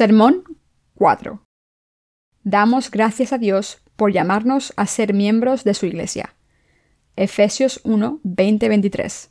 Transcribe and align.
Sermón 0.00 0.44
4. 0.94 1.44
Damos 2.42 2.90
gracias 2.90 3.34
a 3.34 3.38
Dios 3.38 3.82
por 3.96 4.14
llamarnos 4.14 4.72
a 4.78 4.86
ser 4.86 5.12
miembros 5.12 5.62
de 5.62 5.74
su 5.74 5.84
Iglesia. 5.84 6.36
Efesios 7.16 7.82
1, 7.84 8.20
20-23. 8.24 9.28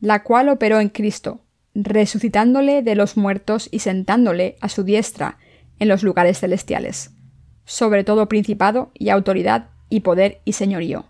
La 0.00 0.22
cual 0.22 0.48
operó 0.48 0.80
en 0.80 0.88
Cristo, 0.88 1.44
resucitándole 1.74 2.80
de 2.80 2.94
los 2.94 3.18
muertos 3.18 3.68
y 3.70 3.80
sentándole 3.80 4.56
a 4.62 4.70
su 4.70 4.82
diestra 4.82 5.36
en 5.78 5.88
los 5.88 6.02
lugares 6.02 6.40
celestiales, 6.40 7.10
sobre 7.66 8.02
todo 8.02 8.30
principado 8.30 8.92
y 8.94 9.10
autoridad 9.10 9.68
y 9.90 10.00
poder 10.00 10.40
y 10.46 10.54
señorío, 10.54 11.04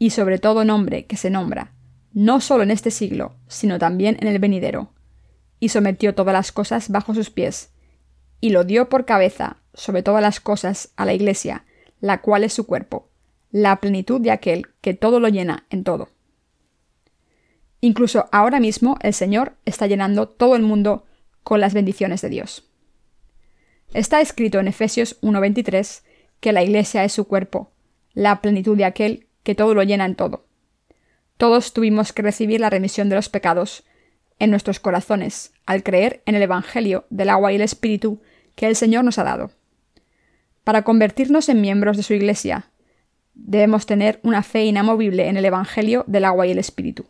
y 0.00 0.10
sobre 0.10 0.40
todo 0.40 0.64
nombre 0.64 1.06
que 1.06 1.16
se 1.16 1.30
nombra, 1.30 1.72
no 2.12 2.40
solo 2.40 2.64
en 2.64 2.72
este 2.72 2.90
siglo, 2.90 3.36
sino 3.46 3.78
también 3.78 4.16
en 4.20 4.26
el 4.26 4.40
venidero, 4.40 4.92
y 5.60 5.68
sometió 5.68 6.16
todas 6.16 6.32
las 6.32 6.50
cosas 6.50 6.88
bajo 6.88 7.14
sus 7.14 7.30
pies, 7.30 7.71
y 8.42 8.50
lo 8.50 8.64
dio 8.64 8.88
por 8.88 9.06
cabeza 9.06 9.58
sobre 9.72 10.02
todas 10.02 10.20
las 10.20 10.40
cosas 10.40 10.92
a 10.96 11.06
la 11.06 11.14
Iglesia, 11.14 11.64
la 12.00 12.20
cual 12.20 12.42
es 12.42 12.52
su 12.52 12.66
cuerpo, 12.66 13.08
la 13.52 13.76
plenitud 13.76 14.20
de 14.20 14.32
aquel 14.32 14.66
que 14.80 14.94
todo 14.94 15.20
lo 15.20 15.28
llena 15.28 15.64
en 15.70 15.84
todo. 15.84 16.08
Incluso 17.80 18.28
ahora 18.32 18.58
mismo 18.58 18.98
el 19.00 19.14
Señor 19.14 19.54
está 19.64 19.86
llenando 19.86 20.28
todo 20.28 20.56
el 20.56 20.62
mundo 20.62 21.06
con 21.44 21.60
las 21.60 21.72
bendiciones 21.72 22.20
de 22.20 22.30
Dios. 22.30 22.68
Está 23.94 24.20
escrito 24.20 24.58
en 24.58 24.66
Efesios 24.66 25.18
1:23 25.22 26.02
que 26.40 26.52
la 26.52 26.64
Iglesia 26.64 27.04
es 27.04 27.12
su 27.12 27.28
cuerpo, 27.28 27.70
la 28.12 28.40
plenitud 28.40 28.76
de 28.76 28.86
aquel 28.86 29.28
que 29.44 29.54
todo 29.54 29.72
lo 29.72 29.84
llena 29.84 30.04
en 30.04 30.16
todo. 30.16 30.46
Todos 31.36 31.72
tuvimos 31.72 32.12
que 32.12 32.22
recibir 32.22 32.60
la 32.60 32.70
remisión 32.70 33.08
de 33.08 33.14
los 33.14 33.28
pecados 33.28 33.84
en 34.40 34.50
nuestros 34.50 34.80
corazones 34.80 35.52
al 35.64 35.84
creer 35.84 36.22
en 36.26 36.34
el 36.34 36.42
Evangelio 36.42 37.04
del 37.10 37.30
agua 37.30 37.52
y 37.52 37.56
el 37.56 37.62
Espíritu 37.62 38.20
que 38.54 38.66
el 38.66 38.76
Señor 38.76 39.04
nos 39.04 39.18
ha 39.18 39.24
dado. 39.24 39.50
Para 40.64 40.82
convertirnos 40.82 41.48
en 41.48 41.60
miembros 41.60 41.96
de 41.96 42.02
su 42.02 42.14
Iglesia, 42.14 42.70
debemos 43.34 43.86
tener 43.86 44.20
una 44.22 44.42
fe 44.42 44.64
inamovible 44.64 45.28
en 45.28 45.36
el 45.36 45.44
Evangelio 45.44 46.04
del 46.06 46.24
agua 46.24 46.46
y 46.46 46.52
el 46.52 46.58
Espíritu. 46.58 47.06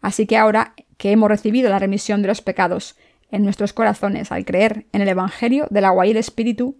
Así 0.00 0.26
que 0.26 0.36
ahora 0.36 0.74
que 0.96 1.10
hemos 1.10 1.28
recibido 1.28 1.70
la 1.70 1.78
remisión 1.78 2.22
de 2.22 2.28
los 2.28 2.42
pecados 2.42 2.96
en 3.30 3.42
nuestros 3.42 3.72
corazones 3.72 4.32
al 4.32 4.44
creer 4.44 4.86
en 4.92 5.02
el 5.02 5.08
Evangelio 5.08 5.66
del 5.70 5.84
agua 5.84 6.06
y 6.06 6.12
el 6.12 6.16
Espíritu, 6.16 6.78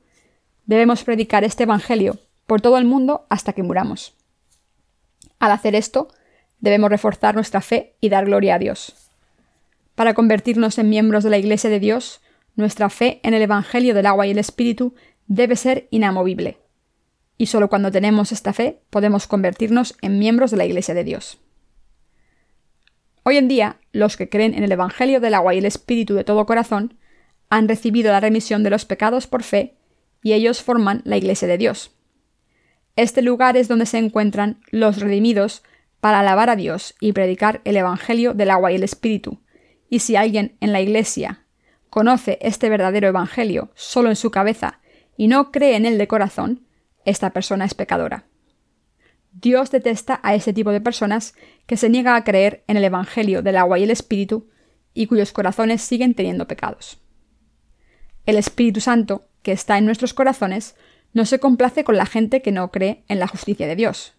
debemos 0.66 1.04
predicar 1.04 1.44
este 1.44 1.64
Evangelio 1.64 2.18
por 2.46 2.60
todo 2.60 2.78
el 2.78 2.84
mundo 2.84 3.26
hasta 3.28 3.52
que 3.52 3.62
muramos. 3.62 4.14
Al 5.38 5.52
hacer 5.52 5.74
esto, 5.74 6.08
debemos 6.60 6.90
reforzar 6.90 7.34
nuestra 7.34 7.60
fe 7.60 7.96
y 8.00 8.08
dar 8.08 8.26
gloria 8.26 8.54
a 8.54 8.58
Dios. 8.58 9.10
Para 9.94 10.14
convertirnos 10.14 10.78
en 10.78 10.88
miembros 10.88 11.24
de 11.24 11.30
la 11.30 11.38
Iglesia 11.38 11.70
de 11.70 11.80
Dios, 11.80 12.20
nuestra 12.58 12.90
fe 12.90 13.20
en 13.22 13.34
el 13.34 13.42
Evangelio 13.42 13.94
del 13.94 14.06
agua 14.06 14.26
y 14.26 14.32
el 14.32 14.38
Espíritu 14.38 14.94
debe 15.28 15.54
ser 15.54 15.86
inamovible. 15.90 16.58
Y 17.36 17.46
solo 17.46 17.68
cuando 17.68 17.92
tenemos 17.92 18.32
esta 18.32 18.52
fe 18.52 18.82
podemos 18.90 19.28
convertirnos 19.28 19.96
en 20.02 20.18
miembros 20.18 20.50
de 20.50 20.56
la 20.56 20.66
Iglesia 20.66 20.92
de 20.92 21.04
Dios. 21.04 21.38
Hoy 23.22 23.36
en 23.36 23.46
día, 23.46 23.78
los 23.92 24.16
que 24.16 24.28
creen 24.28 24.54
en 24.54 24.64
el 24.64 24.72
Evangelio 24.72 25.20
del 25.20 25.34
agua 25.34 25.54
y 25.54 25.58
el 25.58 25.66
Espíritu 25.66 26.14
de 26.14 26.24
todo 26.24 26.46
corazón 26.46 26.98
han 27.48 27.68
recibido 27.68 28.10
la 28.10 28.20
remisión 28.20 28.64
de 28.64 28.70
los 28.70 28.84
pecados 28.84 29.28
por 29.28 29.44
fe 29.44 29.76
y 30.20 30.32
ellos 30.32 30.60
forman 30.60 31.02
la 31.04 31.16
Iglesia 31.16 31.46
de 31.46 31.58
Dios. 31.58 31.92
Este 32.96 33.22
lugar 33.22 33.56
es 33.56 33.68
donde 33.68 33.86
se 33.86 33.98
encuentran 33.98 34.60
los 34.72 34.98
redimidos 34.98 35.62
para 36.00 36.20
alabar 36.20 36.50
a 36.50 36.56
Dios 36.56 36.96
y 37.00 37.12
predicar 37.12 37.60
el 37.64 37.76
Evangelio 37.76 38.34
del 38.34 38.50
agua 38.50 38.72
y 38.72 38.74
el 38.74 38.82
Espíritu. 38.82 39.40
Y 39.88 40.00
si 40.00 40.16
alguien 40.16 40.56
en 40.60 40.72
la 40.72 40.80
Iglesia 40.80 41.44
conoce 41.90 42.38
este 42.40 42.68
verdadero 42.68 43.08
Evangelio 43.08 43.70
solo 43.74 44.08
en 44.08 44.16
su 44.16 44.30
cabeza 44.30 44.80
y 45.16 45.28
no 45.28 45.50
cree 45.50 45.76
en 45.76 45.86
él 45.86 45.98
de 45.98 46.08
corazón, 46.08 46.66
esta 47.04 47.30
persona 47.30 47.64
es 47.64 47.74
pecadora. 47.74 48.24
Dios 49.32 49.70
detesta 49.70 50.20
a 50.22 50.34
ese 50.34 50.52
tipo 50.52 50.70
de 50.70 50.80
personas 50.80 51.34
que 51.66 51.76
se 51.76 51.88
niega 51.88 52.16
a 52.16 52.24
creer 52.24 52.64
en 52.66 52.76
el 52.76 52.84
Evangelio 52.84 53.42
del 53.42 53.56
agua 53.56 53.78
y 53.78 53.84
el 53.84 53.90
Espíritu 53.90 54.48
y 54.94 55.06
cuyos 55.06 55.32
corazones 55.32 55.82
siguen 55.82 56.14
teniendo 56.14 56.48
pecados. 56.48 56.98
El 58.26 58.36
Espíritu 58.36 58.80
Santo, 58.80 59.28
que 59.42 59.52
está 59.52 59.78
en 59.78 59.86
nuestros 59.86 60.12
corazones, 60.12 60.76
no 61.12 61.24
se 61.24 61.38
complace 61.38 61.84
con 61.84 61.96
la 61.96 62.06
gente 62.06 62.42
que 62.42 62.52
no 62.52 62.70
cree 62.70 63.04
en 63.08 63.18
la 63.18 63.28
justicia 63.28 63.66
de 63.66 63.76
Dios. 63.76 64.14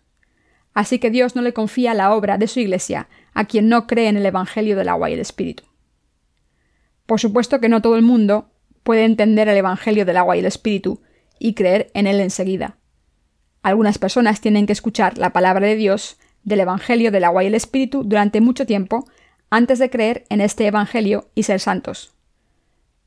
Así 0.73 0.99
que 0.99 1.11
Dios 1.11 1.35
no 1.35 1.41
le 1.41 1.53
confía 1.53 1.93
la 1.93 2.13
obra 2.13 2.37
de 2.37 2.47
su 2.47 2.59
Iglesia 2.59 3.09
a 3.33 3.45
quien 3.45 3.69
no 3.69 3.87
cree 3.87 4.07
en 4.07 4.17
el 4.17 4.25
Evangelio 4.25 4.75
del 4.75 4.89
agua 4.89 5.09
y 5.09 5.13
el 5.13 5.19
Espíritu. 5.19 5.63
Por 7.09 7.19
supuesto 7.19 7.59
que 7.59 7.69
no 7.69 7.81
todo 7.81 7.95
el 7.95 8.03
mundo 8.03 8.51
puede 8.83 9.03
entender 9.03 9.47
el 9.47 9.57
Evangelio 9.57 10.05
del 10.05 10.15
agua 10.15 10.35
y 10.35 10.41
el 10.41 10.45
Espíritu 10.45 11.01
y 11.39 11.55
creer 11.55 11.89
en 11.95 12.05
él 12.05 12.19
enseguida. 12.19 12.77
Algunas 13.63 13.97
personas 13.97 14.41
tienen 14.41 14.67
que 14.67 14.73
escuchar 14.73 15.17
la 15.17 15.33
palabra 15.33 15.65
de 15.65 15.75
Dios 15.75 16.19
del 16.43 16.59
Evangelio 16.59 17.11
del 17.11 17.23
agua 17.23 17.43
y 17.43 17.47
el 17.47 17.55
Espíritu 17.55 18.03
durante 18.03 18.41
mucho 18.41 18.67
tiempo 18.67 19.07
antes 19.49 19.79
de 19.79 19.89
creer 19.89 20.25
en 20.29 20.39
este 20.39 20.67
Evangelio 20.67 21.31
y 21.33 21.41
ser 21.41 21.59
santos. 21.59 22.13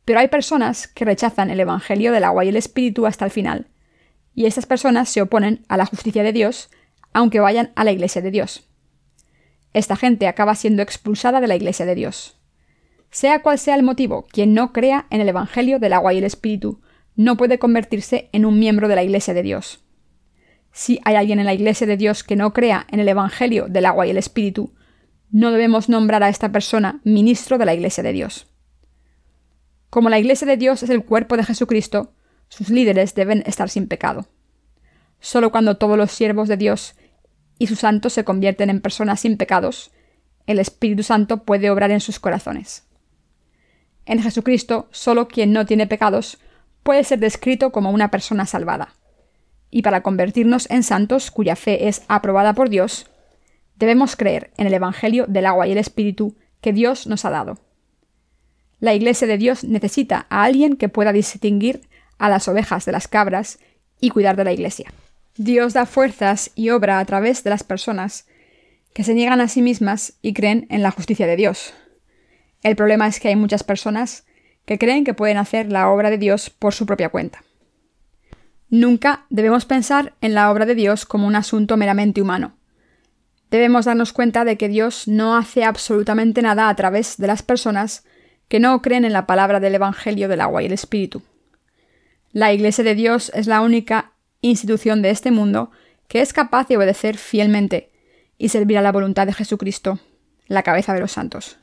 Pero 0.04 0.18
hay 0.18 0.26
personas 0.26 0.88
que 0.88 1.04
rechazan 1.04 1.50
el 1.50 1.60
Evangelio 1.60 2.10
del 2.10 2.24
agua 2.24 2.44
y 2.44 2.48
el 2.48 2.56
Espíritu 2.56 3.06
hasta 3.06 3.24
el 3.24 3.30
final, 3.30 3.68
y 4.34 4.46
estas 4.46 4.66
personas 4.66 5.10
se 5.10 5.22
oponen 5.22 5.64
a 5.68 5.76
la 5.76 5.86
justicia 5.86 6.24
de 6.24 6.32
Dios 6.32 6.70
aunque 7.12 7.38
vayan 7.38 7.70
a 7.76 7.84
la 7.84 7.92
Iglesia 7.92 8.20
de 8.20 8.32
Dios. 8.32 8.68
Esta 9.72 9.94
gente 9.94 10.26
acaba 10.26 10.56
siendo 10.56 10.82
expulsada 10.82 11.40
de 11.40 11.46
la 11.46 11.54
Iglesia 11.54 11.86
de 11.86 11.94
Dios. 11.94 12.41
Sea 13.12 13.42
cual 13.42 13.58
sea 13.58 13.74
el 13.74 13.82
motivo, 13.82 14.26
quien 14.32 14.54
no 14.54 14.72
crea 14.72 15.06
en 15.10 15.20
el 15.20 15.28
Evangelio 15.28 15.78
del 15.78 15.92
agua 15.92 16.14
y 16.14 16.18
el 16.18 16.24
Espíritu 16.24 16.80
no 17.14 17.36
puede 17.36 17.58
convertirse 17.58 18.30
en 18.32 18.46
un 18.46 18.58
miembro 18.58 18.88
de 18.88 18.96
la 18.96 19.02
Iglesia 19.02 19.34
de 19.34 19.42
Dios. 19.42 19.84
Si 20.72 20.98
hay 21.04 21.16
alguien 21.16 21.38
en 21.38 21.44
la 21.44 21.52
Iglesia 21.52 21.86
de 21.86 21.98
Dios 21.98 22.24
que 22.24 22.36
no 22.36 22.54
crea 22.54 22.86
en 22.90 23.00
el 23.00 23.08
Evangelio 23.08 23.66
del 23.68 23.84
agua 23.84 24.06
y 24.06 24.10
el 24.10 24.16
Espíritu, 24.16 24.72
no 25.30 25.50
debemos 25.50 25.90
nombrar 25.90 26.22
a 26.22 26.30
esta 26.30 26.52
persona 26.52 27.02
ministro 27.04 27.58
de 27.58 27.66
la 27.66 27.74
Iglesia 27.74 28.02
de 28.02 28.14
Dios. 28.14 28.46
Como 29.90 30.08
la 30.08 30.18
Iglesia 30.18 30.46
de 30.46 30.56
Dios 30.56 30.82
es 30.82 30.88
el 30.88 31.04
cuerpo 31.04 31.36
de 31.36 31.44
Jesucristo, 31.44 32.14
sus 32.48 32.70
líderes 32.70 33.14
deben 33.14 33.42
estar 33.44 33.68
sin 33.68 33.88
pecado. 33.88 34.26
Solo 35.20 35.52
cuando 35.52 35.76
todos 35.76 35.98
los 35.98 36.12
siervos 36.12 36.48
de 36.48 36.56
Dios 36.56 36.94
y 37.58 37.66
sus 37.66 37.80
santos 37.80 38.14
se 38.14 38.24
convierten 38.24 38.70
en 38.70 38.80
personas 38.80 39.20
sin 39.20 39.36
pecados, 39.36 39.92
el 40.46 40.58
Espíritu 40.58 41.02
Santo 41.02 41.44
puede 41.44 41.68
obrar 41.68 41.90
en 41.90 42.00
sus 42.00 42.18
corazones. 42.18 42.84
En 44.06 44.22
Jesucristo, 44.22 44.88
solo 44.90 45.28
quien 45.28 45.52
no 45.52 45.66
tiene 45.66 45.86
pecados 45.86 46.38
puede 46.82 47.04
ser 47.04 47.18
descrito 47.20 47.70
como 47.70 47.90
una 47.90 48.10
persona 48.10 48.46
salvada. 48.46 48.94
Y 49.70 49.82
para 49.82 50.02
convertirnos 50.02 50.68
en 50.70 50.82
santos 50.82 51.30
cuya 51.30 51.56
fe 51.56 51.88
es 51.88 52.02
aprobada 52.08 52.52
por 52.52 52.68
Dios, 52.68 53.06
debemos 53.76 54.16
creer 54.16 54.50
en 54.56 54.66
el 54.66 54.74
Evangelio 54.74 55.26
del 55.26 55.46
agua 55.46 55.66
y 55.66 55.72
el 55.72 55.78
Espíritu 55.78 56.36
que 56.60 56.72
Dios 56.72 57.06
nos 57.06 57.24
ha 57.24 57.30
dado. 57.30 57.58
La 58.80 58.94
Iglesia 58.94 59.28
de 59.28 59.38
Dios 59.38 59.64
necesita 59.64 60.26
a 60.28 60.42
alguien 60.42 60.76
que 60.76 60.88
pueda 60.88 61.12
distinguir 61.12 61.82
a 62.18 62.28
las 62.28 62.48
ovejas 62.48 62.84
de 62.84 62.92
las 62.92 63.08
cabras 63.08 63.58
y 64.00 64.10
cuidar 64.10 64.36
de 64.36 64.44
la 64.44 64.52
Iglesia. 64.52 64.92
Dios 65.36 65.72
da 65.72 65.86
fuerzas 65.86 66.50
y 66.54 66.70
obra 66.70 66.98
a 66.98 67.04
través 67.04 67.44
de 67.44 67.50
las 67.50 67.62
personas 67.62 68.26
que 68.92 69.04
se 69.04 69.14
niegan 69.14 69.40
a 69.40 69.48
sí 69.48 69.62
mismas 69.62 70.14
y 70.20 70.34
creen 70.34 70.66
en 70.68 70.82
la 70.82 70.90
justicia 70.90 71.26
de 71.26 71.36
Dios. 71.36 71.72
El 72.62 72.76
problema 72.76 73.06
es 73.06 73.20
que 73.20 73.28
hay 73.28 73.36
muchas 73.36 73.64
personas 73.64 74.24
que 74.64 74.78
creen 74.78 75.04
que 75.04 75.14
pueden 75.14 75.36
hacer 75.36 75.70
la 75.70 75.88
obra 75.90 76.10
de 76.10 76.18
Dios 76.18 76.50
por 76.50 76.74
su 76.74 76.86
propia 76.86 77.08
cuenta. 77.08 77.42
Nunca 78.70 79.26
debemos 79.28 79.64
pensar 79.64 80.14
en 80.20 80.34
la 80.34 80.50
obra 80.50 80.64
de 80.64 80.74
Dios 80.74 81.04
como 81.04 81.26
un 81.26 81.34
asunto 81.34 81.76
meramente 81.76 82.22
humano. 82.22 82.54
Debemos 83.50 83.84
darnos 83.84 84.14
cuenta 84.14 84.44
de 84.46 84.56
que 84.56 84.68
Dios 84.68 85.08
no 85.08 85.36
hace 85.36 85.64
absolutamente 85.64 86.40
nada 86.40 86.68
a 86.68 86.76
través 86.76 87.18
de 87.18 87.26
las 87.26 87.42
personas 87.42 88.04
que 88.48 88.60
no 88.60 88.80
creen 88.80 89.04
en 89.04 89.12
la 89.12 89.26
palabra 89.26 89.60
del 89.60 89.74
Evangelio 89.74 90.28
del 90.28 90.40
agua 90.40 90.62
y 90.62 90.66
el 90.66 90.72
Espíritu. 90.72 91.22
La 92.32 92.52
Iglesia 92.52 92.82
de 92.82 92.94
Dios 92.94 93.30
es 93.34 93.46
la 93.46 93.60
única 93.60 94.12
institución 94.40 95.02
de 95.02 95.10
este 95.10 95.30
mundo 95.30 95.70
que 96.08 96.22
es 96.22 96.32
capaz 96.32 96.68
de 96.68 96.76
obedecer 96.76 97.18
fielmente 97.18 97.90
y 98.38 98.48
servir 98.48 98.78
a 98.78 98.82
la 98.82 98.92
voluntad 98.92 99.26
de 99.26 99.34
Jesucristo, 99.34 99.98
la 100.46 100.62
cabeza 100.62 100.94
de 100.94 101.00
los 101.00 101.12
santos. 101.12 101.58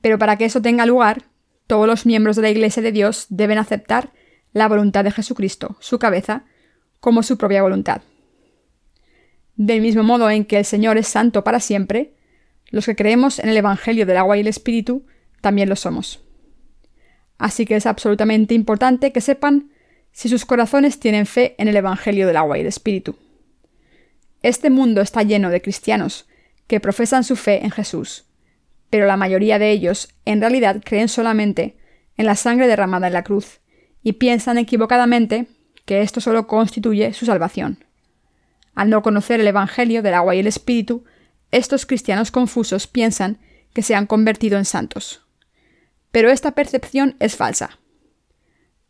Pero 0.00 0.18
para 0.18 0.36
que 0.36 0.44
eso 0.44 0.62
tenga 0.62 0.86
lugar, 0.86 1.24
todos 1.66 1.86
los 1.86 2.06
miembros 2.06 2.36
de 2.36 2.42
la 2.42 2.50
Iglesia 2.50 2.82
de 2.82 2.92
Dios 2.92 3.26
deben 3.28 3.58
aceptar 3.58 4.12
la 4.52 4.68
voluntad 4.68 5.04
de 5.04 5.10
Jesucristo, 5.10 5.76
su 5.80 5.98
cabeza, 5.98 6.44
como 6.98 7.22
su 7.22 7.38
propia 7.38 7.62
voluntad. 7.62 8.02
Del 9.56 9.80
mismo 9.80 10.02
modo 10.02 10.30
en 10.30 10.44
que 10.44 10.58
el 10.58 10.64
Señor 10.64 10.98
es 10.98 11.08
santo 11.08 11.44
para 11.44 11.60
siempre, 11.60 12.14
los 12.70 12.86
que 12.86 12.96
creemos 12.96 13.38
en 13.38 13.48
el 13.48 13.56
Evangelio 13.56 14.06
del 14.06 14.16
agua 14.16 14.36
y 14.36 14.40
el 14.40 14.46
Espíritu 14.46 15.06
también 15.40 15.68
lo 15.68 15.76
somos. 15.76 16.20
Así 17.38 17.64
que 17.66 17.76
es 17.76 17.86
absolutamente 17.86 18.54
importante 18.54 19.12
que 19.12 19.20
sepan 19.20 19.70
si 20.12 20.28
sus 20.28 20.44
corazones 20.44 21.00
tienen 21.00 21.26
fe 21.26 21.54
en 21.58 21.68
el 21.68 21.76
Evangelio 21.76 22.26
del 22.26 22.36
agua 22.36 22.58
y 22.58 22.62
el 22.62 22.66
Espíritu. 22.66 23.16
Este 24.42 24.70
mundo 24.70 25.00
está 25.00 25.22
lleno 25.22 25.50
de 25.50 25.62
cristianos 25.62 26.26
que 26.66 26.80
profesan 26.80 27.24
su 27.24 27.36
fe 27.36 27.64
en 27.64 27.70
Jesús, 27.70 28.24
pero 28.90 29.06
la 29.06 29.16
mayoría 29.16 29.58
de 29.58 29.70
ellos 29.70 30.08
en 30.24 30.40
realidad 30.40 30.82
creen 30.84 31.08
solamente 31.08 31.76
en 32.16 32.26
la 32.26 32.34
sangre 32.34 32.66
derramada 32.66 33.06
en 33.06 33.14
la 33.14 33.24
cruz, 33.24 33.60
y 34.02 34.14
piensan 34.14 34.58
equivocadamente 34.58 35.46
que 35.84 36.02
esto 36.02 36.20
solo 36.20 36.46
constituye 36.46 37.12
su 37.12 37.26
salvación. 37.26 37.84
Al 38.74 38.90
no 38.90 39.02
conocer 39.02 39.40
el 39.40 39.46
Evangelio 39.46 40.02
del 40.02 40.14
agua 40.14 40.34
y 40.34 40.40
el 40.40 40.46
Espíritu, 40.46 41.04
estos 41.50 41.86
cristianos 41.86 42.30
confusos 42.30 42.86
piensan 42.86 43.38
que 43.72 43.82
se 43.82 43.94
han 43.94 44.06
convertido 44.06 44.58
en 44.58 44.64
santos. 44.64 45.26
Pero 46.10 46.30
esta 46.30 46.52
percepción 46.52 47.16
es 47.20 47.36
falsa. 47.36 47.78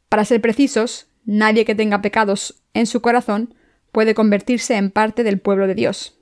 Para 0.08 0.24
ser 0.24 0.40
precisos, 0.40 1.06
nadie 1.24 1.64
que 1.64 1.74
tenga 1.74 2.02
pecados 2.02 2.62
en 2.74 2.86
su 2.86 3.00
corazón 3.00 3.54
puede 3.92 4.14
convertirse 4.14 4.76
en 4.76 4.90
parte 4.90 5.22
del 5.22 5.40
pueblo 5.40 5.66
de 5.66 5.74
Dios. 5.74 6.18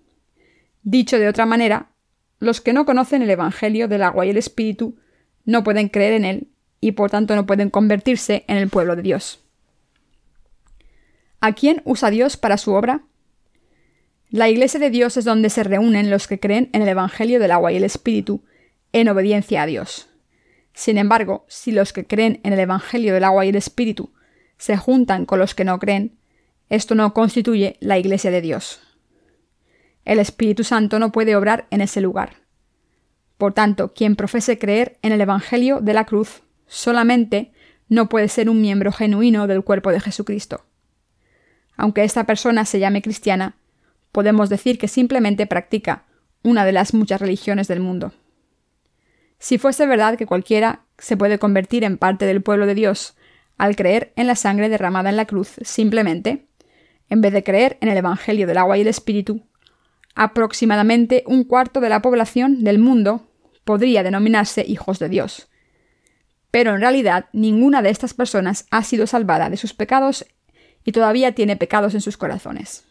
Dicho 0.83 1.19
de 1.19 1.29
otra 1.29 1.47
manera, 1.47 1.91
los 2.39 2.61
que 2.61 2.73
no 2.73 2.87
conocen 2.87 3.23
el 3.23 3.31
Evangelio 3.31 3.89
del 3.89 4.03
agua 4.03 4.27
y 4.27 4.31
el 4.31 4.37
Espíritu 4.37 4.97
no 5.45 5.65
pueden 5.65 5.89
creer 5.89 6.13
en 6.13 6.25
él 6.25 6.49
y 6.81 6.93
por 6.93 7.11
tanto 7.11 7.35
no 7.35 7.47
pueden 7.47 7.71
convertirse 7.71 8.45
en 8.47 8.57
el 8.57 8.69
pueblo 8.69 8.97
de 8.97 9.03
Dios. 9.03 9.41
¿A 11.41 11.53
quién 11.53 11.83
usa 11.85 12.11
Dios 12.11 12.37
para 12.37 12.59
su 12.59 12.73
obra? 12.73 13.03
La 14.31 14.49
Iglesia 14.49 14.79
de 14.79 14.91
Dios 14.91 15.17
es 15.17 15.25
donde 15.25 15.51
se 15.51 15.65
reúnen 15.65 16.11
los 16.11 16.27
que 16.27 16.39
creen 16.39 16.69
en 16.73 16.83
el 16.83 16.89
Evangelio 16.89 17.41
del 17.41 17.53
agua 17.53 17.73
y 17.73 17.77
el 17.77 17.85
Espíritu, 17.85 18.45
en 18.93 19.09
obediencia 19.09 19.63
a 19.63 19.67
Dios. 19.67 20.09
Sin 20.75 20.99
embargo, 20.99 21.45
si 21.49 21.73
los 21.73 21.93
que 21.93 22.07
creen 22.07 22.41
en 22.45 22.53
el 22.53 22.61
Evangelio 22.61 23.15
del 23.15 23.25
agua 23.25 23.47
y 23.47 23.49
el 23.49 23.57
Espíritu 23.57 24.13
se 24.59 24.77
juntan 24.77 25.27
con 25.27 25.39
los 25.39 25.55
que 25.55 25.65
no 25.65 25.79
creen, 25.79 26.19
esto 26.69 26.95
no 26.95 27.15
constituye 27.15 27.77
la 27.81 27.99
Iglesia 27.99 28.31
de 28.31 28.43
Dios. 28.43 28.81
El 30.09 30.21
Espíritu 30.21 30.65
Santo 30.65 30.99
no 30.99 31.13
puede 31.13 31.37
obrar 31.37 31.67
en 31.71 31.83
ese 31.83 32.01
lugar. 32.01 32.37
Por 33.37 33.53
tanto, 33.53 33.93
quien 33.93 34.17
profese 34.17 34.59
creer 34.59 34.97
en 35.03 35.13
el 35.13 35.21
Evangelio 35.21 35.81
de 35.83 35.93
la 35.93 36.07
cruz 36.07 36.41
solamente 36.67 37.53
no 37.91 38.09
puede 38.09 38.29
ser 38.29 38.49
un 38.49 38.63
miembro 38.63 38.91
genuino 38.91 39.47
del 39.47 39.63
cuerpo 39.63 39.93
de 39.93 40.01
Jesucristo. 40.01 40.65
Aunque 41.77 42.05
esta 42.05 42.25
persona 42.25 42.65
se 42.65 42.81
llame 42.81 43.03
cristiana, 43.03 43.57
podemos 44.11 44.49
decir 44.49 44.79
que 44.79 44.89
simplemente 44.89 45.47
practica 45.47 46.05
una 46.43 46.65
de 46.65 46.73
las 46.73 46.95
muchas 46.95 47.21
religiones 47.21 47.69
del 47.69 47.81
mundo. 47.81 48.15
Si 49.39 49.59
fuese 49.59 49.87
verdad 49.87 50.17
que 50.17 50.25
cualquiera 50.25 50.87
se 50.97 51.19
puede 51.19 51.39
convertir 51.39 51.85
en 51.85 51.99
parte 51.99 52.25
del 52.25 52.41
pueblo 52.41 52.65
de 52.65 52.75
Dios 52.75 53.15
al 53.59 53.77
creer 53.77 54.15
en 54.17 54.27
la 54.27 54.37
sangre 54.37 54.71
derramada 54.71 55.11
en 55.11 55.17
la 55.17 55.27
cruz 55.27 55.57
simplemente, 55.61 56.47
en 57.11 57.21
vez 57.21 57.35
de 57.35 57.45
creer 57.45 57.77
en 57.83 57.91
el 57.91 57.99
Evangelio 57.99 58.47
del 58.47 58.57
agua 58.57 58.79
y 58.79 58.81
el 58.81 58.89
Espíritu, 58.89 59.43
aproximadamente 60.19 61.23
un 61.27 61.45
cuarto 61.45 61.81
de 61.81 61.89
la 61.89 62.03
población 62.03 62.65
del 62.65 62.81
mundo 62.81 63.29
podría 63.63 64.03
denominarse 64.03 64.65
hijos 64.67 64.99
de 64.99 65.09
Dios. 65.09 65.49
Pero 66.51 66.75
en 66.75 66.81
realidad 66.81 67.27
ninguna 67.33 67.83
de 67.83 67.91
estas 67.91 68.15
personas 68.15 68.67
ha 68.73 68.83
sido 68.83 69.07
salvada 69.07 69.49
de 69.49 69.57
sus 69.57 69.75
pecados 69.75 70.27
y 70.85 70.91
todavía 70.91 71.37
tiene 71.37 71.57
pecados 71.57 71.95
en 71.95 72.01
sus 72.01 72.17
corazones. 72.17 72.85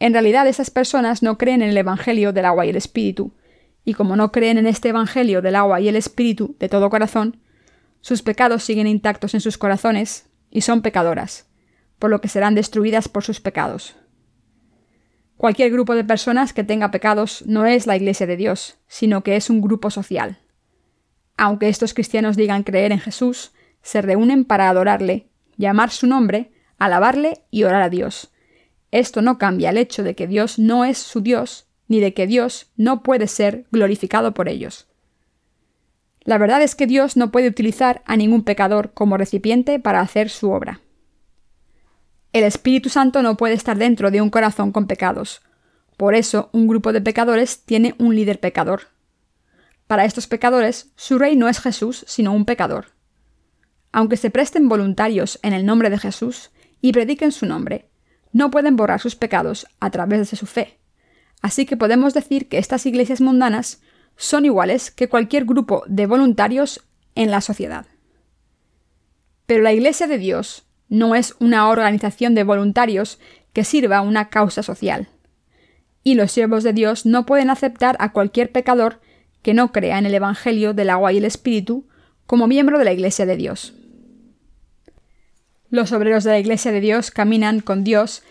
En 0.00 0.14
realidad 0.14 0.48
esas 0.48 0.70
personas 0.70 1.22
no 1.22 1.38
creen 1.38 1.62
en 1.62 1.70
el 1.70 1.78
Evangelio 1.78 2.32
del 2.32 2.46
agua 2.46 2.66
y 2.66 2.70
el 2.70 2.76
Espíritu, 2.76 3.36
y 3.84 3.94
como 3.94 4.16
no 4.16 4.32
creen 4.32 4.58
en 4.58 4.66
este 4.66 4.88
Evangelio 4.88 5.42
del 5.42 5.54
agua 5.54 5.80
y 5.80 5.88
el 5.88 5.94
Espíritu 5.94 6.56
de 6.58 6.68
todo 6.68 6.90
corazón, 6.90 7.40
sus 8.00 8.22
pecados 8.22 8.64
siguen 8.64 8.88
intactos 8.88 9.34
en 9.34 9.40
sus 9.40 9.58
corazones 9.58 10.28
y 10.50 10.62
son 10.62 10.82
pecadoras, 10.82 11.46
por 12.00 12.10
lo 12.10 12.20
que 12.20 12.28
serán 12.28 12.56
destruidas 12.56 13.08
por 13.08 13.22
sus 13.22 13.40
pecados. 13.40 13.99
Cualquier 15.40 15.70
grupo 15.72 15.94
de 15.94 16.04
personas 16.04 16.52
que 16.52 16.64
tenga 16.64 16.90
pecados 16.90 17.44
no 17.46 17.64
es 17.64 17.86
la 17.86 17.96
Iglesia 17.96 18.26
de 18.26 18.36
Dios, 18.36 18.76
sino 18.88 19.22
que 19.22 19.36
es 19.36 19.48
un 19.48 19.62
grupo 19.62 19.90
social. 19.90 20.36
Aunque 21.38 21.70
estos 21.70 21.94
cristianos 21.94 22.36
digan 22.36 22.62
creer 22.62 22.92
en 22.92 23.00
Jesús, 23.00 23.52
se 23.80 24.02
reúnen 24.02 24.44
para 24.44 24.68
adorarle, 24.68 25.28
llamar 25.56 25.92
su 25.92 26.06
nombre, 26.06 26.52
alabarle 26.76 27.40
y 27.50 27.62
orar 27.62 27.80
a 27.80 27.88
Dios, 27.88 28.30
esto 28.90 29.22
no 29.22 29.38
cambia 29.38 29.70
el 29.70 29.78
hecho 29.78 30.02
de 30.02 30.14
que 30.14 30.26
Dios 30.26 30.58
no 30.58 30.84
es 30.84 30.98
su 30.98 31.22
Dios, 31.22 31.66
ni 31.88 32.00
de 32.00 32.12
que 32.12 32.26
Dios 32.26 32.70
no 32.76 33.02
puede 33.02 33.26
ser 33.26 33.64
glorificado 33.72 34.34
por 34.34 34.46
ellos. 34.46 34.88
La 36.20 36.36
verdad 36.36 36.60
es 36.60 36.74
que 36.74 36.86
Dios 36.86 37.16
no 37.16 37.30
puede 37.30 37.48
utilizar 37.48 38.02
a 38.04 38.18
ningún 38.18 38.44
pecador 38.44 38.92
como 38.92 39.16
recipiente 39.16 39.78
para 39.78 40.02
hacer 40.02 40.28
su 40.28 40.50
obra. 40.50 40.82
El 42.32 42.44
Espíritu 42.44 42.88
Santo 42.88 43.22
no 43.22 43.36
puede 43.36 43.54
estar 43.54 43.76
dentro 43.76 44.12
de 44.12 44.20
un 44.20 44.30
corazón 44.30 44.70
con 44.70 44.86
pecados. 44.86 45.42
Por 45.96 46.14
eso, 46.14 46.48
un 46.52 46.68
grupo 46.68 46.92
de 46.92 47.00
pecadores 47.00 47.64
tiene 47.64 47.96
un 47.98 48.14
líder 48.14 48.38
pecador. 48.38 48.82
Para 49.88 50.04
estos 50.04 50.28
pecadores, 50.28 50.92
su 50.94 51.18
rey 51.18 51.34
no 51.34 51.48
es 51.48 51.58
Jesús, 51.58 52.04
sino 52.06 52.32
un 52.32 52.44
pecador. 52.44 52.92
Aunque 53.90 54.16
se 54.16 54.30
presten 54.30 54.68
voluntarios 54.68 55.40
en 55.42 55.52
el 55.52 55.66
nombre 55.66 55.90
de 55.90 55.98
Jesús 55.98 56.52
y 56.80 56.92
prediquen 56.92 57.32
su 57.32 57.46
nombre, 57.46 57.90
no 58.32 58.52
pueden 58.52 58.76
borrar 58.76 59.00
sus 59.00 59.16
pecados 59.16 59.66
a 59.80 59.90
través 59.90 60.30
de 60.30 60.36
su 60.36 60.46
fe. 60.46 60.78
Así 61.42 61.66
que 61.66 61.76
podemos 61.76 62.14
decir 62.14 62.48
que 62.48 62.58
estas 62.58 62.86
iglesias 62.86 63.20
mundanas 63.20 63.82
son 64.16 64.44
iguales 64.44 64.92
que 64.92 65.08
cualquier 65.08 65.44
grupo 65.44 65.82
de 65.88 66.06
voluntarios 66.06 66.86
en 67.16 67.32
la 67.32 67.40
sociedad. 67.40 67.86
Pero 69.46 69.62
la 69.62 69.72
Iglesia 69.72 70.06
de 70.06 70.18
Dios 70.18 70.69
no 70.90 71.14
es 71.14 71.34
una 71.38 71.68
organización 71.68 72.34
de 72.34 72.44
voluntarios 72.44 73.18
que 73.54 73.64
sirva 73.64 73.98
a 73.98 74.02
una 74.02 74.28
causa 74.28 74.62
social. 74.62 75.08
Y 76.02 76.14
los 76.14 76.32
siervos 76.32 76.64
de 76.64 76.72
Dios 76.72 77.06
no 77.06 77.24
pueden 77.24 77.48
aceptar 77.48 77.96
a 78.00 78.12
cualquier 78.12 78.52
pecador 78.52 79.00
que 79.42 79.54
no 79.54 79.72
crea 79.72 79.98
en 79.98 80.06
el 80.06 80.14
Evangelio 80.14 80.74
del 80.74 80.90
agua 80.90 81.12
y 81.12 81.18
el 81.18 81.24
Espíritu 81.24 81.86
como 82.26 82.46
miembro 82.46 82.78
de 82.78 82.84
la 82.84 82.92
Iglesia 82.92 83.24
de 83.24 83.36
Dios. 83.36 83.72
Los 85.70 85.92
obreros 85.92 86.24
de 86.24 86.32
la 86.32 86.38
Iglesia 86.38 86.72
de 86.72 86.80
Dios 86.80 87.10
caminan 87.10 87.60
con 87.60 87.84
Dios 87.84 88.22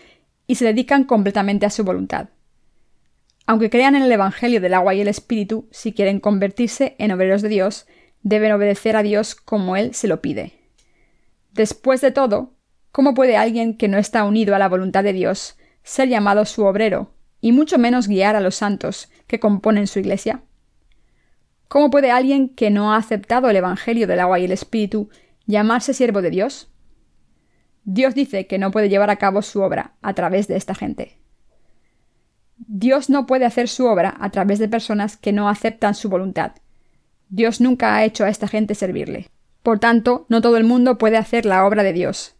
y 0.46 0.56
se 0.56 0.66
dedican 0.66 1.04
completamente 1.04 1.64
a 1.64 1.70
su 1.70 1.84
voluntad. 1.84 2.28
Aunque 3.46 3.70
crean 3.70 3.96
en 3.96 4.02
el 4.02 4.12
Evangelio 4.12 4.60
del 4.60 4.74
agua 4.74 4.94
y 4.94 5.00
el 5.00 5.08
Espíritu, 5.08 5.66
si 5.70 5.92
quieren 5.92 6.20
convertirse 6.20 6.94
en 6.98 7.10
obreros 7.10 7.40
de 7.40 7.48
Dios, 7.48 7.86
deben 8.22 8.52
obedecer 8.52 8.96
a 8.96 9.02
Dios 9.02 9.34
como 9.34 9.76
Él 9.76 9.94
se 9.94 10.06
lo 10.06 10.20
pide. 10.20 10.59
Después 11.52 12.00
de 12.00 12.10
todo, 12.10 12.54
¿cómo 12.92 13.14
puede 13.14 13.36
alguien 13.36 13.76
que 13.76 13.88
no 13.88 13.98
está 13.98 14.24
unido 14.24 14.54
a 14.54 14.58
la 14.58 14.68
voluntad 14.68 15.04
de 15.04 15.12
Dios 15.12 15.56
ser 15.82 16.08
llamado 16.08 16.44
su 16.44 16.64
obrero, 16.64 17.12
y 17.40 17.52
mucho 17.52 17.78
menos 17.78 18.06
guiar 18.06 18.36
a 18.36 18.40
los 18.40 18.54
santos 18.54 19.10
que 19.26 19.40
componen 19.40 19.86
su 19.86 19.98
Iglesia? 19.98 20.42
¿Cómo 21.68 21.90
puede 21.90 22.10
alguien 22.10 22.48
que 22.48 22.70
no 22.70 22.92
ha 22.92 22.96
aceptado 22.96 23.48
el 23.48 23.56
Evangelio 23.56 24.06
del 24.06 24.20
agua 24.20 24.38
y 24.38 24.44
el 24.44 24.52
Espíritu 24.52 25.08
llamarse 25.46 25.94
siervo 25.94 26.22
de 26.22 26.30
Dios? 26.30 26.68
Dios 27.84 28.14
dice 28.14 28.46
que 28.46 28.58
no 28.58 28.70
puede 28.70 28.88
llevar 28.88 29.10
a 29.10 29.16
cabo 29.16 29.42
su 29.42 29.62
obra 29.62 29.94
a 30.02 30.14
través 30.14 30.48
de 30.48 30.56
esta 30.56 30.74
gente. 30.74 31.18
Dios 32.56 33.08
no 33.08 33.26
puede 33.26 33.46
hacer 33.46 33.68
su 33.68 33.86
obra 33.86 34.14
a 34.20 34.30
través 34.30 34.58
de 34.58 34.68
personas 34.68 35.16
que 35.16 35.32
no 35.32 35.48
aceptan 35.48 35.94
su 35.94 36.08
voluntad. 36.08 36.52
Dios 37.28 37.60
nunca 37.60 37.96
ha 37.96 38.04
hecho 38.04 38.24
a 38.24 38.28
esta 38.28 38.48
gente 38.48 38.74
servirle. 38.74 39.30
Por 39.62 39.78
tanto, 39.78 40.26
no 40.28 40.40
todo 40.40 40.56
el 40.56 40.64
mundo 40.64 40.98
puede 40.98 41.16
hacer 41.16 41.44
la 41.44 41.66
obra 41.66 41.82
de 41.82 41.92
Dios. 41.92 42.34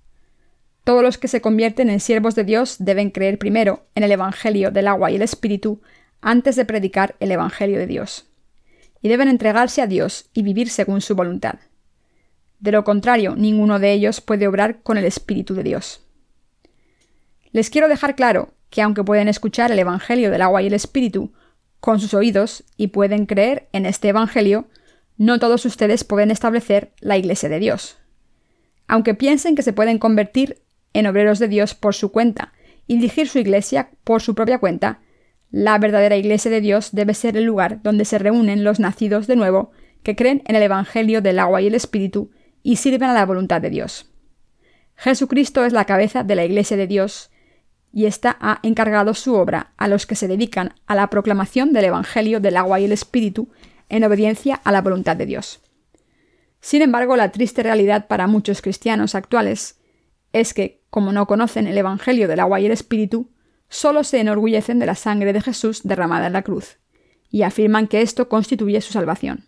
Todos 0.85 1.03
los 1.03 1.19
que 1.19 1.29
se 1.29 1.41
convierten 1.41 1.91
en 1.91 2.01
siervos 2.01 2.35
de 2.35 2.45
Dios 2.45 2.77
deben 2.79 3.11
creer 3.11 3.39
primero 3.39 3.85
en 3.95 4.03
el 4.03 4.13
Evangelio 4.13 4.71
del 4.71 4.89
agua 4.89 5.11
y 5.11 5.17
el 5.17 5.23
Espíritu 5.23 5.83
antes 6.23 6.57
de 6.57 6.65
predicar 6.65 7.17
el 7.21 7.31
Evangelio 7.33 7.79
de 7.79 7.87
Dios. 7.87 8.27
Y 9.03 9.09
deben 9.09 9.29
entregarse 9.29 9.83
a 9.83 9.87
Dios 9.87 10.31
y 10.35 10.43
vivir 10.43 10.71
según 10.71 11.01
su 11.01 11.15
voluntad. 11.15 11.57
De 12.59 12.73
lo 12.73 12.85
contrario, 12.85 13.37
ninguno 13.37 13.79
de 13.79 13.93
ellos 13.93 14.21
puede 14.21 14.47
obrar 14.47 14.83
con 14.83 14.99
el 14.99 15.05
Espíritu 15.05 15.55
de 15.55 15.63
Dios. 15.63 16.03
Les 17.53 17.71
quiero 17.71 17.89
dejar 17.89 18.15
claro 18.15 18.53
que 18.69 18.83
aunque 18.83 19.03
pueden 19.03 19.29
escuchar 19.29 19.73
el 19.73 19.79
Evangelio 19.79 20.31
del 20.31 20.43
agua 20.43 20.63
y 20.63 20.67
el 20.67 20.75
Espíritu 20.75 21.33
con 21.81 22.01
sus 22.01 22.15
oídos 22.15 22.65
y 22.77 22.89
pueden 22.89 23.27
creer 23.27 23.69
en 23.73 23.87
este 23.87 24.09
Evangelio, 24.09 24.67
no 25.21 25.39
todos 25.39 25.67
ustedes 25.67 26.03
pueden 26.03 26.31
establecer 26.31 26.93
la 27.01 27.19
Iglesia 27.19 27.51
de 27.51 27.59
Dios. 27.59 27.99
Aunque 28.89 29.13
piensen 29.13 29.55
que 29.55 29.61
se 29.61 29.75
pueden 29.75 29.99
convertir 29.99 30.63
en 30.95 31.07
obreros 31.07 31.39
de 31.39 31.47
Dios 31.47 31.75
por 31.75 31.95
su 31.95 32.11
cuenta 32.11 32.55
y 32.87 32.97
dirigir 32.97 33.29
su 33.29 33.39
Iglesia 33.39 33.91
por 34.03 34.23
su 34.23 34.35
propia 34.35 34.61
cuenta, 34.61 35.01
la 35.51 35.77
verdadera 35.77 36.17
Iglesia 36.17 36.51
de 36.51 36.63
Dios 36.63 36.93
debe 36.93 37.13
ser 37.13 37.37
el 37.37 37.45
lugar 37.45 37.83
donde 37.83 38.07
se 38.07 38.19
reúnen 38.19 38.65
los 38.65 38.81
nacidos 38.81 39.27
de 39.27 39.37
nuevo 39.37 39.73
que 40.03 40.17
creen 40.17 40.43
en 40.47 40.57
el 40.57 40.63
Evangelio 40.63 41.21
del 41.21 41.39
agua 41.39 41.61
y 41.61 41.67
el 41.67 41.75
Espíritu 41.75 42.31
y 42.63 42.77
sirven 42.77 43.11
a 43.11 43.15
la 43.15 43.27
voluntad 43.27 43.61
de 43.61 43.69
Dios. 43.69 44.11
Jesucristo 44.97 45.67
es 45.67 45.75
la 45.75 45.85
cabeza 45.85 46.25
de 46.25 46.35
la 46.35 46.47
Iglesia 46.47 46.79
de 46.79 46.87
Dios 46.87 47.31
y 47.93 48.07
ésta 48.07 48.39
ha 48.41 48.61
encargado 48.63 49.13
su 49.13 49.35
obra 49.35 49.75
a 49.77 49.87
los 49.87 50.07
que 50.07 50.15
se 50.15 50.29
dedican 50.29 50.73
a 50.87 50.95
la 50.95 51.11
proclamación 51.11 51.75
del 51.75 51.85
Evangelio 51.85 52.41
del 52.41 52.57
agua 52.57 52.81
y 52.81 52.87
el 52.87 52.93
Espíritu 52.93 53.51
en 53.91 54.05
obediencia 54.05 54.55
a 54.65 54.73
la 54.73 54.81
voluntad 54.81 55.17
de 55.17 55.27
Dios. 55.27 55.61
Sin 56.61 56.83
embargo, 56.83 57.17
la 57.17 57.33
triste 57.33 57.63
realidad 57.63 58.07
para 58.07 58.27
muchos 58.27 58.63
cristianos 58.63 59.15
actuales 59.15 59.79
es 60.33 60.55
que, 60.55 60.83
como 60.91 61.13
no 61.13 61.27
conocen 61.27 61.67
el 61.67 61.77
Evangelio 61.77 62.29
del 62.29 62.41
agua 62.41 62.61
y 62.61 62.67
el 62.67 62.73
Espíritu, 62.73 63.31
solo 63.69 64.05
se 64.05 64.21
enorgullecen 64.21 64.79
de 64.79 64.87
la 64.87 64.95
sangre 64.95 65.33
de 65.33 65.41
Jesús 65.41 65.83
derramada 65.85 66.27
en 66.27 66.33
la 66.33 66.43
cruz, 66.43 66.79
y 67.31 67.43
afirman 67.43 67.87
que 67.87 68.03
esto 68.03 68.29
constituye 68.29 68.81
su 68.81 68.93
salvación. 68.93 69.47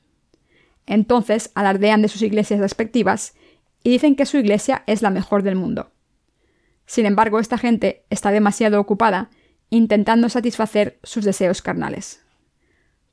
Entonces 0.87 1.51
alardean 1.55 2.03
de 2.03 2.09
sus 2.09 2.23
iglesias 2.23 2.61
respectivas 2.61 3.35
y 3.83 3.91
dicen 3.91 4.17
que 4.17 4.27
su 4.27 4.37
iglesia 4.37 4.85
es 4.87 5.03
la 5.03 5.11
mejor 5.11 5.43
del 5.43 5.57
mundo. 5.57 5.93
Sin 6.87 7.07
embargo, 7.07 7.39
esta 7.39 7.59
gente 7.59 8.05
está 8.11 8.31
demasiado 8.31 8.81
ocupada 8.81 9.31
intentando 9.71 10.29
satisfacer 10.29 10.99
sus 11.03 11.25
deseos 11.25 11.63
carnales. 11.63 12.23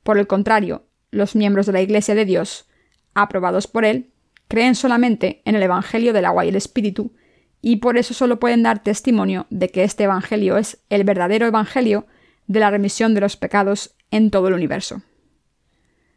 Por 0.02 0.18
el 0.18 0.26
contrario, 0.26 0.84
los 1.10 1.34
miembros 1.34 1.66
de 1.66 1.72
la 1.72 1.82
Iglesia 1.82 2.14
de 2.14 2.24
Dios, 2.24 2.66
aprobados 3.14 3.66
por 3.66 3.84
Él, 3.84 4.10
creen 4.48 4.74
solamente 4.74 5.42
en 5.44 5.54
el 5.54 5.62
Evangelio 5.62 6.12
del 6.12 6.24
agua 6.24 6.44
y 6.44 6.48
el 6.48 6.56
Espíritu, 6.56 7.12
y 7.62 7.76
por 7.76 7.98
eso 7.98 8.14
solo 8.14 8.40
pueden 8.40 8.62
dar 8.62 8.82
testimonio 8.82 9.46
de 9.50 9.68
que 9.68 9.84
este 9.84 10.04
Evangelio 10.04 10.56
es 10.56 10.78
el 10.88 11.04
verdadero 11.04 11.46
Evangelio 11.46 12.06
de 12.46 12.60
la 12.60 12.70
remisión 12.70 13.14
de 13.14 13.20
los 13.20 13.36
pecados 13.36 13.94
en 14.10 14.30
todo 14.30 14.48
el 14.48 14.54
universo. 14.54 15.02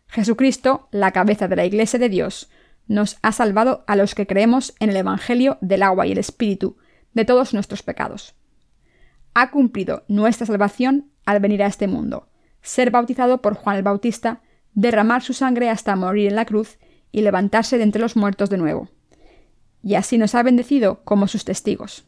Jesucristo, 0.07 0.87
la 0.91 1.11
cabeza 1.11 1.47
de 1.47 1.55
la 1.55 1.65
Iglesia 1.65 1.99
de 1.99 2.09
Dios, 2.09 2.49
nos 2.87 3.17
ha 3.21 3.31
salvado 3.31 3.83
a 3.87 3.95
los 3.95 4.15
que 4.15 4.27
creemos 4.27 4.73
en 4.79 4.89
el 4.89 4.97
Evangelio 4.97 5.57
del 5.61 5.83
agua 5.83 6.05
y 6.05 6.11
el 6.11 6.17
Espíritu 6.17 6.77
de 7.13 7.25
todos 7.25 7.53
nuestros 7.53 7.83
pecados. 7.83 8.35
Ha 9.33 9.51
cumplido 9.51 10.03
nuestra 10.07 10.45
salvación 10.45 11.11
al 11.25 11.39
venir 11.39 11.63
a 11.63 11.67
este 11.67 11.87
mundo, 11.87 12.29
ser 12.61 12.91
bautizado 12.91 13.41
por 13.41 13.55
Juan 13.55 13.77
el 13.77 13.83
Bautista, 13.83 14.41
derramar 14.73 15.21
su 15.21 15.33
sangre 15.33 15.69
hasta 15.69 15.95
morir 15.95 16.27
en 16.27 16.35
la 16.35 16.45
cruz 16.45 16.77
y 17.11 17.21
levantarse 17.21 17.77
de 17.77 17.83
entre 17.83 18.01
los 18.01 18.15
muertos 18.15 18.49
de 18.49 18.57
nuevo. 18.57 18.89
Y 19.83 19.95
así 19.95 20.17
nos 20.17 20.35
ha 20.35 20.43
bendecido 20.43 21.03
como 21.03 21.27
sus 21.27 21.45
testigos. 21.45 22.05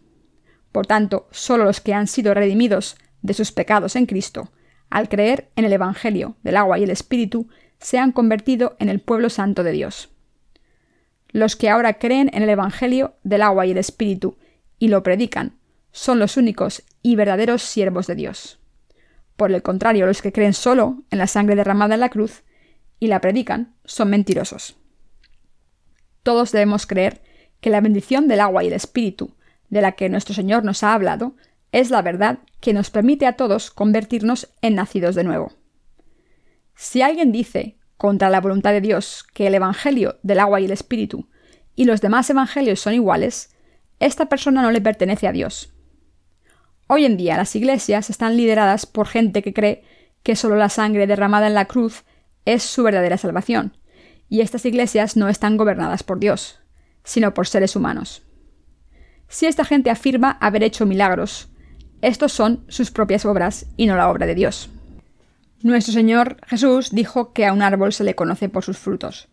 Por 0.72 0.88
tanto, 0.88 1.28
solo 1.32 1.66
los 1.66 1.82
que 1.82 1.94
han 1.94 2.08
sido 2.08 2.34
redimidos 2.34 2.98
de 3.22 3.34
sus 3.34 3.52
pecados 3.52 3.96
en 3.96 4.06
Cristo, 4.06 4.52
al 4.90 5.10
creer 5.10 5.50
en 5.56 5.66
el 5.66 5.74
Evangelio 5.74 6.36
del 6.44 6.58
agua 6.58 6.80
y 6.80 6.84
el 6.84 6.90
Espíritu, 6.90 7.48
se 7.80 7.98
han 7.98 8.12
convertido 8.12 8.76
en 8.80 8.90
el 8.90 9.00
pueblo 9.00 9.30
santo 9.30 9.64
de 9.64 9.72
Dios. 9.72 10.10
Los 11.30 11.56
que 11.56 11.70
ahora 11.70 11.96
creen 11.96 12.30
en 12.34 12.44
el 12.44 12.50
Evangelio 12.50 13.16
del 13.24 13.42
agua 13.42 13.66
y 13.66 13.72
el 13.72 13.78
Espíritu 13.78 14.38
y 14.80 14.88
lo 14.88 15.04
predican 15.04 15.58
son 15.92 16.20
los 16.20 16.38
únicos 16.38 16.84
y 17.02 17.16
verdaderos 17.16 17.62
siervos 17.62 18.08
de 18.08 18.16
Dios. 18.16 18.60
Por 19.36 19.52
el 19.52 19.62
contrario, 19.62 20.06
los 20.06 20.22
que 20.22 20.32
creen 20.32 20.54
solo 20.54 21.04
en 21.12 21.20
la 21.20 21.28
sangre 21.28 21.56
derramada 21.56 21.96
en 21.96 22.00
la 22.02 22.10
cruz 22.10 22.44
y 23.00 23.08
la 23.08 23.22
predican 23.22 23.76
son 23.86 24.10
mentirosos. 24.10 24.78
Todos 26.24 26.52
debemos 26.52 26.88
creer 26.88 27.22
que 27.62 27.70
la 27.70 27.82
bendición 27.82 28.28
del 28.28 28.40
agua 28.40 28.64
y 28.64 28.68
el 28.68 28.74
espíritu, 28.74 29.36
de 29.70 29.82
la 29.82 29.94
que 29.94 30.10
nuestro 30.10 30.34
Señor 30.34 30.64
nos 30.64 30.84
ha 30.84 30.94
hablado, 30.94 31.36
es 31.72 31.90
la 31.90 32.02
verdad 32.02 32.40
que 32.62 32.74
nos 32.74 32.90
permite 32.90 33.26
a 33.26 33.34
todos 33.34 33.70
convertirnos 33.70 34.50
en 34.62 34.76
nacidos 34.76 35.16
de 35.16 35.24
nuevo. 35.24 35.54
Si 36.76 37.02
alguien 37.02 37.32
dice, 37.32 37.78
contra 37.98 38.30
la 38.30 38.42
voluntad 38.42 38.72
de 38.72 38.82
Dios, 38.82 39.26
que 39.34 39.48
el 39.48 39.56
Evangelio 39.56 40.18
del 40.24 40.40
agua 40.40 40.60
y 40.60 40.66
el 40.66 40.72
espíritu 40.72 41.28
y 41.76 41.86
los 41.86 42.02
demás 42.02 42.30
evangelios 42.30 42.80
son 42.80 42.94
iguales, 42.94 43.56
esta 44.00 44.28
persona 44.28 44.62
no 44.62 44.72
le 44.72 44.82
pertenece 44.82 45.28
a 45.28 45.32
Dios. 45.32 45.74
Hoy 46.88 47.06
en 47.06 47.18
día 47.18 47.38
las 47.38 47.56
iglesias 47.56 48.10
están 48.10 48.38
lideradas 48.38 48.86
por 48.86 49.08
gente 49.08 49.42
que 49.42 49.54
cree 49.54 49.84
que 50.24 50.36
solo 50.36 50.56
la 50.56 50.70
sangre 50.70 51.08
derramada 51.08 51.48
en 51.48 51.54
la 51.54 51.66
cruz 51.66 52.04
es 52.46 52.64
su 52.64 52.84
verdadera 52.84 53.18
salvación, 53.18 53.78
y 54.30 54.42
estas 54.42 54.66
iglesias 54.66 55.18
no 55.18 55.30
están 55.30 55.58
gobernadas 55.58 56.04
por 56.04 56.20
Dios, 56.20 56.60
sino 57.04 57.34
por 57.34 57.48
seres 57.48 57.76
humanos. 57.76 58.24
Si 59.28 59.46
esta 59.46 59.66
gente 59.66 59.90
afirma 59.90 60.38
haber 60.40 60.64
hecho 60.64 60.86
milagros, 60.86 61.50
estos 62.02 62.32
son 62.32 62.66
sus 62.68 62.92
propias 62.92 63.26
obras 63.26 63.66
y 63.78 63.88
no 63.88 63.96
la 63.96 64.10
obra 64.10 64.26
de 64.26 64.36
Dios. 64.36 64.70
Nuestro 65.64 65.94
Señor 65.94 66.38
Jesús 66.46 66.92
dijo 66.92 67.34
que 67.34 67.46
a 67.46 67.54
un 67.54 67.64
árbol 67.64 67.94
se 67.94 68.04
le 68.04 68.16
conoce 68.16 68.50
por 68.50 68.64
sus 68.64 68.78
frutos. 68.78 69.30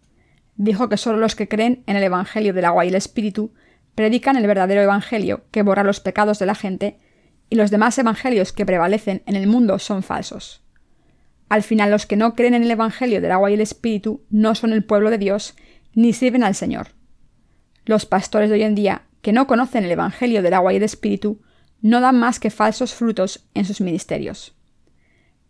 Dijo 0.57 0.89
que 0.89 0.97
solo 0.97 1.19
los 1.19 1.35
que 1.35 1.49
creen 1.49 1.83
en 1.87 1.97
el 1.97 2.03
Evangelio 2.03 2.55
del 2.55 2.65
agua 2.65 2.85
y 2.85 2.89
el 2.89 2.95
Espíritu 2.95 3.53
predican 3.95 4.37
el 4.37 4.47
verdadero 4.47 4.81
Evangelio 4.81 5.45
que 5.51 5.63
borra 5.63 5.85
los 5.85 6.01
pecados 6.01 6.39
de 6.39 6.47
la 6.47 6.55
gente, 6.55 6.99
y 7.51 7.57
los 7.57 7.71
demás 7.71 7.99
Evangelios 7.99 8.53
que 8.53 8.65
prevalecen 8.65 9.23
en 9.27 9.37
el 9.37 9.47
mundo 9.47 9.79
son 9.79 10.03
falsos. 10.03 10.62
Al 11.53 11.63
final 11.63 11.91
los 11.91 12.07
que 12.07 12.17
no 12.17 12.35
creen 12.35 12.55
en 12.55 12.63
el 12.63 12.71
Evangelio 12.71 13.21
del 13.21 13.31
agua 13.31 13.51
y 13.51 13.55
el 13.55 13.61
Espíritu 13.61 14.25
no 14.31 14.55
son 14.55 14.73
el 14.73 14.85
pueblo 14.85 15.11
de 15.11 15.19
Dios 15.19 15.55
ni 15.93 16.15
sirven 16.15 16.45
al 16.45 16.55
Señor. 16.55 16.93
Los 17.85 18.07
pastores 18.07 18.49
de 18.49 18.55
hoy 18.55 18.63
en 18.63 18.75
día, 18.75 19.03
que 19.21 19.35
no 19.35 19.47
conocen 19.47 19.85
el 19.85 19.91
Evangelio 19.91 20.41
del 20.41 20.55
agua 20.55 20.73
y 20.73 20.77
el 20.77 20.83
Espíritu, 20.83 21.43
no 21.83 22.01
dan 22.01 22.19
más 22.19 22.41
que 22.41 22.49
falsos 22.49 22.95
frutos 22.95 23.45
en 23.53 23.67
sus 23.67 23.83
ministerios. 23.83 24.55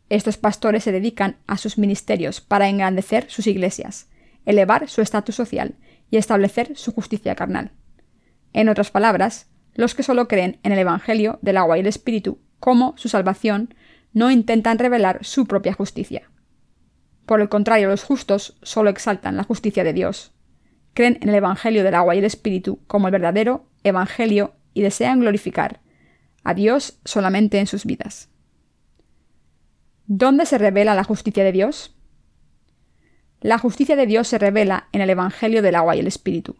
Estos 0.08 0.38
pastores 0.38 0.82
se 0.82 0.90
dedican 0.90 1.36
a 1.46 1.56
sus 1.56 1.78
ministerios 1.78 2.40
para 2.40 2.68
engrandecer 2.68 3.30
sus 3.30 3.46
iglesias, 3.46 4.08
elevar 4.44 4.88
su 4.88 5.02
estatus 5.02 5.36
social 5.36 5.76
y 6.10 6.16
establecer 6.16 6.76
su 6.76 6.90
justicia 6.92 7.36
carnal. 7.36 7.70
En 8.52 8.68
otras 8.68 8.90
palabras, 8.90 9.46
los 9.76 9.94
que 9.94 10.02
solo 10.02 10.26
creen 10.26 10.58
en 10.64 10.72
el 10.72 10.80
Evangelio 10.80 11.38
del 11.42 11.58
agua 11.58 11.76
y 11.76 11.80
el 11.82 11.86
Espíritu 11.86 12.40
como 12.58 12.94
su 12.96 13.08
salvación 13.08 13.72
no 14.12 14.30
intentan 14.30 14.78
revelar 14.78 15.24
su 15.24 15.46
propia 15.46 15.72
justicia. 15.72 16.30
Por 17.26 17.40
el 17.40 17.48
contrario, 17.48 17.88
los 17.88 18.04
justos 18.04 18.58
solo 18.62 18.90
exaltan 18.90 19.36
la 19.36 19.44
justicia 19.44 19.84
de 19.84 19.92
Dios. 19.92 20.32
Creen 20.94 21.18
en 21.22 21.28
el 21.28 21.36
Evangelio 21.36 21.84
del 21.84 21.94
agua 21.94 22.14
y 22.14 22.18
el 22.18 22.24
Espíritu 22.24 22.80
como 22.86 23.08
el 23.08 23.12
verdadero 23.12 23.66
Evangelio 23.84 24.54
y 24.74 24.82
desean 24.82 25.20
glorificar 25.20 25.80
a 26.44 26.54
Dios 26.54 26.98
solamente 27.04 27.58
en 27.58 27.66
sus 27.66 27.86
vidas. 27.86 28.28
¿Dónde 30.06 30.44
se 30.46 30.58
revela 30.58 30.94
la 30.94 31.04
justicia 31.04 31.44
de 31.44 31.52
Dios? 31.52 31.96
La 33.40 33.58
justicia 33.58 33.96
de 33.96 34.06
Dios 34.06 34.28
se 34.28 34.38
revela 34.38 34.88
en 34.92 35.00
el 35.00 35.10
Evangelio 35.10 35.62
del 35.62 35.76
agua 35.76 35.96
y 35.96 36.00
el 36.00 36.06
Espíritu 36.06 36.56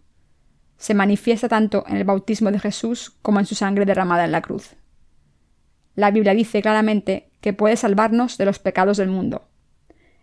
se 0.83 0.95
manifiesta 0.95 1.49
tanto 1.49 1.85
en 1.87 1.97
el 1.97 2.03
bautismo 2.03 2.51
de 2.51 2.59
Jesús 2.59 3.11
como 3.23 3.39
en 3.39 3.47
su 3.47 3.55
sangre 3.55 3.85
derramada 3.85 4.25
en 4.25 4.33
la 4.33 4.43
cruz. 4.43 4.75
La 5.95 6.11
Biblia 6.11 6.35
dice 6.35 6.61
claramente 6.61 7.31
que 7.43 7.53
puede 7.53 7.77
salvarnos 7.77 8.39
de 8.39 8.47
los 8.47 8.59
pecados 8.59 8.97
del 8.97 9.11
mundo. 9.11 9.43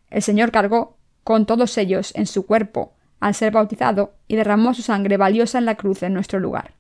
El 0.10 0.24
Señor 0.24 0.52
cargó 0.52 0.98
con 1.24 1.46
todos 1.46 1.78
ellos 1.78 2.12
en 2.16 2.26
su 2.26 2.48
cuerpo 2.48 2.94
al 3.20 3.36
ser 3.36 3.52
bautizado 3.52 4.16
y 4.28 4.38
derramó 4.38 4.74
su 4.74 4.82
sangre 4.82 5.18
valiosa 5.18 5.60
en 5.60 5.66
la 5.66 5.76
cruz 5.76 6.02
en 6.02 6.14
nuestro 6.14 6.40
lugar. 6.40 6.74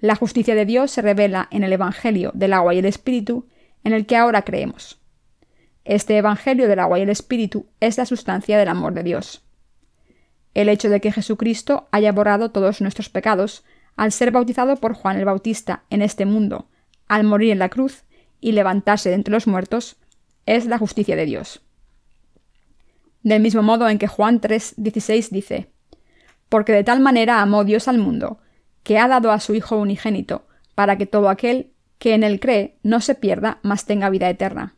La 0.00 0.16
justicia 0.16 0.54
de 0.54 0.66
Dios 0.66 0.90
se 0.90 1.02
revela 1.02 1.48
en 1.50 1.64
el 1.64 1.72
Evangelio 1.72 2.32
del 2.34 2.52
agua 2.52 2.74
y 2.74 2.78
el 2.78 2.84
Espíritu 2.84 3.48
en 3.84 3.92
el 3.92 4.06
que 4.06 4.16
ahora 4.16 4.42
creemos. 4.42 5.00
Este 5.84 6.16
Evangelio 6.18 6.68
del 6.68 6.80
agua 6.80 6.98
y 6.98 7.02
el 7.02 7.08
Espíritu 7.08 7.66
es 7.80 7.96
la 7.96 8.06
sustancia 8.06 8.58
del 8.58 8.68
amor 8.68 8.92
de 8.92 9.04
Dios. 9.04 9.44
El 10.52 10.68
hecho 10.68 10.90
de 10.90 11.00
que 11.00 11.12
Jesucristo 11.12 11.88
haya 11.92 12.12
borrado 12.12 12.50
todos 12.50 12.80
nuestros 12.80 13.08
pecados 13.08 13.64
al 13.96 14.12
ser 14.12 14.32
bautizado 14.32 14.76
por 14.76 14.94
Juan 14.94 15.16
el 15.16 15.24
Bautista 15.24 15.84
en 15.90 16.02
este 16.02 16.26
mundo, 16.26 16.68
al 17.06 17.24
morir 17.24 17.52
en 17.52 17.60
la 17.60 17.68
cruz 17.68 18.04
y 18.40 18.52
levantarse 18.52 19.08
de 19.08 19.16
entre 19.16 19.32
los 19.32 19.46
muertos, 19.46 19.96
es 20.46 20.66
la 20.66 20.78
justicia 20.78 21.16
de 21.16 21.26
Dios. 21.26 21.62
Del 23.22 23.42
mismo 23.42 23.62
modo 23.62 23.88
en 23.88 23.98
que 23.98 24.06
Juan 24.06 24.40
3:16 24.40 25.30
dice, 25.30 25.70
Porque 26.48 26.72
de 26.72 26.84
tal 26.84 27.00
manera 27.00 27.42
amó 27.42 27.64
Dios 27.64 27.88
al 27.88 27.98
mundo, 27.98 28.38
que 28.82 28.98
ha 28.98 29.08
dado 29.08 29.32
a 29.32 29.40
su 29.40 29.54
Hijo 29.54 29.76
unigénito, 29.76 30.46
para 30.74 30.96
que 30.96 31.06
todo 31.06 31.28
aquel 31.28 31.72
que 31.98 32.14
en 32.14 32.22
él 32.22 32.40
cree 32.40 32.78
no 32.82 33.00
se 33.00 33.14
pierda, 33.14 33.58
mas 33.62 33.84
tenga 33.84 34.08
vida 34.10 34.30
eterna. 34.30 34.76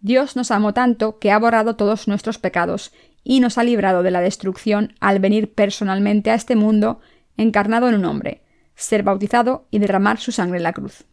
Dios 0.00 0.34
nos 0.34 0.50
amó 0.50 0.72
tanto 0.72 1.18
que 1.18 1.30
ha 1.30 1.38
borrado 1.38 1.76
todos 1.76 2.08
nuestros 2.08 2.38
pecados 2.38 2.92
y 3.22 3.40
nos 3.40 3.58
ha 3.58 3.64
librado 3.64 4.02
de 4.02 4.10
la 4.10 4.20
destrucción 4.20 4.94
al 5.00 5.20
venir 5.20 5.52
personalmente 5.54 6.30
a 6.30 6.34
este 6.34 6.56
mundo 6.56 7.00
encarnado 7.36 7.88
en 7.88 7.94
un 7.96 8.04
hombre, 8.04 8.42
ser 8.74 9.02
bautizado 9.02 9.66
y 9.70 9.78
derramar 9.78 10.18
su 10.18 10.32
sangre 10.32 10.56
en 10.58 10.64
la 10.64 10.72
cruz. 10.72 11.04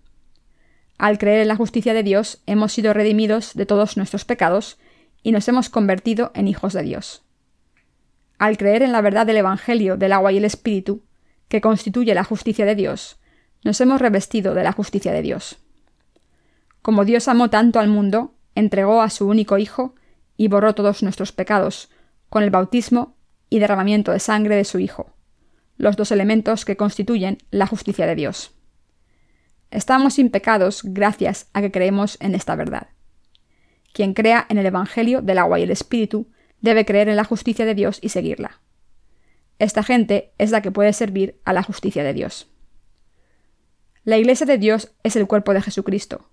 Al 1.00 1.18
creer 1.18 1.40
en 1.40 1.48
la 1.48 1.56
justicia 1.56 1.94
de 1.94 2.04
Dios 2.04 2.42
hemos 2.46 2.74
sido 2.74 2.92
redimidos 2.92 3.54
de 3.54 3.66
todos 3.66 3.96
nuestros 3.96 4.26
pecados 4.26 4.78
y 5.24 5.32
nos 5.32 5.48
hemos 5.48 5.70
convertido 5.70 6.32
en 6.36 6.50
hijos 6.50 6.74
de 6.74 6.84
Dios. 6.84 7.24
Al 8.38 8.58
creer 8.58 8.84
en 8.84 8.92
la 8.92 9.00
verdad 9.00 9.26
del 9.26 9.38
Evangelio 9.38 9.96
del 9.96 10.12
agua 10.12 10.34
y 10.34 10.38
el 10.38 10.44
Espíritu, 10.44 11.02
que 11.48 11.62
constituye 11.62 12.14
la 12.14 12.26
justicia 12.26 12.66
de 12.66 12.76
Dios, 12.76 13.18
nos 13.64 13.80
hemos 13.80 14.02
revestido 14.02 14.54
de 14.54 14.64
la 14.64 14.74
justicia 14.74 15.14
de 15.14 15.22
Dios. 15.22 15.58
Como 16.82 17.06
Dios 17.06 17.30
amó 17.30 17.50
tanto 17.50 17.80
al 17.80 17.88
mundo, 17.88 18.34
entregó 18.54 19.02
a 19.02 19.10
su 19.10 19.26
único 19.26 19.58
Hijo 19.58 19.96
y 20.36 20.50
borró 20.50 20.76
todos 20.76 21.02
nuestros 21.02 21.32
pecados, 21.32 21.90
con 22.30 22.44
el 22.44 22.50
bautismo 22.50 23.16
y 23.50 23.60
derramamiento 23.60 24.12
de 24.12 24.20
sangre 24.20 24.58
de 24.58 24.66
su 24.66 24.80
Hijo, 24.80 25.16
los 25.78 25.96
dos 25.96 26.12
elementos 26.12 26.66
que 26.66 26.76
constituyen 26.76 27.38
la 27.52 27.68
justicia 27.68 28.06
de 28.06 28.16
Dios. 28.16 28.59
Estamos 29.72 30.16
sin 30.16 30.30
pecados 30.30 30.82
gracias 30.84 31.48
a 31.54 31.62
que 31.62 31.72
creemos 31.72 32.18
en 32.22 32.34
esta 32.34 32.56
verdad. 32.56 32.88
Quien 33.94 34.14
crea 34.14 34.46
en 34.50 34.58
el 34.58 34.66
Evangelio 34.66 35.22
del 35.22 35.38
agua 35.38 35.60
y 35.60 35.64
el 35.64 35.72
Espíritu 35.72 36.28
debe 36.62 36.86
creer 36.86 37.10
en 37.10 37.16
la 37.16 37.24
justicia 37.24 37.66
de 37.66 37.76
Dios 37.76 38.00
y 38.02 38.10
seguirla. 38.10 38.62
Esta 39.60 39.84
gente 39.84 40.32
es 40.38 40.52
la 40.52 40.62
que 40.62 40.72
puede 40.72 40.94
servir 40.94 41.40
a 41.46 41.54
la 41.54 41.64
justicia 41.64 42.04
de 42.04 42.14
Dios. 42.14 42.50
La 44.04 44.18
Iglesia 44.18 44.46
de 44.46 44.58
Dios 44.58 44.92
es 45.04 45.16
el 45.16 45.28
cuerpo 45.28 45.54
de 45.54 45.62
Jesucristo. 45.62 46.30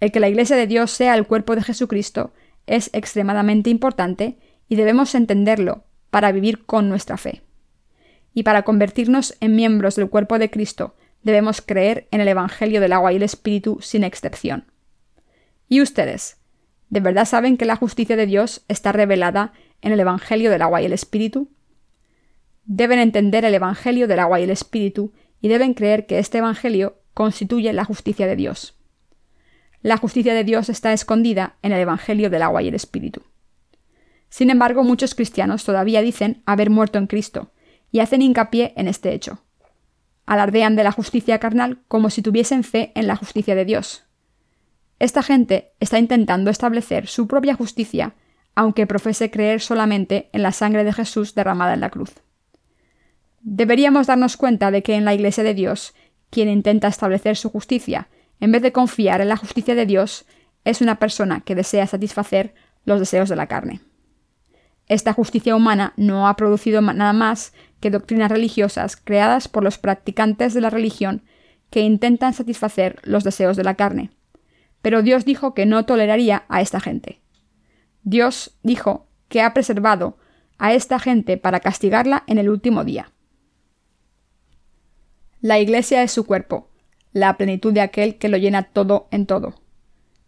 El 0.00 0.12
que 0.12 0.20
la 0.20 0.28
Iglesia 0.28 0.56
de 0.56 0.66
Dios 0.66 0.90
sea 0.90 1.14
el 1.14 1.26
cuerpo 1.26 1.54
de 1.54 1.62
Jesucristo 1.62 2.32
es 2.66 2.90
extremadamente 2.92 3.70
importante 3.70 4.38
y 4.68 4.76
debemos 4.76 5.14
entenderlo 5.14 5.84
para 6.10 6.32
vivir 6.32 6.66
con 6.66 6.88
nuestra 6.88 7.16
fe. 7.16 7.42
Y 8.34 8.42
para 8.42 8.62
convertirnos 8.62 9.36
en 9.40 9.56
miembros 9.56 9.96
del 9.96 10.10
cuerpo 10.10 10.38
de 10.38 10.50
Cristo, 10.50 10.94
debemos 11.22 11.60
creer 11.60 12.08
en 12.10 12.20
el 12.20 12.28
Evangelio 12.28 12.80
del 12.80 12.92
agua 12.92 13.12
y 13.12 13.16
el 13.16 13.22
Espíritu 13.22 13.78
sin 13.80 14.04
excepción. 14.04 14.64
¿Y 15.68 15.80
ustedes? 15.80 16.38
¿De 16.88 17.00
verdad 17.00 17.24
saben 17.24 17.56
que 17.56 17.64
la 17.64 17.76
justicia 17.76 18.16
de 18.16 18.26
Dios 18.26 18.64
está 18.68 18.92
revelada 18.92 19.52
en 19.80 19.92
el 19.92 20.00
Evangelio 20.00 20.50
del 20.50 20.62
agua 20.62 20.82
y 20.82 20.86
el 20.86 20.92
Espíritu? 20.92 21.50
Deben 22.64 22.98
entender 22.98 23.44
el 23.44 23.54
Evangelio 23.54 24.08
del 24.08 24.18
agua 24.18 24.40
y 24.40 24.44
el 24.44 24.50
Espíritu 24.50 25.12
y 25.40 25.48
deben 25.48 25.74
creer 25.74 26.06
que 26.06 26.18
este 26.18 26.38
Evangelio 26.38 27.00
constituye 27.14 27.72
la 27.72 27.84
justicia 27.84 28.26
de 28.26 28.36
Dios. 28.36 28.76
La 29.82 29.96
justicia 29.96 30.34
de 30.34 30.44
Dios 30.44 30.68
está 30.68 30.92
escondida 30.92 31.56
en 31.62 31.72
el 31.72 31.80
Evangelio 31.80 32.28
del 32.28 32.42
agua 32.42 32.62
y 32.62 32.68
el 32.68 32.74
Espíritu. 32.74 33.22
Sin 34.28 34.50
embargo, 34.50 34.84
muchos 34.84 35.14
cristianos 35.14 35.64
todavía 35.64 36.02
dicen 36.02 36.42
haber 36.46 36.70
muerto 36.70 36.98
en 36.98 37.06
Cristo, 37.06 37.52
y 37.92 38.00
hacen 38.00 38.22
hincapié 38.22 38.72
en 38.76 38.88
este 38.88 39.12
hecho. 39.12 39.42
Alardean 40.30 40.76
de 40.76 40.84
la 40.84 40.92
justicia 40.92 41.40
carnal 41.40 41.80
como 41.88 42.08
si 42.08 42.22
tuviesen 42.22 42.62
fe 42.62 42.92
en 42.94 43.08
la 43.08 43.16
justicia 43.16 43.56
de 43.56 43.64
Dios. 43.64 44.04
Esta 45.00 45.24
gente 45.24 45.72
está 45.80 45.98
intentando 45.98 46.52
establecer 46.52 47.08
su 47.08 47.26
propia 47.26 47.56
justicia, 47.56 48.14
aunque 48.54 48.86
profese 48.86 49.32
creer 49.32 49.60
solamente 49.60 50.30
en 50.32 50.44
la 50.44 50.52
sangre 50.52 50.84
de 50.84 50.92
Jesús 50.92 51.34
derramada 51.34 51.74
en 51.74 51.80
la 51.80 51.90
cruz. 51.90 52.12
Deberíamos 53.40 54.06
darnos 54.06 54.36
cuenta 54.36 54.70
de 54.70 54.84
que 54.84 54.94
en 54.94 55.04
la 55.04 55.14
Iglesia 55.14 55.42
de 55.42 55.54
Dios, 55.54 55.94
quien 56.30 56.48
intenta 56.48 56.86
establecer 56.86 57.36
su 57.36 57.50
justicia, 57.50 58.06
en 58.38 58.52
vez 58.52 58.62
de 58.62 58.70
confiar 58.70 59.20
en 59.20 59.30
la 59.30 59.36
justicia 59.36 59.74
de 59.74 59.84
Dios, 59.84 60.26
es 60.64 60.80
una 60.80 61.00
persona 61.00 61.40
que 61.40 61.56
desea 61.56 61.88
satisfacer 61.88 62.54
los 62.84 63.00
deseos 63.00 63.28
de 63.28 63.34
la 63.34 63.48
carne. 63.48 63.80
Esta 64.90 65.12
justicia 65.12 65.54
humana 65.54 65.92
no 65.96 66.26
ha 66.26 66.34
producido 66.34 66.82
nada 66.82 67.12
más 67.12 67.52
que 67.78 67.92
doctrinas 67.92 68.28
religiosas 68.28 68.96
creadas 68.96 69.46
por 69.46 69.62
los 69.62 69.78
practicantes 69.78 70.52
de 70.52 70.60
la 70.60 70.68
religión 70.68 71.22
que 71.70 71.82
intentan 71.82 72.34
satisfacer 72.34 72.98
los 73.04 73.22
deseos 73.22 73.56
de 73.56 73.62
la 73.62 73.76
carne. 73.76 74.10
Pero 74.82 75.02
Dios 75.02 75.24
dijo 75.24 75.54
que 75.54 75.64
no 75.64 75.84
toleraría 75.84 76.42
a 76.48 76.60
esta 76.60 76.80
gente. 76.80 77.20
Dios 78.02 78.58
dijo 78.64 79.06
que 79.28 79.42
ha 79.42 79.54
preservado 79.54 80.18
a 80.58 80.74
esta 80.74 80.98
gente 80.98 81.36
para 81.36 81.60
castigarla 81.60 82.24
en 82.26 82.38
el 82.38 82.48
último 82.48 82.82
día. 82.82 83.12
La 85.40 85.60
Iglesia 85.60 86.02
es 86.02 86.10
su 86.10 86.26
cuerpo, 86.26 86.68
la 87.12 87.36
plenitud 87.36 87.72
de 87.72 87.82
aquel 87.82 88.18
que 88.18 88.28
lo 88.28 88.38
llena 88.38 88.64
todo 88.64 89.06
en 89.12 89.26
todo. 89.26 89.54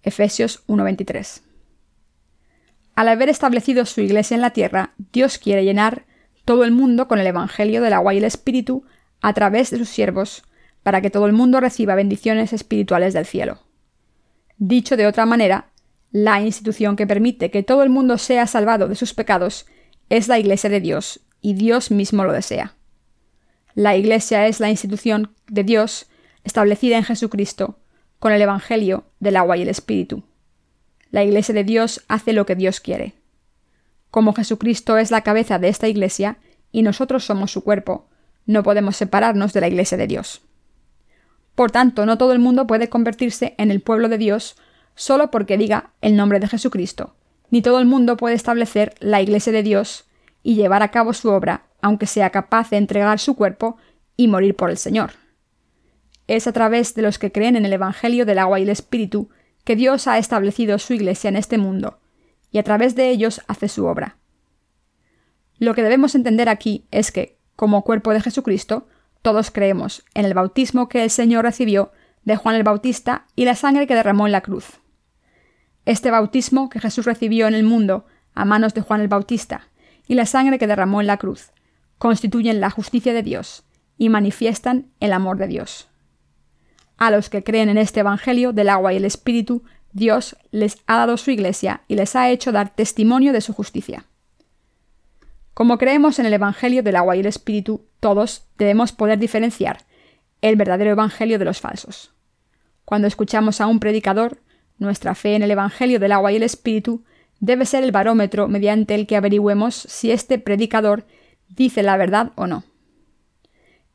Efesios 0.04 0.62
1:23. 0.69 1.51
Al 2.94 3.08
haber 3.08 3.28
establecido 3.28 3.87
su 3.87 4.00
Iglesia 4.00 4.34
en 4.34 4.40
la 4.40 4.50
tierra, 4.50 4.92
Dios 5.12 5.38
quiere 5.38 5.64
llenar 5.64 6.04
todo 6.44 6.64
el 6.64 6.72
mundo 6.72 7.08
con 7.08 7.18
el 7.18 7.26
Evangelio 7.26 7.80
del 7.82 7.92
agua 7.92 8.14
y 8.14 8.18
el 8.18 8.25
Espíritu 8.25 8.84
a 9.20 9.32
través 9.32 9.70
de 9.70 9.78
sus 9.78 9.88
siervos, 9.88 10.42
para 10.82 11.00
que 11.00 11.11
todo 11.11 11.26
el 11.26 11.32
mundo 11.32 11.61
reciba 11.61 11.94
bendiciones 11.94 12.52
espirituales 12.52 13.14
del 13.14 13.25
cielo. 13.25 13.61
Dicho 14.58 14.96
de 14.96 15.06
otra 15.06 15.26
manera, 15.26 15.70
la 16.11 16.40
institución 16.40 16.96
que 16.96 17.06
permite 17.06 17.50
que 17.50 17.62
todo 17.62 17.82
el 17.82 17.88
mundo 17.88 18.18
sea 18.18 18.46
salvado 18.46 18.88
de 18.88 18.96
sus 18.96 19.14
pecados 19.14 19.66
es 20.11 20.28
la 20.28 20.38
Iglesia 20.38 20.68
de 20.68 20.80
Dios, 20.80 21.20
y 21.40 21.54
Dios 21.54 21.90
mismo 21.90 22.25
lo 22.25 22.32
desea. 22.32 22.75
La 23.75 23.96
Iglesia 23.96 24.46
es 24.46 24.61
la 24.61 24.68
institución 24.68 25.34
de 25.49 25.64
Dios 25.64 26.06
establecida 26.44 26.99
en 26.99 27.04
Jesucristo, 27.04 27.78
con 28.18 28.32
el 28.32 28.42
Evangelio 28.42 29.04
del 29.20 29.37
agua 29.37 29.56
y 29.56 29.62
el 29.62 29.68
Espíritu. 29.68 30.22
La 31.12 31.22
Iglesia 31.22 31.55
de 31.55 31.62
Dios 31.62 32.03
hace 32.09 32.33
lo 32.33 32.46
que 32.46 32.57
Dios 32.57 32.81
quiere. 32.81 33.12
Como 34.11 34.33
Jesucristo 34.33 34.96
es 34.96 35.11
la 35.11 35.20
cabeza 35.20 35.59
de 35.59 35.68
esta 35.68 35.87
Iglesia 35.87 36.38
y 36.72 36.81
nosotros 36.81 37.22
somos 37.22 37.53
su 37.53 37.62
cuerpo, 37.62 38.09
no 38.46 38.62
podemos 38.62 38.96
separarnos 38.96 39.53
de 39.53 39.61
la 39.61 39.68
Iglesia 39.68 39.98
de 39.98 40.07
Dios. 40.07 40.40
Por 41.55 41.70
tanto, 41.70 42.07
no 42.07 42.16
todo 42.16 42.33
el 42.33 42.38
mundo 42.38 42.66
puede 42.66 42.88
convertirse 42.88 43.55
en 43.59 43.70
el 43.70 43.83
pueblo 43.83 44.09
de 44.09 44.16
Dios 44.16 44.57
solo 44.94 45.31
porque 45.31 45.59
diga 45.59 45.90
el 46.01 46.16
nombre 46.16 46.40
de 46.40 46.48
Jesucristo, 46.48 47.14
ni 47.51 47.61
todo 47.61 47.79
el 47.79 47.85
mundo 47.85 48.16
puede 48.16 48.35
establecer 48.35 48.94
la 48.98 49.20
Iglesia 49.20 49.53
de 49.53 49.62
Dios 49.62 50.07
y 50.42 50.55
llevar 50.55 50.83
a 50.83 50.90
cabo 50.90 51.12
su 51.12 51.29
obra 51.29 51.66
aunque 51.83 52.07
sea 52.07 52.31
capaz 52.31 52.70
de 52.70 52.79
entregar 52.79 53.18
su 53.18 53.37
cuerpo 53.37 53.77
y 54.16 54.29
morir 54.29 54.57
por 54.57 54.70
el 54.70 54.79
Señor. 54.79 55.11
Es 56.27 56.46
a 56.46 56.53
través 56.53 56.94
de 56.94 57.03
los 57.03 57.18
que 57.18 57.33
creen 57.33 57.57
en 57.57 57.66
el 57.66 57.72
Evangelio 57.75 58.25
del 58.25 58.38
agua 58.38 58.61
y 58.61 58.62
el 58.62 58.70
Espíritu 58.70 59.29
que 59.64 59.77
Dios 59.77 60.07
ha 60.07 60.18
establecido 60.18 60.79
su 60.79 60.94
Iglesia 60.94 61.29
en 61.29 61.37
este 61.37 61.59
mundo, 61.59 61.98
y 62.51 62.59
a 62.59 62.62
través 62.62 62.94
de 62.94 63.11
ellos 63.11 63.40
hace 63.48 63.68
su 63.68 63.87
obra. 63.87 64.18
Lo 65.59 65.75
que 65.75 65.83
debemos 65.83 66.14
entender 66.14 66.48
aquí 66.48 66.87
es 66.90 67.12
que, 67.12 67.38
como 67.57 67.83
cuerpo 67.83 68.12
de 68.12 68.20
Jesucristo, 68.20 68.88
todos 69.22 69.51
creemos 69.51 70.05
en 70.14 70.25
el 70.25 70.35
bautismo 70.35 70.88
que 70.88 71.05
el 71.05 71.11
Señor 71.11 71.44
recibió 71.44 71.92
de 72.25 72.37
Juan 72.37 72.57
el 72.57 72.64
Bautista 72.64 73.27
y 73.37 73.44
la 73.44 73.55
sangre 73.55 73.87
que 73.87 73.94
derramó 73.94 74.27
en 74.27 74.33
la 74.33 74.40
cruz. 74.40 74.81
Este 75.85 76.11
bautismo 76.11 76.68
que 76.68 76.81
Jesús 76.81 77.07
recibió 77.07 77.46
en 77.46 77.55
el 77.55 77.64
mundo 77.64 78.07
a 78.35 78.44
manos 78.44 78.75
de 78.75 78.81
Juan 78.81 79.01
el 79.01 79.09
Bautista 79.09 79.68
y 80.07 80.14
la 80.14 80.27
sangre 80.27 80.59
que 80.59 80.66
derramó 80.66 81.01
en 81.01 81.07
la 81.07 81.16
cruz 81.16 81.53
constituyen 81.98 82.61
la 82.61 82.70
justicia 82.70 83.12
de 83.12 83.22
Dios 83.22 83.64
y 83.96 84.09
manifiestan 84.09 84.90
el 84.98 85.12
amor 85.12 85.37
de 85.37 85.46
Dios. 85.46 85.91
A 87.03 87.11
los 87.11 87.29
que 87.29 87.43
creen 87.43 87.69
en 87.69 87.79
este 87.79 87.99
Evangelio 87.99 88.53
del 88.53 88.69
agua 88.69 88.93
y 88.93 88.97
el 88.97 89.05
Espíritu, 89.05 89.65
Dios 89.93 90.37
les 90.53 90.79
ha 90.87 90.99
dado 90.99 91.17
su 91.17 91.33
Iglesia 91.33 91.83
y 91.88 91.97
les 91.97 92.15
ha 92.15 92.31
hecho 92.31 92.53
dar 92.53 92.73
testimonio 92.77 93.33
de 93.33 93.41
su 93.41 93.53
justicia. 93.53 94.05
Como 95.53 95.79
creemos 95.79 96.21
en 96.21 96.27
el 96.27 96.35
Evangelio 96.35 96.85
del 96.85 96.95
agua 96.95 97.17
y 97.17 97.19
el 97.19 97.27
Espíritu, 97.27 97.87
todos 97.99 98.47
debemos 98.57 98.93
poder 98.93 99.19
diferenciar 99.19 99.79
el 100.43 100.55
verdadero 100.55 100.93
Evangelio 100.93 101.41
de 101.41 101.45
los 101.45 101.61
falsos. 101.61 102.15
Cuando 102.85 103.09
escuchamos 103.09 103.61
a 103.61 103.67
un 103.67 103.81
predicador, 103.81 104.38
nuestra 104.79 105.17
fe 105.17 105.35
en 105.35 105.43
el 105.43 105.51
Evangelio 105.51 105.99
del 105.99 106.12
agua 106.12 106.31
y 106.31 106.37
el 106.37 106.45
Espíritu 106.45 107.03
debe 107.41 107.67
ser 107.67 107.83
el 107.83 107.91
barómetro 107.91 108.47
mediante 108.47 108.95
el 108.95 109.09
que 109.09 109.17
averigüemos 109.17 109.75
si 109.75 110.12
este 110.12 110.38
predicador 110.38 111.05
dice 111.49 111.83
la 111.83 111.97
verdad 111.97 112.31
o 112.37 112.47
no. 112.47 112.62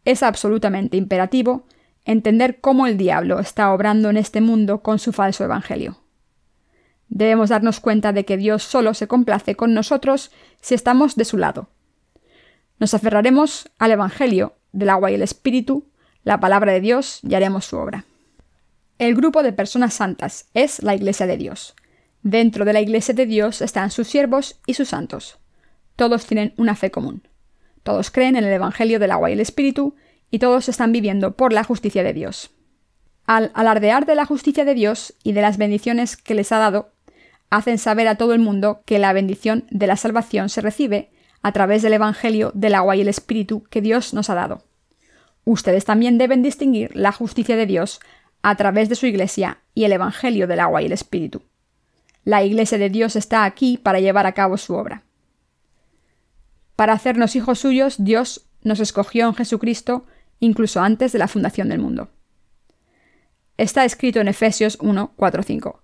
Es 0.04 0.24
absolutamente 0.24 0.98
imperativo 0.98 1.68
entender 2.08 2.60
cómo 2.60 2.88
el 2.88 2.98
diablo 2.98 3.40
está 3.40 3.72
obrando 3.72 4.10
en 4.10 4.18
este 4.18 4.42
mundo 4.42 4.82
con 4.82 4.98
su 4.98 5.12
falso 5.12 5.44
evangelio. 5.44 6.00
Debemos 7.10 7.50
darnos 7.50 7.80
cuenta 7.80 8.14
de 8.14 8.26
que 8.26 8.38
Dios 8.38 8.64
solo 8.64 8.94
se 8.94 9.08
complace 9.08 9.56
con 9.56 9.74
nosotros 9.74 10.32
si 10.62 10.74
estamos 10.74 11.16
de 11.16 11.26
su 11.26 11.38
lado. 11.38 11.70
Nos 12.80 12.94
aferraremos 12.94 13.70
al 13.78 13.92
Evangelio 13.92 14.56
del 14.72 14.90
agua 14.90 15.10
y 15.12 15.16
el 15.16 15.22
Espíritu, 15.22 15.90
la 16.24 16.40
palabra 16.40 16.72
de 16.74 16.82
Dios, 16.82 17.20
y 17.24 17.34
haremos 17.34 17.66
su 17.66 17.78
obra. 17.78 18.06
El 19.00 19.16
grupo 19.16 19.42
de 19.42 19.54
personas 19.54 19.94
santas 19.94 20.48
es 20.54 20.84
la 20.84 20.96
Iglesia 20.96 21.28
de 21.28 21.38
Dios. 21.38 21.76
Dentro 22.24 22.66
de 22.66 22.74
la 22.74 22.82
Iglesia 22.82 23.14
de 23.14 23.26
Dios 23.26 23.62
están 23.62 23.90
sus 23.90 24.08
siervos 24.08 24.60
y 24.66 24.74
sus 24.74 24.90
santos. 24.90 25.40
Todos 25.96 26.26
tienen 26.26 26.54
una 26.58 26.76
fe 26.76 26.92
común. 26.92 27.28
Todos 27.84 28.12
creen 28.12 28.36
en 28.36 28.44
el 28.44 28.54
Evangelio 28.54 29.00
del 29.00 29.12
agua 29.12 29.30
y 29.30 29.34
el 29.34 29.40
Espíritu, 29.40 29.96
y 30.32 30.40
todos 30.40 30.70
están 30.70 30.92
viviendo 30.92 31.36
por 31.36 31.54
la 31.54 31.64
justicia 31.64 32.04
de 32.04 32.14
Dios. 32.14 32.52
Al 33.26 33.52
alardear 33.56 34.06
de 34.06 34.16
la 34.16 34.26
justicia 34.26 34.66
de 34.66 34.74
Dios 34.74 35.14
y 35.24 35.34
de 35.34 35.42
las 35.42 35.58
bendiciones 35.58 36.16
que 36.18 36.34
les 36.34 36.52
ha 36.52 36.58
dado, 36.58 36.92
hacen 37.50 37.78
saber 37.78 38.08
a 38.08 38.16
todo 38.16 38.34
el 38.34 38.40
mundo 38.40 38.82
que 38.86 39.00
la 39.00 39.14
bendición 39.14 39.66
de 39.70 39.88
la 39.88 39.98
salvación 39.98 40.50
se 40.50 40.62
recibe 40.62 41.12
a 41.42 41.52
través 41.52 41.82
del 41.82 41.94
Evangelio 41.94 42.52
del 42.54 42.76
agua 42.76 42.96
y 42.96 43.02
el 43.02 43.08
Espíritu 43.08 43.64
que 43.70 43.82
Dios 43.82 44.14
nos 44.14 44.30
ha 44.30 44.36
dado. 44.36 44.64
Ustedes 45.46 45.86
también 45.86 46.18
deben 46.18 46.44
distinguir 46.44 46.96
la 46.96 47.12
justicia 47.12 47.56
de 47.56 47.66
Dios 47.66 48.00
a 48.42 48.56
través 48.56 48.90
de 48.90 48.96
su 48.96 49.06
Iglesia 49.06 49.60
y 49.74 49.86
el 49.86 49.94
Evangelio 49.94 50.48
del 50.48 50.60
agua 50.60 50.82
y 50.82 50.86
el 50.86 50.92
Espíritu. 50.92 51.42
La 52.24 52.44
Iglesia 52.44 52.78
de 52.78 52.90
Dios 52.90 53.16
está 53.16 53.46
aquí 53.46 53.78
para 53.78 54.00
llevar 54.00 54.26
a 54.26 54.34
cabo 54.34 54.58
su 54.58 54.74
obra. 54.74 55.04
Para 56.76 56.94
hacernos 56.94 57.36
hijos 57.36 57.60
suyos, 57.60 57.96
Dios 57.98 58.46
nos 58.62 58.80
escogió 58.80 59.28
en 59.28 59.36
Jesucristo 59.36 60.06
incluso 60.40 60.82
antes 60.82 61.12
de 61.12 61.20
la 61.20 61.28
fundación 61.28 61.70
del 61.70 61.80
mundo. 61.80 62.10
Está 63.58 63.86
escrito 63.86 64.20
en 64.20 64.28
Efesios 64.28 64.78
1, 64.82 65.14
4, 65.16 65.44
5. 65.44 65.84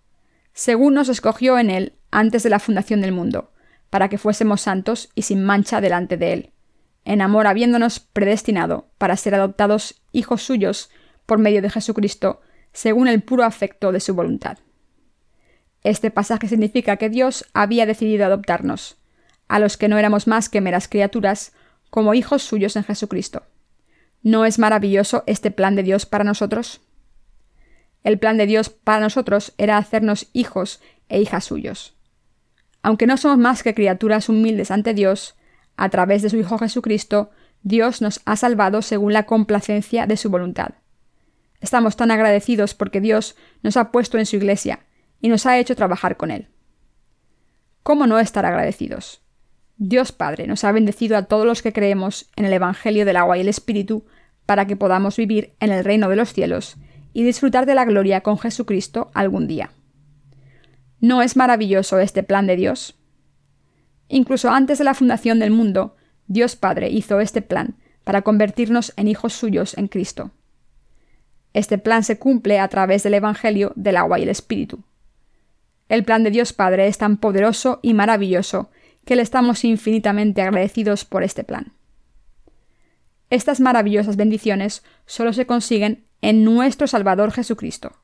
Según 0.53 0.93
nos 0.93 1.09
escogió 1.09 1.57
en 1.57 1.71
Él 1.71 1.93
antes 2.11 2.43
de 2.43 2.49
la 2.49 2.59
fundación 2.59 3.01
del 3.01 3.11
mundo, 3.11 3.51
para 3.89 4.09
que 4.09 4.17
fuésemos 4.17 4.61
santos 4.61 5.09
y 5.15 5.23
sin 5.23 5.43
mancha 5.43 5.81
delante 5.81 6.17
de 6.17 6.33
Él, 6.33 6.51
en 7.05 7.21
amor 7.21 7.47
habiéndonos 7.47 7.99
predestinado 7.99 8.87
para 8.97 9.17
ser 9.17 9.35
adoptados 9.35 10.01
hijos 10.11 10.43
suyos 10.43 10.89
por 11.25 11.39
medio 11.39 11.61
de 11.61 11.69
Jesucristo, 11.69 12.41
según 12.71 13.07
el 13.07 13.21
puro 13.21 13.43
afecto 13.43 13.91
de 13.91 13.99
su 13.99 14.13
voluntad. 14.13 14.59
Este 15.83 16.11
pasaje 16.11 16.47
significa 16.47 16.97
que 16.97 17.09
Dios 17.09 17.45
había 17.53 17.85
decidido 17.85 18.25
adoptarnos, 18.25 18.97
a 19.47 19.59
los 19.59 19.77
que 19.77 19.87
no 19.87 19.97
éramos 19.97 20.27
más 20.27 20.49
que 20.49 20.61
meras 20.61 20.87
criaturas, 20.87 21.53
como 21.89 22.13
hijos 22.13 22.43
suyos 22.43 22.75
en 22.75 22.83
Jesucristo. 22.83 23.43
¿No 24.23 24.45
es 24.45 24.57
maravilloso 24.57 25.23
este 25.27 25.51
plan 25.51 25.75
de 25.75 25.83
Dios 25.83 26.05
para 26.05 26.23
nosotros? 26.23 26.81
El 28.03 28.19
plan 28.19 28.37
de 28.37 28.45
Dios 28.45 28.69
para 28.69 29.01
nosotros 29.01 29.53
era 29.57 29.77
hacernos 29.77 30.29
hijos 30.31 30.81
e 31.09 31.19
hijas 31.21 31.43
suyos. 31.43 31.97
Aunque 32.81 33.05
no 33.05 33.17
somos 33.17 33.37
más 33.37 33.63
que 33.63 33.73
criaturas 33.73 34.29
humildes 34.29 34.71
ante 34.71 34.93
Dios, 34.93 35.35
a 35.75 35.89
través 35.89 36.21
de 36.21 36.29
su 36.29 36.37
Hijo 36.37 36.57
Jesucristo, 36.57 37.31
Dios 37.63 38.01
nos 38.01 38.21
ha 38.25 38.35
salvado 38.35 38.81
según 38.81 39.13
la 39.13 39.25
complacencia 39.25 40.05
de 40.05 40.17
su 40.17 40.29
voluntad. 40.29 40.71
Estamos 41.59 41.95
tan 41.95 42.11
agradecidos 42.11 42.73
porque 42.73 43.01
Dios 43.01 43.35
nos 43.61 43.77
ha 43.77 43.91
puesto 43.91 44.17
en 44.17 44.25
su 44.25 44.35
iglesia 44.35 44.85
y 45.21 45.29
nos 45.29 45.45
ha 45.45 45.57
hecho 45.57 45.75
trabajar 45.75 46.17
con 46.17 46.29
Él. 46.29 46.49
¿Cómo 47.83 48.05
no 48.05 48.19
estar 48.19 48.45
agradecidos? 48.45 49.22
Dios 49.77 50.11
Padre 50.11 50.47
nos 50.47 50.63
ha 50.63 50.71
bendecido 50.71 51.17
a 51.17 51.23
todos 51.23 51.45
los 51.45 51.61
que 51.61 51.73
creemos 51.73 52.29
en 52.35 52.45
el 52.45 52.53
Evangelio 52.53 53.05
del 53.05 53.17
agua 53.17 53.37
y 53.37 53.41
el 53.41 53.47
Espíritu 53.47 54.05
para 54.45 54.67
que 54.67 54.75
podamos 54.75 55.17
vivir 55.17 55.53
en 55.59 55.71
el 55.71 55.83
reino 55.83 56.09
de 56.09 56.15
los 56.15 56.33
cielos 56.33 56.77
y 57.13 57.23
disfrutar 57.23 57.65
de 57.65 57.75
la 57.75 57.85
gloria 57.85 58.21
con 58.21 58.37
Jesucristo 58.37 59.11
algún 59.13 59.47
día. 59.47 59.71
¿No 60.99 61.21
es 61.21 61.35
maravilloso 61.35 61.99
este 61.99 62.23
plan 62.23 62.47
de 62.47 62.55
Dios? 62.55 62.95
Incluso 64.07 64.51
antes 64.51 64.77
de 64.77 64.83
la 64.83 64.93
fundación 64.93 65.39
del 65.39 65.51
mundo, 65.51 65.95
Dios 66.27 66.55
Padre 66.55 66.89
hizo 66.89 67.19
este 67.19 67.41
plan 67.41 67.75
para 68.03 68.21
convertirnos 68.21 68.93
en 68.95 69.07
hijos 69.07 69.33
suyos 69.33 69.77
en 69.77 69.87
Cristo. 69.87 70.31
Este 71.53 71.77
plan 71.77 72.03
se 72.03 72.17
cumple 72.17 72.59
a 72.59 72.67
través 72.67 73.03
del 73.03 73.13
Evangelio 73.13 73.73
del 73.75 73.97
agua 73.97 74.19
y 74.19 74.23
el 74.23 74.29
Espíritu. 74.29 74.83
El 75.89 76.03
plan 76.03 76.23
de 76.23 76.31
Dios 76.31 76.53
Padre 76.53 76.87
es 76.87 76.97
tan 76.97 77.17
poderoso 77.17 77.79
y 77.81 77.93
maravilloso 77.93 78.71
que 79.05 79.15
le 79.15 79.21
estamos 79.21 79.63
infinitamente 79.63 80.41
agradecidos 80.41 81.05
por 81.05 81.23
este 81.23 81.43
plan. 81.43 81.73
Estas 83.29 83.59
maravillosas 83.59 84.15
bendiciones 84.15 84.83
solo 85.05 85.33
se 85.33 85.45
consiguen 85.45 86.05
en 86.21 86.43
nuestro 86.43 86.87
Salvador 86.87 87.31
Jesucristo. 87.31 87.97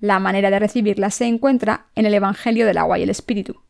La 0.00 0.18
manera 0.18 0.50
de 0.50 0.58
recibirlas 0.58 1.14
se 1.14 1.26
encuentra 1.26 1.86
en 1.94 2.04
el 2.04 2.14
Evangelio 2.14 2.66
del 2.66 2.78
agua 2.78 2.98
y 2.98 3.02
el 3.02 3.10
Espíritu. 3.10 3.62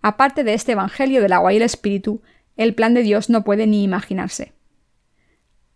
Aparte 0.00 0.44
de 0.44 0.54
este 0.54 0.72
Evangelio 0.72 1.22
del 1.22 1.32
agua 1.32 1.52
y 1.52 1.56
el 1.56 1.62
Espíritu, 1.62 2.22
el 2.56 2.74
plan 2.74 2.94
de 2.94 3.02
Dios 3.02 3.30
no 3.30 3.42
puede 3.42 3.66
ni 3.66 3.82
imaginarse. 3.82 4.52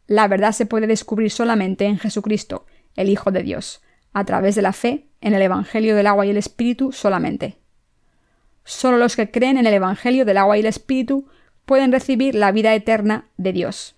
La 0.06 0.28
verdad 0.28 0.52
se 0.52 0.66
puede 0.66 0.86
descubrir 0.86 1.30
solamente 1.30 1.86
en 1.86 1.98
Jesucristo, 1.98 2.66
el 2.94 3.08
Hijo 3.08 3.32
de 3.32 3.42
Dios, 3.42 3.82
a 4.12 4.24
través 4.24 4.54
de 4.54 4.62
la 4.62 4.72
fe 4.72 5.08
en 5.20 5.34
el 5.34 5.42
Evangelio 5.42 5.96
del 5.96 6.06
agua 6.06 6.26
y 6.26 6.30
el 6.30 6.36
Espíritu 6.36 6.92
solamente. 6.92 7.56
Solo 8.66 8.98
los 8.98 9.14
que 9.14 9.30
creen 9.30 9.58
en 9.58 9.66
el 9.66 9.74
Evangelio 9.74 10.24
del 10.24 10.38
agua 10.38 10.56
y 10.56 10.60
el 10.60 10.66
Espíritu 10.66 11.28
pueden 11.66 11.92
recibir 11.92 12.34
la 12.34 12.50
vida 12.50 12.74
eterna 12.74 13.26
de 13.36 13.52
Dios. 13.52 13.94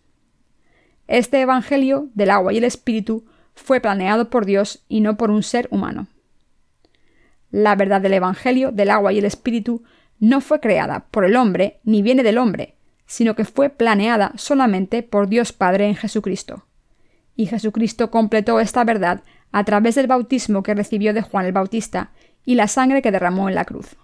Este 1.07 1.41
Evangelio 1.41 2.11
del 2.13 2.31
agua 2.31 2.53
y 2.53 2.59
el 2.59 2.65
Espíritu 2.65 3.25
fue 3.55 3.81
planeado 3.81 4.29
por 4.29 4.45
Dios 4.45 4.85
y 4.87 5.01
no 5.01 5.17
por 5.17 5.31
un 5.31 5.43
ser 5.43 5.69
humano. 5.71 6.07
La 7.51 7.77
verdad 7.77 8.03
del 8.03 8.13
Evangelio 8.13 8.71
del 8.71 8.91
agua 8.91 9.15
y 9.15 9.19
el 9.19 9.25
Espíritu 9.25 9.85
no 10.21 10.43
fue 10.43 10.61
creada 10.61 11.07
por 11.11 11.25
el 11.25 11.37
hombre 11.37 11.81
ni 11.83 12.03
viene 12.03 12.23
del 12.23 12.37
hombre, 12.37 12.75
sino 13.07 13.35
que 13.35 13.47
fue 13.47 13.71
planeada 13.71 14.33
solamente 14.37 15.03
por 15.03 15.29
Dios 15.29 15.55
Padre 15.55 15.87
en 15.87 15.97
Jesucristo. 15.97 16.67
Y 17.35 17.47
Jesucristo 17.47 18.11
completó 18.11 18.61
esta 18.61 18.85
verdad 18.85 19.23
a 19.51 19.65
través 19.65 19.95
del 19.95 20.09
bautismo 20.09 20.63
que 20.63 20.75
recibió 20.75 21.15
de 21.15 21.23
Juan 21.23 21.47
el 21.47 21.53
Bautista 21.53 22.11
y 22.45 22.57
la 22.57 22.69
sangre 22.69 23.01
que 23.01 23.13
derramó 23.13 23.49
en 23.49 23.55
la 23.55 23.65
cruz. 23.65 23.97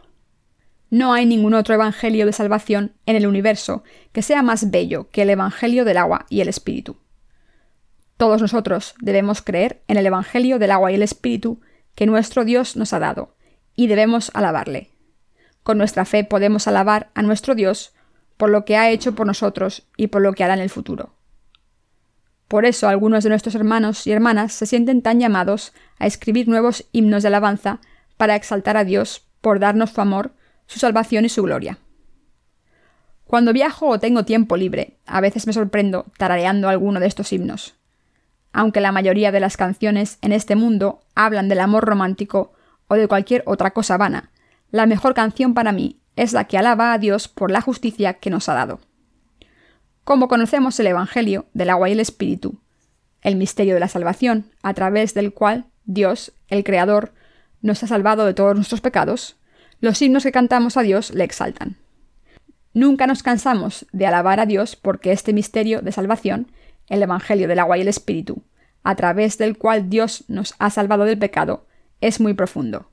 No 0.94 1.12
hay 1.12 1.26
ningún 1.26 1.54
otro 1.54 1.74
Evangelio 1.74 2.24
de 2.24 2.32
salvación 2.32 2.92
en 3.04 3.16
el 3.16 3.26
universo 3.26 3.82
que 4.12 4.22
sea 4.22 4.44
más 4.44 4.70
bello 4.70 5.10
que 5.10 5.22
el 5.22 5.30
Evangelio 5.30 5.84
del 5.84 5.96
agua 5.96 6.24
y 6.30 6.40
el 6.40 6.48
Espíritu. 6.48 6.98
Todos 8.16 8.40
nosotros 8.40 8.94
debemos 9.00 9.42
creer 9.42 9.82
en 9.88 9.96
el 9.96 10.06
Evangelio 10.06 10.60
del 10.60 10.70
agua 10.70 10.92
y 10.92 10.94
el 10.94 11.02
Espíritu 11.02 11.60
que 11.96 12.06
nuestro 12.06 12.44
Dios 12.44 12.76
nos 12.76 12.92
ha 12.92 13.00
dado, 13.00 13.34
y 13.74 13.88
debemos 13.88 14.30
alabarle. 14.34 14.92
Con 15.64 15.78
nuestra 15.78 16.04
fe 16.04 16.22
podemos 16.22 16.68
alabar 16.68 17.10
a 17.14 17.22
nuestro 17.22 17.56
Dios 17.56 17.92
por 18.36 18.50
lo 18.50 18.64
que 18.64 18.76
ha 18.76 18.88
hecho 18.88 19.16
por 19.16 19.26
nosotros 19.26 19.88
y 19.96 20.06
por 20.06 20.22
lo 20.22 20.32
que 20.34 20.44
hará 20.44 20.54
en 20.54 20.60
el 20.60 20.70
futuro. 20.70 21.16
Por 22.46 22.66
eso 22.66 22.86
algunos 22.86 23.24
de 23.24 23.30
nuestros 23.30 23.56
hermanos 23.56 24.06
y 24.06 24.12
hermanas 24.12 24.52
se 24.52 24.66
sienten 24.66 25.02
tan 25.02 25.18
llamados 25.18 25.72
a 25.98 26.06
escribir 26.06 26.46
nuevos 26.46 26.86
himnos 26.92 27.24
de 27.24 27.30
alabanza 27.30 27.80
para 28.16 28.36
exaltar 28.36 28.76
a 28.76 28.84
Dios 28.84 29.26
por 29.40 29.58
darnos 29.58 29.90
su 29.90 30.00
amor, 30.00 30.34
su 30.66 30.78
salvación 30.78 31.24
y 31.24 31.28
su 31.28 31.42
gloria. 31.42 31.78
Cuando 33.26 33.52
viajo 33.52 33.88
o 33.88 33.98
tengo 33.98 34.24
tiempo 34.24 34.56
libre, 34.56 34.98
a 35.06 35.20
veces 35.20 35.46
me 35.46 35.52
sorprendo 35.52 36.06
tarareando 36.18 36.68
alguno 36.68 37.00
de 37.00 37.06
estos 37.06 37.32
himnos. 37.32 37.74
Aunque 38.52 38.80
la 38.80 38.92
mayoría 38.92 39.32
de 39.32 39.40
las 39.40 39.56
canciones 39.56 40.18
en 40.22 40.32
este 40.32 40.54
mundo 40.56 41.00
hablan 41.14 41.48
del 41.48 41.60
amor 41.60 41.84
romántico 41.84 42.52
o 42.86 42.94
de 42.94 43.08
cualquier 43.08 43.42
otra 43.46 43.72
cosa 43.72 43.96
vana, 43.96 44.30
la 44.70 44.86
mejor 44.86 45.14
canción 45.14 45.54
para 45.54 45.72
mí 45.72 46.00
es 46.16 46.32
la 46.32 46.44
que 46.44 46.58
alaba 46.58 46.92
a 46.92 46.98
Dios 46.98 47.28
por 47.28 47.50
la 47.50 47.60
justicia 47.60 48.14
que 48.14 48.30
nos 48.30 48.48
ha 48.48 48.54
dado. 48.54 48.80
Como 50.04 50.28
conocemos 50.28 50.78
el 50.78 50.86
Evangelio 50.86 51.46
del 51.54 51.70
agua 51.70 51.88
y 51.88 51.92
el 51.92 52.00
Espíritu, 52.00 52.60
el 53.22 53.36
misterio 53.36 53.74
de 53.74 53.80
la 53.80 53.88
salvación, 53.88 54.50
a 54.62 54.74
través 54.74 55.14
del 55.14 55.32
cual 55.32 55.66
Dios, 55.84 56.32
el 56.48 56.62
Creador, 56.62 57.14
nos 57.62 57.82
ha 57.82 57.86
salvado 57.86 58.26
de 58.26 58.34
todos 58.34 58.54
nuestros 58.54 58.82
pecados, 58.82 59.36
los 59.84 60.00
himnos 60.00 60.22
que 60.24 60.32
cantamos 60.32 60.76
a 60.76 60.82
Dios 60.82 61.12
le 61.12 61.24
exaltan. 61.24 61.76
Nunca 62.72 63.06
nos 63.06 63.22
cansamos 63.22 63.86
de 63.92 64.06
alabar 64.06 64.40
a 64.40 64.46
Dios 64.46 64.76
porque 64.76 65.12
este 65.12 65.32
misterio 65.32 65.82
de 65.82 65.92
salvación, 65.92 66.50
el 66.88 67.02
Evangelio 67.02 67.46
del 67.46 67.58
agua 67.58 67.78
y 67.78 67.82
el 67.82 67.88
Espíritu, 67.88 68.42
a 68.82 68.96
través 68.96 69.38
del 69.38 69.58
cual 69.58 69.90
Dios 69.90 70.24
nos 70.26 70.54
ha 70.58 70.70
salvado 70.70 71.04
del 71.04 71.18
pecado, 71.18 71.66
es 72.00 72.18
muy 72.18 72.32
profundo. 72.34 72.90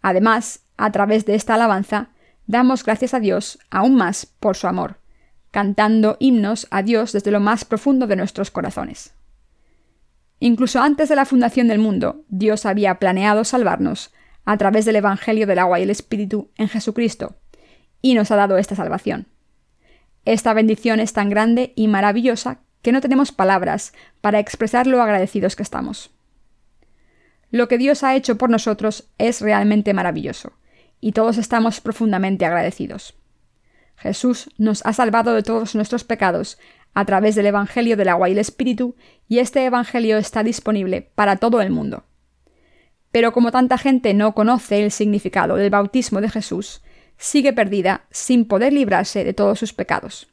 Además, 0.00 0.64
a 0.78 0.90
través 0.90 1.26
de 1.26 1.34
esta 1.34 1.54
alabanza, 1.54 2.08
damos 2.46 2.82
gracias 2.82 3.12
a 3.12 3.20
Dios 3.20 3.58
aún 3.70 3.94
más 3.94 4.24
por 4.24 4.56
su 4.56 4.66
amor, 4.66 4.96
cantando 5.50 6.16
himnos 6.18 6.66
a 6.70 6.82
Dios 6.82 7.12
desde 7.12 7.30
lo 7.30 7.40
más 7.40 7.64
profundo 7.66 8.06
de 8.06 8.16
nuestros 8.16 8.50
corazones. 8.50 9.12
Incluso 10.38 10.80
antes 10.80 11.10
de 11.10 11.16
la 11.16 11.26
fundación 11.26 11.68
del 11.68 11.78
mundo, 11.78 12.24
Dios 12.28 12.64
había 12.64 12.94
planeado 12.94 13.44
salvarnos 13.44 14.12
a 14.44 14.56
través 14.56 14.84
del 14.84 14.96
Evangelio 14.96 15.46
del 15.46 15.58
agua 15.58 15.80
y 15.80 15.82
el 15.82 15.90
Espíritu 15.90 16.50
en 16.56 16.68
Jesucristo, 16.68 17.36
y 18.02 18.14
nos 18.14 18.30
ha 18.30 18.36
dado 18.36 18.58
esta 18.58 18.76
salvación. 18.76 19.26
Esta 20.24 20.52
bendición 20.52 21.00
es 21.00 21.12
tan 21.12 21.30
grande 21.30 21.72
y 21.76 21.88
maravillosa 21.88 22.60
que 22.82 22.92
no 22.92 23.00
tenemos 23.00 23.32
palabras 23.32 23.92
para 24.20 24.38
expresar 24.38 24.86
lo 24.86 25.02
agradecidos 25.02 25.56
que 25.56 25.62
estamos. 25.62 26.10
Lo 27.50 27.68
que 27.68 27.78
Dios 27.78 28.04
ha 28.04 28.14
hecho 28.14 28.38
por 28.38 28.50
nosotros 28.50 29.08
es 29.18 29.40
realmente 29.40 29.92
maravilloso, 29.92 30.52
y 31.00 31.12
todos 31.12 31.38
estamos 31.38 31.80
profundamente 31.80 32.44
agradecidos. 32.44 33.14
Jesús 33.96 34.50
nos 34.56 34.84
ha 34.86 34.92
salvado 34.92 35.34
de 35.34 35.42
todos 35.42 35.74
nuestros 35.74 36.04
pecados 36.04 36.58
a 36.94 37.04
través 37.04 37.34
del 37.34 37.46
Evangelio 37.46 37.96
del 37.96 38.08
agua 38.08 38.28
y 38.28 38.32
el 38.32 38.38
Espíritu, 38.38 38.96
y 39.28 39.38
este 39.38 39.64
Evangelio 39.64 40.16
está 40.16 40.42
disponible 40.42 41.10
para 41.14 41.36
todo 41.36 41.60
el 41.60 41.70
mundo. 41.70 42.04
Pero 43.12 43.32
como 43.32 43.50
tanta 43.50 43.78
gente 43.78 44.14
no 44.14 44.34
conoce 44.34 44.82
el 44.82 44.90
significado 44.90 45.56
del 45.56 45.70
bautismo 45.70 46.20
de 46.20 46.30
Jesús, 46.30 46.82
sigue 47.18 47.52
perdida 47.52 48.04
sin 48.10 48.46
poder 48.46 48.72
librarse 48.72 49.24
de 49.24 49.34
todos 49.34 49.58
sus 49.58 49.72
pecados. 49.72 50.28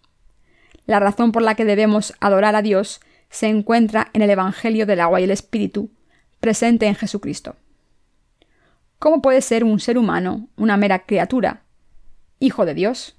La 0.85 0.99
razón 0.99 1.31
por 1.31 1.41
la 1.41 1.55
que 1.55 1.65
debemos 1.65 2.13
adorar 2.19 2.55
a 2.55 2.61
Dios 2.61 3.01
se 3.29 3.47
encuentra 3.47 4.09
en 4.13 4.21
el 4.21 4.29
Evangelio 4.29 4.85
del 4.85 5.01
agua 5.01 5.19
y 5.19 5.25
el 5.25 5.31
Espíritu, 5.31 5.89
presente 6.39 6.85
en 6.85 6.95
Jesucristo. 6.95 7.55
¿Cómo 8.99 9.21
puede 9.21 9.41
ser 9.41 9.63
un 9.63 9.79
ser 9.79 9.97
humano, 9.97 10.47
una 10.55 10.77
mera 10.77 11.05
criatura, 11.05 11.63
hijo 12.39 12.65
de 12.65 12.73
Dios? 12.73 13.17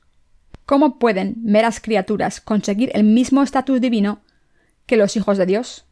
¿Cómo 0.65 0.99
pueden 0.99 1.37
meras 1.43 1.81
criaturas 1.81 2.41
conseguir 2.41 2.91
el 2.95 3.05
mismo 3.05 3.43
estatus 3.43 3.81
divino 3.81 4.23
que 4.87 4.97
los 4.97 5.17
hijos 5.17 5.39
de 5.39 5.47
Dios? 5.47 5.87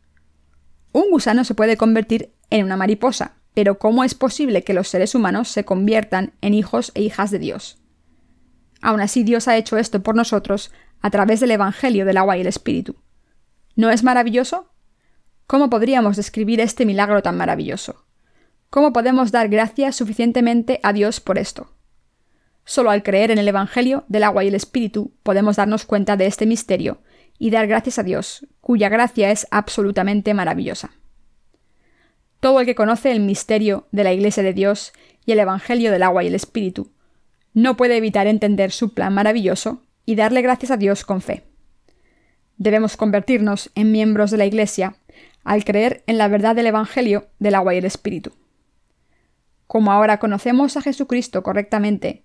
Un 0.93 1.11
gusano 1.11 1.45
se 1.45 1.55
puede 1.55 1.77
convertir 1.77 2.33
en 2.51 2.65
una 2.65 2.77
mariposa, 2.77 3.37
pero 3.57 3.79
¿cómo 3.79 4.05
es 4.05 4.15
posible 4.15 4.65
que 4.65 4.75
los 4.75 4.87
seres 4.87 5.15
humanos 5.15 5.49
se 5.49 5.65
conviertan 5.65 6.35
en 6.43 6.53
hijos 6.53 6.93
e 6.95 7.01
hijas 7.01 7.31
de 7.31 7.39
Dios? 7.39 7.79
Aún 8.83 9.01
así 9.01 9.23
Dios 9.23 9.49
ha 9.49 9.57
hecho 9.57 9.79
esto 9.79 10.03
por 10.03 10.15
nosotros 10.15 10.71
a 11.01 11.09
través 11.09 11.41
del 11.41 11.53
Evangelio 11.53 12.05
del 12.05 12.19
agua 12.19 12.37
y 12.37 12.43
el 12.43 12.49
Espíritu. 12.49 12.97
¿No 13.75 13.89
es 13.89 14.05
maravilloso? 14.05 14.75
¿Cómo 15.47 15.71
podríamos 15.71 16.19
describir 16.19 16.61
este 16.61 16.85
milagro 16.85 17.23
tan 17.23 17.39
maravilloso? 17.39 18.05
¿Cómo 18.69 18.93
podemos 18.93 19.33
dar 19.33 19.49
gracias 19.49 19.97
suficientemente 19.97 20.79
a 20.83 20.93
Dios 20.93 21.21
por 21.21 21.39
esto? 21.39 21.73
Solo 22.67 22.91
al 22.91 23.03
creer 23.03 23.31
en 23.31 23.39
el 23.39 23.49
Evangelio 23.49 24.05
del 24.09 24.25
agua 24.25 24.45
y 24.45 24.49
el 24.49 24.55
Espíritu 24.55 25.15
podemos 25.23 25.57
darnos 25.57 25.87
cuenta 25.87 26.19
de 26.19 26.27
este 26.27 26.45
misterio 26.45 27.01
y 27.39 27.49
dar 27.49 27.67
gracias 27.67 27.99
a 27.99 28.03
Dios, 28.03 28.47
cuya 28.61 28.91
gracia 28.91 29.31
es 29.31 29.47
absolutamente 29.51 30.35
maravillosa. 30.35 30.91
Todo 32.47 32.61
el 32.61 32.67
que 32.67 32.77
conoce 32.77 33.11
el 33.11 33.19
misterio 33.19 33.89
de 33.91 34.05
la 34.05 34.13
Iglesia 34.13 34.45
de 34.45 34.53
Dios 34.53 34.93
y 35.25 35.33
el 35.33 35.41
Evangelio 35.41 35.91
del 35.91 36.05
agua 36.05 36.23
y 36.23 36.29
el 36.29 36.35
Espíritu 36.37 36.93
no 37.55 37.77
puede 37.77 37.97
evitar 37.97 38.29
entender 38.29 38.71
su 38.71 38.95
plan 38.95 39.13
maravilloso 39.13 39.83
y 40.05 40.15
darle 40.15 40.43
gracias 40.43 40.71
a 40.71 40.77
Dios 40.77 41.05
con 41.05 41.23
fe. 41.23 41.43
Debemos 42.57 42.97
convertirnos 42.97 43.73
en 43.75 43.91
miembros 43.91 44.31
de 44.31 44.37
la 44.37 44.47
Iglesia 44.47 44.95
al 45.43 45.65
creer 45.65 46.05
en 46.07 46.19
la 46.19 46.29
verdad 46.29 46.55
del 46.55 46.69
Evangelio 46.69 47.27
del 47.41 47.57
agua 47.57 47.75
y 47.75 47.79
el 47.79 47.85
Espíritu. 47.85 48.31
Como 49.67 49.91
ahora 49.91 50.21
conocemos 50.21 50.77
a 50.77 50.83
Jesucristo 50.83 51.43
correctamente, 51.43 52.23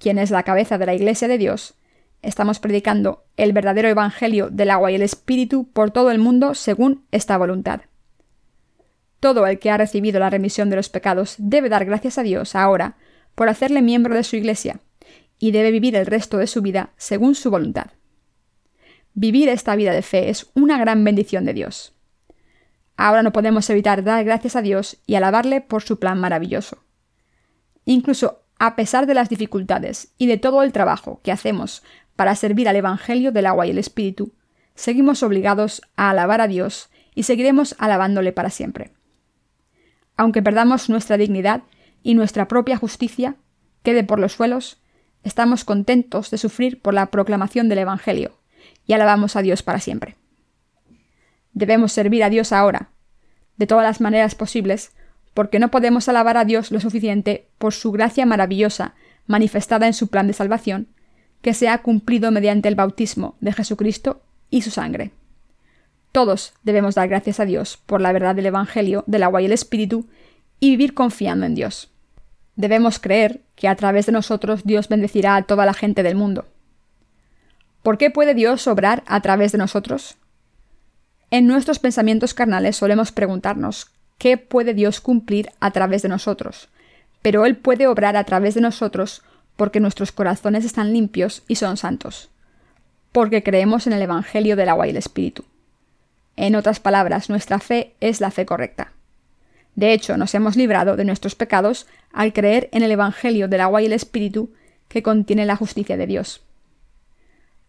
quien 0.00 0.18
es 0.18 0.32
la 0.32 0.42
cabeza 0.42 0.78
de 0.78 0.86
la 0.86 0.94
Iglesia 0.94 1.28
de 1.28 1.38
Dios, 1.38 1.74
estamos 2.22 2.58
predicando 2.58 3.22
el 3.36 3.52
verdadero 3.52 3.86
Evangelio 3.88 4.50
del 4.50 4.70
agua 4.70 4.90
y 4.90 4.96
el 4.96 5.02
Espíritu 5.02 5.70
por 5.72 5.92
todo 5.92 6.10
el 6.10 6.18
mundo 6.18 6.56
según 6.56 7.04
esta 7.12 7.38
voluntad. 7.38 7.82
Todo 9.20 9.46
el 9.46 9.58
que 9.58 9.70
ha 9.70 9.76
recibido 9.76 10.18
la 10.18 10.30
remisión 10.30 10.70
de 10.70 10.76
los 10.76 10.88
pecados 10.88 11.34
debe 11.38 11.68
dar 11.68 11.84
gracias 11.84 12.18
a 12.18 12.22
Dios 12.22 12.54
ahora 12.54 12.96
por 13.34 13.48
hacerle 13.48 13.82
miembro 13.82 14.14
de 14.14 14.24
su 14.24 14.36
Iglesia, 14.36 14.80
y 15.38 15.52
debe 15.52 15.70
vivir 15.70 15.96
el 15.96 16.06
resto 16.06 16.36
de 16.36 16.46
su 16.46 16.62
vida 16.62 16.90
según 16.96 17.34
su 17.34 17.50
voluntad. 17.50 17.86
Vivir 19.14 19.48
esta 19.48 19.74
vida 19.74 19.92
de 19.92 20.02
fe 20.02 20.28
es 20.28 20.50
una 20.54 20.78
gran 20.78 21.02
bendición 21.02 21.44
de 21.44 21.54
Dios. 21.54 21.94
Ahora 22.96 23.22
no 23.22 23.32
podemos 23.32 23.68
evitar 23.70 24.04
dar 24.04 24.24
gracias 24.24 24.56
a 24.56 24.62
Dios 24.62 24.98
y 25.06 25.14
alabarle 25.14 25.62
por 25.62 25.82
su 25.82 25.98
plan 25.98 26.20
maravilloso. 26.20 26.84
Incluso 27.86 28.44
a 28.58 28.76
pesar 28.76 29.06
de 29.06 29.14
las 29.14 29.30
dificultades 29.30 30.12
y 30.18 30.26
de 30.26 30.36
todo 30.36 30.62
el 30.62 30.72
trabajo 30.72 31.20
que 31.24 31.32
hacemos 31.32 31.82
para 32.14 32.36
servir 32.36 32.68
al 32.68 32.76
Evangelio 32.76 33.32
del 33.32 33.46
agua 33.46 33.66
y 33.66 33.70
el 33.70 33.78
Espíritu, 33.78 34.34
seguimos 34.74 35.22
obligados 35.22 35.80
a 35.96 36.10
alabar 36.10 36.42
a 36.42 36.48
Dios 36.48 36.90
y 37.14 37.22
seguiremos 37.22 37.74
alabándole 37.78 38.32
para 38.32 38.50
siempre. 38.50 38.92
Aunque 40.20 40.42
perdamos 40.42 40.90
nuestra 40.90 41.16
dignidad 41.16 41.62
y 42.02 42.12
nuestra 42.12 42.46
propia 42.46 42.76
justicia 42.76 43.36
quede 43.82 44.04
por 44.04 44.18
los 44.18 44.32
suelos, 44.32 44.78
estamos 45.24 45.64
contentos 45.64 46.30
de 46.30 46.36
sufrir 46.36 46.82
por 46.82 46.92
la 46.92 47.06
proclamación 47.06 47.70
del 47.70 47.78
Evangelio 47.78 48.38
y 48.86 48.92
alabamos 48.92 49.34
a 49.34 49.40
Dios 49.40 49.62
para 49.62 49.80
siempre. 49.80 50.16
Debemos 51.54 51.92
servir 51.92 52.22
a 52.22 52.28
Dios 52.28 52.52
ahora, 52.52 52.90
de 53.56 53.66
todas 53.66 53.82
las 53.82 54.02
maneras 54.02 54.34
posibles, 54.34 54.92
porque 55.32 55.58
no 55.58 55.70
podemos 55.70 56.06
alabar 56.06 56.36
a 56.36 56.44
Dios 56.44 56.70
lo 56.70 56.80
suficiente 56.80 57.48
por 57.56 57.72
su 57.72 57.90
gracia 57.90 58.26
maravillosa 58.26 58.92
manifestada 59.26 59.86
en 59.86 59.94
su 59.94 60.08
plan 60.08 60.26
de 60.26 60.34
salvación, 60.34 60.88
que 61.40 61.54
se 61.54 61.66
ha 61.70 61.78
cumplido 61.78 62.30
mediante 62.30 62.68
el 62.68 62.74
bautismo 62.74 63.36
de 63.40 63.54
Jesucristo 63.54 64.20
y 64.50 64.60
su 64.60 64.70
sangre. 64.70 65.12
Todos 66.12 66.54
debemos 66.64 66.96
dar 66.96 67.08
gracias 67.08 67.38
a 67.38 67.44
Dios 67.44 67.78
por 67.86 68.00
la 68.00 68.12
verdad 68.12 68.34
del 68.34 68.46
Evangelio 68.46 69.04
del 69.06 69.22
agua 69.22 69.42
y 69.42 69.46
el 69.46 69.52
Espíritu 69.52 70.06
y 70.58 70.70
vivir 70.70 70.94
confiando 70.94 71.46
en 71.46 71.54
Dios. 71.54 71.90
Debemos 72.56 72.98
creer 72.98 73.40
que 73.54 73.68
a 73.68 73.76
través 73.76 74.06
de 74.06 74.12
nosotros 74.12 74.64
Dios 74.64 74.88
bendecirá 74.88 75.36
a 75.36 75.42
toda 75.42 75.64
la 75.64 75.74
gente 75.74 76.02
del 76.02 76.16
mundo. 76.16 76.46
¿Por 77.82 77.96
qué 77.96 78.10
puede 78.10 78.34
Dios 78.34 78.66
obrar 78.66 79.02
a 79.06 79.20
través 79.20 79.52
de 79.52 79.58
nosotros? 79.58 80.16
En 81.30 81.46
nuestros 81.46 81.78
pensamientos 81.78 82.34
carnales 82.34 82.76
solemos 82.76 83.12
preguntarnos 83.12 83.90
qué 84.18 84.36
puede 84.36 84.74
Dios 84.74 85.00
cumplir 85.00 85.50
a 85.60 85.70
través 85.70 86.02
de 86.02 86.08
nosotros, 86.08 86.68
pero 87.22 87.46
Él 87.46 87.56
puede 87.56 87.86
obrar 87.86 88.16
a 88.16 88.24
través 88.24 88.54
de 88.54 88.60
nosotros 88.60 89.22
porque 89.56 89.80
nuestros 89.80 90.10
corazones 90.10 90.64
están 90.64 90.92
limpios 90.92 91.42
y 91.46 91.54
son 91.54 91.76
santos, 91.76 92.30
porque 93.12 93.42
creemos 93.42 93.86
en 93.86 93.92
el 93.92 94.02
Evangelio 94.02 94.56
del 94.56 94.68
agua 94.68 94.86
y 94.86 94.90
el 94.90 94.96
Espíritu. 94.96 95.44
En 96.40 96.56
otras 96.56 96.80
palabras, 96.80 97.28
nuestra 97.28 97.58
fe 97.58 97.92
es 98.00 98.22
la 98.22 98.30
fe 98.30 98.46
correcta. 98.46 98.94
De 99.74 99.92
hecho, 99.92 100.16
nos 100.16 100.34
hemos 100.34 100.56
librado 100.56 100.96
de 100.96 101.04
nuestros 101.04 101.34
pecados 101.34 101.86
al 102.14 102.32
creer 102.32 102.70
en 102.72 102.82
el 102.82 102.90
Evangelio 102.90 103.46
del 103.46 103.60
agua 103.60 103.82
y 103.82 103.84
el 103.84 103.92
Espíritu 103.92 104.50
que 104.88 105.02
contiene 105.02 105.44
la 105.44 105.56
justicia 105.56 105.98
de 105.98 106.06
Dios. 106.06 106.40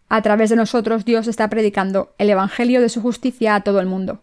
A 0.08 0.22
través 0.22 0.48
de 0.48 0.56
nosotros 0.56 1.04
Dios 1.04 1.26
está 1.26 1.50
predicando 1.50 2.14
el 2.16 2.30
Evangelio 2.30 2.80
de 2.80 2.88
su 2.88 3.02
justicia 3.02 3.56
a 3.56 3.60
todo 3.60 3.78
el 3.78 3.84
mundo. 3.84 4.22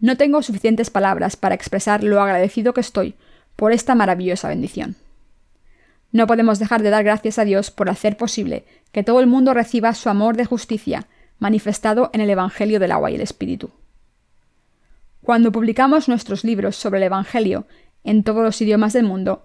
No 0.00 0.18
tengo 0.18 0.42
suficientes 0.42 0.90
palabras 0.90 1.36
para 1.36 1.54
expresar 1.54 2.04
lo 2.04 2.20
agradecido 2.20 2.74
que 2.74 2.82
estoy 2.82 3.14
por 3.56 3.72
esta 3.72 3.94
maravillosa 3.94 4.48
bendición. 4.48 4.96
No 6.12 6.26
podemos 6.26 6.58
dejar 6.58 6.82
de 6.82 6.90
dar 6.90 7.04
gracias 7.04 7.38
a 7.38 7.46
Dios 7.46 7.70
por 7.70 7.88
hacer 7.88 8.18
posible 8.18 8.66
que 8.92 9.02
todo 9.02 9.18
el 9.18 9.26
mundo 9.26 9.54
reciba 9.54 9.94
su 9.94 10.10
amor 10.10 10.36
de 10.36 10.44
justicia 10.44 11.06
manifestado 11.40 12.10
en 12.12 12.20
el 12.20 12.30
Evangelio 12.30 12.78
del 12.78 12.92
agua 12.92 13.10
y 13.10 13.16
el 13.16 13.20
Espíritu. 13.20 13.70
Cuando 15.22 15.50
publicamos 15.52 16.08
nuestros 16.08 16.44
libros 16.44 16.76
sobre 16.76 16.98
el 16.98 17.04
Evangelio 17.04 17.66
en 18.04 18.22
todos 18.22 18.44
los 18.44 18.60
idiomas 18.60 18.92
del 18.92 19.04
mundo, 19.04 19.44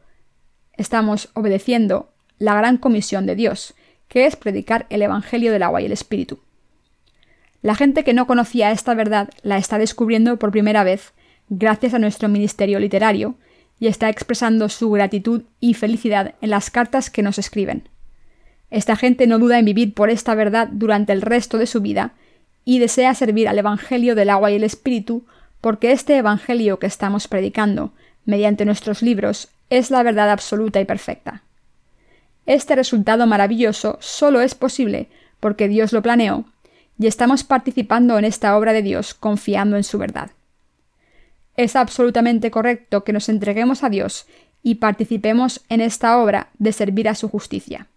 estamos 0.77 1.29
obedeciendo 1.33 2.09
la 2.37 2.55
gran 2.55 2.77
comisión 2.77 3.25
de 3.25 3.35
Dios, 3.35 3.73
que 4.07 4.25
es 4.25 4.35
predicar 4.35 4.85
el 4.89 5.01
Evangelio 5.01 5.51
del 5.51 5.63
agua 5.63 5.81
y 5.81 5.85
el 5.85 5.91
Espíritu. 5.91 6.39
La 7.61 7.75
gente 7.75 8.03
que 8.03 8.13
no 8.13 8.27
conocía 8.27 8.71
esta 8.71 8.93
verdad 8.93 9.29
la 9.41 9.57
está 9.57 9.77
descubriendo 9.77 10.37
por 10.37 10.51
primera 10.51 10.83
vez 10.83 11.13
gracias 11.49 11.93
a 11.93 11.99
nuestro 11.99 12.29
ministerio 12.29 12.79
literario 12.79 13.35
y 13.79 13.87
está 13.87 14.09
expresando 14.09 14.69
su 14.69 14.91
gratitud 14.91 15.43
y 15.59 15.73
felicidad 15.73 16.35
en 16.41 16.49
las 16.49 16.69
cartas 16.69 17.09
que 17.09 17.23
nos 17.23 17.39
escriben. 17.39 17.89
Esta 18.69 18.95
gente 18.95 19.27
no 19.27 19.39
duda 19.39 19.59
en 19.59 19.65
vivir 19.65 19.93
por 19.93 20.09
esta 20.09 20.35
verdad 20.35 20.67
durante 20.71 21.13
el 21.13 21.21
resto 21.21 21.57
de 21.57 21.67
su 21.67 21.81
vida 21.81 22.13
y 22.63 22.79
desea 22.79 23.13
servir 23.13 23.47
al 23.47 23.59
Evangelio 23.59 24.15
del 24.15 24.29
agua 24.29 24.51
y 24.51 24.55
el 24.55 24.63
Espíritu 24.63 25.25
porque 25.61 25.91
este 25.91 26.17
Evangelio 26.17 26.79
que 26.79 26.87
estamos 26.87 27.27
predicando 27.27 27.93
mediante 28.25 28.65
nuestros 28.65 29.01
libros 29.01 29.49
es 29.69 29.91
la 29.91 30.03
verdad 30.03 30.31
absoluta 30.31 30.81
y 30.81 30.85
perfecta. 30.85 31.43
Este 32.45 32.75
resultado 32.75 33.25
maravilloso 33.25 33.97
solo 34.01 34.41
es 34.41 34.55
posible 34.55 35.07
porque 35.39 35.67
Dios 35.67 35.93
lo 35.93 36.01
planeó 36.01 36.45
y 36.99 37.07
estamos 37.07 37.43
participando 37.43 38.17
en 38.17 38.25
esta 38.25 38.57
obra 38.57 38.73
de 38.73 38.81
Dios 38.81 39.13
confiando 39.13 39.77
en 39.77 39.83
su 39.83 39.97
verdad. 39.97 40.31
Es 41.57 41.75
absolutamente 41.75 42.51
correcto 42.51 43.03
que 43.03 43.13
nos 43.13 43.29
entreguemos 43.29 43.83
a 43.83 43.89
Dios 43.89 44.27
y 44.61 44.75
participemos 44.75 45.63
en 45.69 45.81
esta 45.81 46.17
obra 46.19 46.49
de 46.57 46.73
servir 46.73 47.07
a 47.07 47.15
su 47.15 47.29
justicia. 47.29 47.87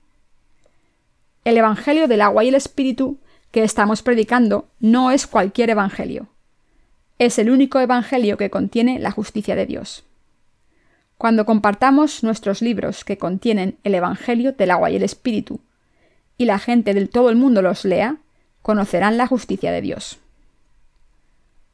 El 1.48 1.56
Evangelio 1.56 2.08
del 2.08 2.20
agua 2.20 2.44
y 2.44 2.48
el 2.48 2.54
Espíritu 2.54 3.16
que 3.52 3.64
estamos 3.64 4.02
predicando 4.02 4.68
no 4.80 5.10
es 5.10 5.26
cualquier 5.26 5.70
Evangelio. 5.70 6.28
Es 7.18 7.38
el 7.38 7.48
único 7.48 7.80
Evangelio 7.80 8.36
que 8.36 8.50
contiene 8.50 8.98
la 8.98 9.12
justicia 9.12 9.56
de 9.56 9.64
Dios. 9.64 10.04
Cuando 11.16 11.46
compartamos 11.46 12.22
nuestros 12.22 12.60
libros 12.60 13.02
que 13.02 13.16
contienen 13.16 13.78
el 13.82 13.94
Evangelio 13.94 14.52
del 14.52 14.70
agua 14.72 14.90
y 14.90 14.96
el 14.96 15.02
Espíritu, 15.02 15.60
y 16.36 16.44
la 16.44 16.58
gente 16.58 16.92
del 16.92 17.08
todo 17.08 17.30
el 17.30 17.36
mundo 17.36 17.62
los 17.62 17.86
lea, 17.86 18.18
conocerán 18.60 19.16
la 19.16 19.26
justicia 19.26 19.72
de 19.72 19.80
Dios. 19.80 20.18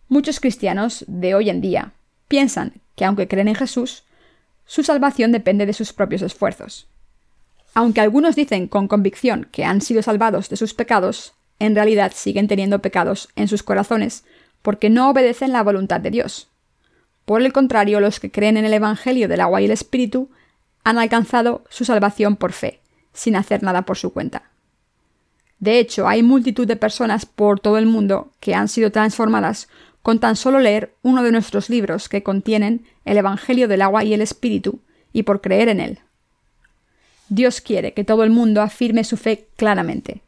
Muchos 0.07 0.39
cristianos 0.39 1.05
de 1.09 1.35
hoy 1.35 1.51
en 1.51 1.61
día 1.61 1.95
piensan 2.29 2.75
que 2.95 3.07
aunque 3.07 3.27
creen 3.27 3.49
en 3.49 3.57
Jesús, 3.57 4.05
su 4.67 4.85
salvación 4.85 5.33
depende 5.33 5.67
de 5.67 5.73
sus 5.73 5.93
propios 5.93 6.23
esfuerzos. 6.23 6.87
Aunque 7.75 8.01
algunos 8.01 8.37
dicen 8.37 8.69
con 8.69 8.89
convicción 8.89 9.49
que 9.51 9.65
han 9.65 9.81
sido 9.81 10.03
salvados 10.03 10.49
de 10.49 10.57
sus 10.57 10.75
pecados, 10.75 11.35
en 11.59 11.75
realidad 11.75 12.13
siguen 12.15 12.49
teniendo 12.49 12.81
pecados 12.81 13.29
en 13.37 13.49
sus 13.49 13.63
corazones 13.63 14.25
porque 14.63 14.89
no 14.89 15.11
obedecen 15.11 15.53
la 15.53 15.63
voluntad 15.63 16.01
de 16.01 16.11
Dios. 16.11 16.49
Por 17.25 17.43
el 17.43 17.53
contrario, 17.53 18.01
los 18.01 18.21
que 18.21 18.31
creen 18.31 18.57
en 18.57 18.65
el 18.65 18.73
Evangelio 18.73 19.29
del 19.29 19.41
agua 19.41 19.61
y 19.61 19.67
el 19.67 19.71
Espíritu 19.71 20.31
han 20.85 20.99
alcanzado 20.99 21.65
su 21.69 21.85
salvación 21.85 22.37
por 22.37 22.53
fe, 22.53 22.81
sin 23.13 23.37
hacer 23.37 23.63
nada 23.63 23.83
por 23.83 23.99
su 23.99 24.13
cuenta. 24.13 24.51
De 25.59 25.79
hecho, 25.79 26.07
hay 26.07 26.23
multitud 26.23 26.67
de 26.67 26.77
personas 26.77 27.27
por 27.27 27.61
todo 27.61 27.79
el 27.79 27.87
mundo 27.87 28.33
que 28.41 28.55
han 28.55 28.69
sido 28.69 28.93
transformadas 28.93 29.69
con 30.03 30.21
tan 30.21 30.37
solo 30.37 30.61
leer 30.61 30.95
uno 31.03 31.23
de 31.23 31.33
nuestros 31.33 31.71
libros 31.71 32.09
que 32.09 32.23
contienen 32.23 32.85
el 33.07 33.17
Evangelio 33.17 33.69
del 33.69 33.83
agua 33.83 34.05
y 34.05 34.13
el 34.13 34.21
Espíritu, 34.21 34.81
y 35.13 35.23
por 35.23 35.41
creer 35.41 35.69
en 35.69 35.81
él. 35.81 36.01
Dios 37.29 37.61
quiere 37.61 37.93
que 37.93 38.05
todo 38.05 38.25
el 38.25 38.31
mundo 38.31 38.63
afirme 38.63 39.05
su 39.05 39.17
fe 39.17 39.47
claramente. 39.57 40.21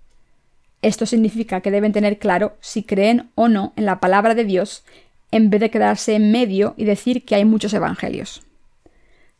Esto 0.82 1.06
significa 1.06 1.60
que 1.60 1.70
deben 1.70 1.92
tener 1.92 2.18
claro 2.18 2.56
si 2.60 2.82
creen 2.82 3.30
o 3.34 3.48
no 3.48 3.72
en 3.76 3.86
la 3.86 4.00
palabra 4.00 4.34
de 4.34 4.44
Dios, 4.44 4.84
en 5.30 5.50
vez 5.50 5.60
de 5.60 5.70
quedarse 5.70 6.14
en 6.14 6.32
medio 6.32 6.74
y 6.76 6.84
decir 6.84 7.24
que 7.24 7.34
hay 7.34 7.44
muchos 7.44 7.74
evangelios. 7.74 8.42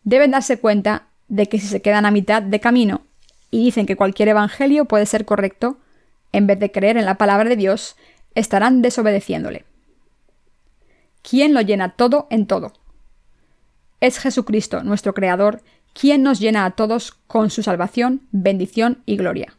Deben 0.05 0.33
darse 0.33 0.59
cuenta 0.59 1.07
de 1.29 1.49
que 1.49 1.59
si 1.59 1.67
se 1.67 1.83
quedan 1.83 2.07
a 2.07 2.11
mitad 2.11 2.43
de 2.43 2.61
camino 2.61 3.03
y 3.51 3.65
dicen 3.65 3.87
que 3.87 3.97
cualquier 3.97 4.29
evangelio 4.29 4.85
puede 4.85 5.07
ser 5.07 5.25
correcto, 5.25 5.79
en 6.33 6.47
vez 6.47 6.59
de 6.59 6.71
creer 6.71 6.97
en 6.97 7.05
la 7.05 7.17
palabra 7.17 7.49
de 7.49 7.57
Dios, 7.57 7.97
estarán 8.35 8.83
desobedeciéndole. 8.83 9.65
¿Quién 11.23 11.55
lo 11.55 11.61
llena 11.61 11.95
todo 11.95 12.27
en 12.31 12.47
todo? 12.47 12.73
Es 14.01 14.19
Jesucristo, 14.19 14.85
nuestro 14.85 15.15
Creador, 15.15 15.63
quien 15.99 16.23
nos 16.23 16.41
llena 16.41 16.67
a 16.67 16.73
todos 16.73 17.13
con 17.27 17.49
su 17.49 17.63
salvación, 17.63 18.21
bendición 18.31 19.03
y 19.07 19.17
gloria. 19.17 19.55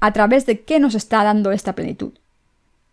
¿A 0.00 0.12
través 0.12 0.44
de 0.44 0.62
qué 0.62 0.80
nos 0.80 0.96
está 0.96 1.22
dando 1.22 1.52
esta 1.52 1.74
plenitud? 1.74 2.14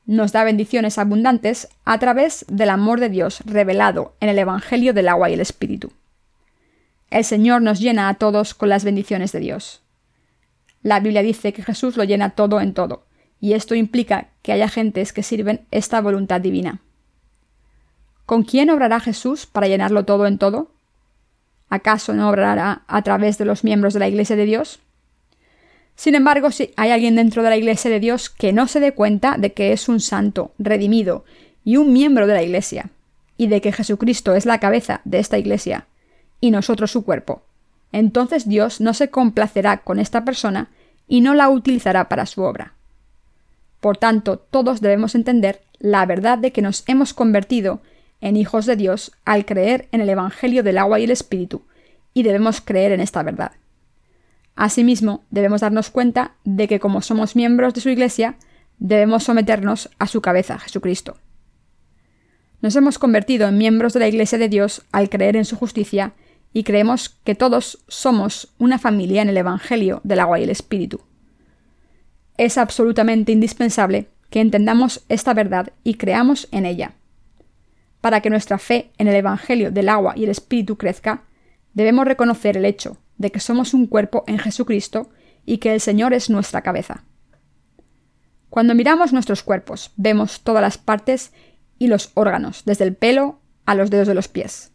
Nos 0.06 0.34
da 0.34 0.43
bendiciones 0.43 1.00
abundantes 1.00 1.67
a 1.84 1.97
través 1.97 2.45
del 2.47 2.69
amor 2.69 3.00
de 3.00 3.10
Dios 3.10 3.41
revelado 3.45 4.13
en 4.19 4.30
el 4.30 4.38
Evangelio 4.38 4.93
del 4.93 5.10
agua 5.10 5.30
y 5.30 5.34
el 5.34 5.41
Espíritu. 5.41 5.91
El 7.10 7.23
Señor 7.23 7.63
nos 7.63 7.80
llena 7.80 8.08
a 8.08 8.13
todos 8.15 8.54
con 8.54 8.69
las 8.69 8.84
bendiciones 8.84 9.32
de 9.32 9.39
Dios. 9.39 9.82
La 10.84 11.00
Biblia 11.00 11.23
dice 11.23 11.54
que 11.54 11.63
Jesús 11.63 11.97
lo 11.97 12.04
llena 12.04 12.32
todo 12.32 12.62
en 12.62 12.73
todo, 12.73 13.06
y 13.41 13.54
esto 13.54 13.73
implica 13.73 14.30
que 14.43 14.52
haya 14.52 14.69
gentes 14.69 15.12
que 15.12 15.23
sirven 15.23 15.65
esta 15.71 16.02
voluntad 16.02 16.39
divina. 16.39 16.82
¿Con 18.28 18.43
quién 18.43 18.69
obrará 18.69 19.00
Jesús 19.00 19.47
para 19.47 19.67
llenarlo 19.67 20.06
todo 20.06 20.28
en 20.28 20.38
todo? 20.38 20.77
¿Acaso 21.69 22.13
no 22.13 22.30
obrará 22.30 22.84
a 22.88 23.01
través 23.01 23.38
de 23.38 23.45
los 23.45 23.63
miembros 23.63 23.93
de 23.93 23.99
la 23.99 24.08
Iglesia 24.08 24.36
de 24.36 24.45
Dios? 24.45 24.80
Sin 25.95 26.15
embargo, 26.15 26.51
si 26.51 26.71
hay 26.77 26.91
alguien 26.91 27.15
dentro 27.15 27.43
de 27.43 27.49
la 27.49 27.58
Iglesia 27.58 27.89
de 27.89 27.99
Dios 27.99 28.30
que 28.30 28.53
no 28.53 28.67
se 28.67 28.80
dé 28.80 28.93
cuenta 28.93 29.36
de 29.38 29.53
que 29.53 29.73
es 29.73 29.89
un 29.89 29.99
santo, 29.99 30.51
redimido 30.60 31.25
y 31.63 31.77
un 31.77 31.91
miembro 31.91 32.27
de 32.27 32.34
la 32.34 32.43
Iglesia, 32.43 32.91
y 33.36 33.47
de 33.47 33.62
que 33.62 33.71
Jesucristo 33.71 34.36
es 34.36 34.45
la 34.45 34.60
cabeza 34.60 35.01
de 35.06 35.19
esta 35.19 35.38
Iglesia, 35.38 35.88
y 36.39 36.51
nosotros 36.51 36.91
su 36.91 37.03
cuerpo, 37.03 37.41
entonces 37.91 38.47
Dios 38.47 38.82
no 38.82 38.93
se 38.93 39.10
complacerá 39.10 39.77
con 39.77 39.99
esta 39.99 40.23
persona 40.23 40.69
y 41.08 41.21
no 41.21 41.34
la 41.34 41.49
utilizará 41.49 42.10
para 42.10 42.25
su 42.25 42.43
obra. 42.43 42.73
Por 43.80 43.97
tanto, 43.97 44.38
todos 44.38 44.82
debemos 44.82 45.15
entender 45.15 45.62
la 45.80 46.06
verdad 46.06 46.38
de 46.38 46.51
que 46.51 46.62
nos 46.62 46.84
hemos 46.88 47.13
convertido 47.13 47.82
en 48.21 48.38
hijos 48.38 48.65
de 48.65 48.75
Dios 48.75 49.12
al 49.25 49.45
creer 49.45 49.88
en 49.91 50.01
el 50.01 50.10
Evangelio 50.10 50.63
del 50.63 50.77
agua 50.77 50.99
y 50.99 51.03
el 51.03 51.12
Espíritu, 51.12 51.63
y 52.13 52.23
debemos 52.23 52.62
creer 52.62 52.91
en 52.91 52.99
esta 52.99 53.23
verdad. 53.23 53.51
Asimismo, 54.56 55.23
debemos 55.30 55.62
darnos 55.62 55.91
cuenta 55.91 56.36
de 56.43 56.67
que 56.67 56.80
como 56.80 57.01
somos 57.01 57.36
miembros 57.36 57.73
de 57.73 57.82
su 57.82 57.89
Iglesia, 57.89 58.38
debemos 58.80 59.23
someternos 59.23 59.89
a 59.99 60.08
su 60.08 60.21
cabeza, 60.21 60.58
Jesucristo. 60.58 61.17
Nos 62.62 62.75
hemos 62.75 62.97
convertido 62.97 63.47
en 63.47 63.58
miembros 63.58 63.93
de 63.93 63.99
la 63.99 64.08
Iglesia 64.08 64.39
de 64.39 64.49
Dios 64.49 64.82
al 64.91 65.10
creer 65.10 65.36
en 65.36 65.45
su 65.45 65.56
justicia 65.56 66.13
y 66.53 66.63
creemos 66.63 67.10
que 67.10 67.36
todos 67.36 67.84
somos 67.88 68.53
una 68.58 68.80
familia 68.80 69.21
en 69.21 69.30
el 69.30 69.38
Evangelio 69.38 70.01
del 70.03 70.19
agua 70.19 70.39
y 70.39 70.43
el 70.43 70.49
Espíritu. 70.49 71.01
Es 72.36 72.58
absolutamente 72.58 73.32
indispensable 73.32 74.08
que 74.32 74.41
entendamos 74.41 75.03
esta 75.08 75.36
verdad 75.36 75.71
y 75.84 75.95
creamos 75.95 76.47
en 76.51 76.65
ella. 76.65 76.93
Para 78.08 78.22
que 78.22 78.30
nuestra 78.30 78.58
fe 78.58 78.93
en 78.98 79.10
el 79.10 79.15
Evangelio 79.15 79.70
del 79.70 79.89
agua 79.89 80.13
y 80.15 80.24
el 80.24 80.30
Espíritu 80.30 80.78
crezca, 80.78 81.24
debemos 81.74 82.06
reconocer 82.06 82.56
el 82.56 82.63
hecho 82.63 82.96
de 83.17 83.34
que 83.34 83.41
somos 83.41 83.74
un 83.74 83.86
cuerpo 83.86 84.24
en 84.28 84.39
Jesucristo 84.39 85.10
y 85.46 85.58
que 85.58 85.74
el 85.74 85.82
Señor 85.82 86.13
es 86.13 86.30
nuestra 86.30 86.62
cabeza. 86.62 87.04
Cuando 88.50 88.76
miramos 88.76 89.12
nuestros 89.12 89.43
cuerpos, 89.43 89.91
vemos 89.98 90.39
todas 90.39 90.62
las 90.62 90.78
partes 90.78 91.34
y 91.80 91.88
los 91.88 92.12
órganos, 92.13 92.63
desde 92.63 92.86
el 92.86 92.96
pelo 92.96 93.41
a 93.65 93.76
los 93.76 93.89
dedos 93.89 94.08
de 94.08 94.13
los 94.13 94.30
pies. 94.30 94.72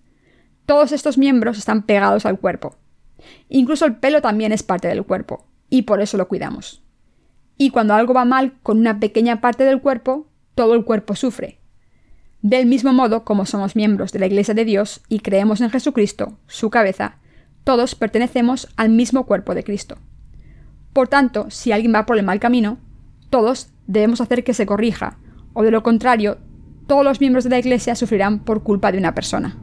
Todos 0.66 0.92
estos 0.92 1.16
miembros 1.16 1.56
están 1.56 1.84
pegados 1.84 2.26
al 2.26 2.38
cuerpo. 2.38 2.76
Incluso 3.48 3.86
el 3.86 3.96
pelo 3.96 4.20
también 4.20 4.52
es 4.52 4.62
parte 4.62 4.88
del 4.88 5.04
cuerpo, 5.04 5.46
y 5.70 5.84
por 5.84 6.02
eso 6.02 6.18
lo 6.18 6.28
cuidamos. 6.28 6.82
Y 7.56 7.70
cuando 7.70 7.94
algo 7.94 8.12
va 8.12 8.26
mal 8.26 8.58
con 8.62 8.76
una 8.76 9.00
pequeña 9.00 9.40
parte 9.40 9.64
del 9.64 9.80
cuerpo, 9.80 10.26
todo 10.54 10.74
el 10.74 10.84
cuerpo 10.84 11.16
sufre. 11.16 11.61
Del 12.42 12.66
mismo 12.66 12.92
modo, 12.92 13.24
como 13.24 13.46
somos 13.46 13.76
miembros 13.76 14.10
de 14.10 14.18
la 14.18 14.26
Iglesia 14.26 14.52
de 14.52 14.64
Dios 14.64 15.00
y 15.08 15.20
creemos 15.20 15.60
en 15.60 15.70
Jesucristo, 15.70 16.38
su 16.48 16.70
cabeza, 16.70 17.18
todos 17.62 17.94
pertenecemos 17.94 18.68
al 18.76 18.88
mismo 18.88 19.26
cuerpo 19.26 19.54
de 19.54 19.62
Cristo. 19.62 19.96
Por 20.92 21.06
tanto, 21.06 21.50
si 21.50 21.70
alguien 21.70 21.94
va 21.94 22.04
por 22.04 22.18
el 22.18 22.24
mal 22.24 22.40
camino, 22.40 22.78
todos 23.30 23.68
debemos 23.86 24.20
hacer 24.20 24.42
que 24.42 24.54
se 24.54 24.66
corrija, 24.66 25.18
o 25.52 25.62
de 25.62 25.70
lo 25.70 25.84
contrario, 25.84 26.38
todos 26.88 27.04
los 27.04 27.20
miembros 27.20 27.44
de 27.44 27.50
la 27.50 27.60
Iglesia 27.60 27.94
sufrirán 27.94 28.40
por 28.40 28.64
culpa 28.64 28.90
de 28.90 28.98
una 28.98 29.14
persona. 29.14 29.56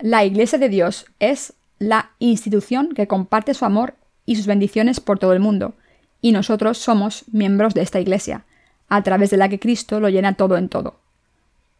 La 0.00 0.24
Iglesia 0.24 0.58
de 0.58 0.68
Dios 0.68 1.06
es 1.20 1.54
la 1.78 2.10
institución 2.18 2.88
que 2.94 3.06
comparte 3.06 3.54
su 3.54 3.64
amor 3.64 3.94
y 4.26 4.34
sus 4.34 4.48
bendiciones 4.48 4.98
por 4.98 5.20
todo 5.20 5.32
el 5.32 5.38
mundo, 5.38 5.76
y 6.20 6.32
nosotros 6.32 6.76
somos 6.78 7.24
miembros 7.30 7.72
de 7.72 7.82
esta 7.82 8.00
Iglesia, 8.00 8.46
a 8.88 9.02
través 9.04 9.30
de 9.30 9.36
la 9.36 9.48
que 9.48 9.60
Cristo 9.60 10.00
lo 10.00 10.08
llena 10.08 10.34
todo 10.34 10.56
en 10.56 10.68
todo. 10.68 11.03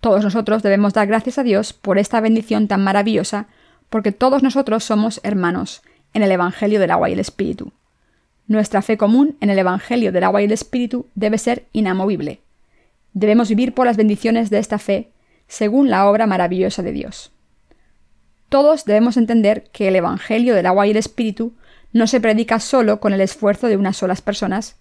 Todos 0.04 0.22
nosotros 0.22 0.62
debemos 0.62 0.92
dar 0.92 1.06
gracias 1.06 1.38
a 1.38 1.42
Dios 1.42 1.72
por 1.72 1.96
esta 1.96 2.20
bendición 2.20 2.68
tan 2.68 2.84
maravillosa, 2.84 3.46
porque 3.88 4.12
todos 4.12 4.42
nosotros 4.42 4.84
somos 4.84 5.18
hermanos 5.22 5.80
en 6.12 6.22
el 6.22 6.30
Evangelio 6.30 6.78
del 6.78 6.90
agua 6.90 7.08
y 7.08 7.14
el 7.14 7.20
Espíritu. 7.20 7.72
Nuestra 8.46 8.82
fe 8.82 8.98
común 8.98 9.38
en 9.40 9.48
el 9.48 9.58
Evangelio 9.58 10.12
del 10.12 10.24
agua 10.24 10.42
y 10.42 10.44
el 10.44 10.52
Espíritu 10.52 11.06
debe 11.14 11.38
ser 11.38 11.68
inamovible. 11.72 12.42
Debemos 13.14 13.48
vivir 13.48 13.72
por 13.72 13.86
las 13.86 13.96
bendiciones 13.96 14.50
de 14.50 14.58
esta 14.58 14.78
fe, 14.78 15.08
según 15.48 15.88
la 15.88 16.06
obra 16.06 16.26
maravillosa 16.26 16.82
de 16.82 16.92
Dios. 16.92 17.32
Todos 18.50 18.84
debemos 18.84 19.16
entender 19.16 19.70
que 19.72 19.88
el 19.88 19.96
Evangelio 19.96 20.54
del 20.54 20.66
agua 20.66 20.86
y 20.86 20.90
el 20.90 20.98
Espíritu 20.98 21.54
no 21.94 22.08
se 22.08 22.20
predica 22.20 22.60
solo 22.60 23.00
con 23.00 23.14
el 23.14 23.22
esfuerzo 23.22 23.68
de 23.68 23.78
unas 23.78 23.96
solas 23.96 24.20
personas, 24.20 24.76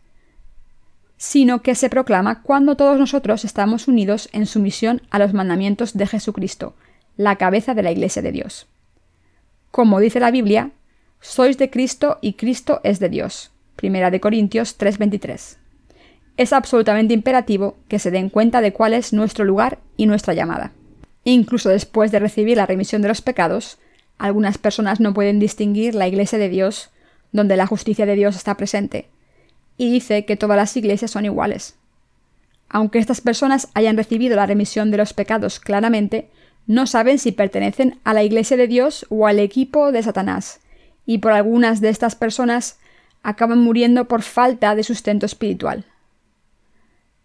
sino 1.24 1.62
que 1.62 1.74
se 1.74 1.90
proclama 1.90 2.42
cuando 2.42 2.76
todos 2.76 3.00
nosotros 3.00 3.46
estamos 3.46 3.88
unidos 3.88 4.28
en 4.34 4.46
sumisión 4.46 5.02
a 5.10 5.20
los 5.20 5.34
mandamientos 5.34 5.94
de 5.94 6.06
Jesucristo, 6.06 6.76
la 7.16 7.38
cabeza 7.38 7.74
de 7.74 7.82
la 7.82 7.94
Iglesia 7.94 8.22
de 8.22 8.34
Dios. 8.34 8.68
Como 9.72 10.02
dice 10.02 10.20
la 10.20 10.32
Biblia, 10.32 10.72
sois 11.22 11.58
de 11.58 11.70
Cristo 11.70 12.20
y 12.20 12.34
Cristo 12.34 12.82
es 12.84 13.00
de 13.00 13.08
Dios. 13.08 13.52
Primera 13.78 14.12
de 14.12 14.20
Corintios 14.20 14.78
3:23. 14.78 15.60
Es 16.36 16.52
absolutamente 16.52 17.14
imperativo 17.14 17.78
que 17.88 18.00
se 18.00 18.12
den 18.12 18.28
cuenta 18.28 18.60
de 18.60 18.74
cuál 18.74 18.94
es 18.94 19.14
nuestro 19.14 19.46
lugar 19.46 19.80
y 19.96 20.08
nuestra 20.08 20.34
llamada. 20.34 20.74
Incluso 21.24 21.70
después 21.70 22.12
de 22.12 22.20
recibir 22.20 22.58
la 22.58 22.66
remisión 22.66 23.02
de 23.02 23.08
los 23.08 23.22
pecados, 23.22 23.80
algunas 24.18 24.58
personas 24.58 25.00
no 25.00 25.14
pueden 25.14 25.40
distinguir 25.40 25.96
la 25.96 26.06
Iglesia 26.06 26.38
de 26.38 26.50
Dios, 26.50 26.90
donde 27.32 27.56
la 27.56 27.66
justicia 27.66 28.06
de 28.06 28.16
Dios 28.16 28.36
está 28.36 28.58
presente, 28.58 29.08
y 29.78 29.92
dice 29.92 30.26
que 30.26 30.38
todas 30.38 30.58
las 30.58 30.76
iglesias 30.78 31.12
son 31.12 31.26
iguales. 31.26 31.76
Aunque 32.70 33.00
estas 33.00 33.22
personas 33.22 33.70
hayan 33.74 33.98
recibido 33.98 34.36
la 34.36 34.46
remisión 34.46 34.92
de 34.92 34.98
los 34.98 35.14
pecados 35.14 35.60
claramente, 35.60 36.30
no 36.66 36.88
saben 36.88 37.20
si 37.20 37.32
pertenecen 37.32 38.00
a 38.04 38.14
la 38.14 38.24
Iglesia 38.24 38.58
de 38.58 38.68
Dios 38.68 39.06
o 39.10 39.28
al 39.28 39.40
equipo 39.40 39.92
de 39.92 40.02
Satanás, 40.02 40.60
y 41.06 41.18
por 41.18 41.34
algunas 41.34 41.82
de 41.82 41.90
estas 41.90 42.16
personas 42.16 42.80
acaban 43.22 43.60
muriendo 43.60 44.06
por 44.06 44.22
falta 44.22 44.76
de 44.76 44.84
sustento 44.84 45.26
espiritual. 45.26 45.86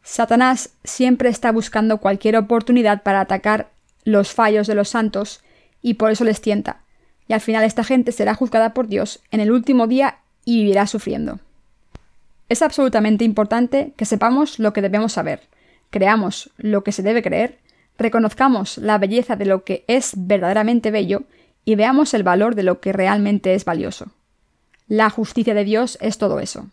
Satanás 0.02 0.70
siempre 0.84 1.28
está 1.28 1.52
buscando 1.52 1.98
cualquier 1.98 2.36
oportunidad 2.36 3.02
para 3.02 3.20
atacar 3.20 3.70
los 4.04 4.32
fallos 4.32 4.66
de 4.66 4.74
los 4.74 4.88
santos 4.88 5.42
y 5.82 5.94
por 5.94 6.10
eso 6.10 6.24
les 6.24 6.40
tienta. 6.40 6.80
Y 7.26 7.34
al 7.34 7.40
final 7.40 7.64
esta 7.64 7.84
gente 7.84 8.12
será 8.12 8.34
juzgada 8.34 8.72
por 8.72 8.88
Dios 8.88 9.20
en 9.30 9.40
el 9.40 9.52
último 9.52 9.86
día 9.86 10.18
y 10.44 10.60
vivirá 10.60 10.86
sufriendo. 10.86 11.40
Es 12.48 12.62
absolutamente 12.62 13.24
importante 13.24 13.92
que 13.96 14.06
sepamos 14.06 14.58
lo 14.58 14.72
que 14.72 14.82
debemos 14.82 15.12
saber, 15.12 15.42
creamos 15.90 16.50
lo 16.56 16.82
que 16.82 16.92
se 16.92 17.02
debe 17.02 17.22
creer, 17.22 17.58
reconozcamos 17.98 18.78
la 18.78 18.96
belleza 18.96 19.36
de 19.36 19.44
lo 19.44 19.64
que 19.64 19.84
es 19.86 20.12
verdaderamente 20.16 20.90
bello 20.90 21.24
y 21.64 21.74
veamos 21.74 22.14
el 22.14 22.22
valor 22.22 22.54
de 22.54 22.62
lo 22.62 22.80
que 22.80 22.92
realmente 22.92 23.54
es 23.54 23.66
valioso. 23.66 24.12
La 24.86 25.10
justicia 25.10 25.52
de 25.52 25.64
Dios 25.64 25.98
es 26.00 26.16
todo 26.16 26.40
eso. 26.40 26.70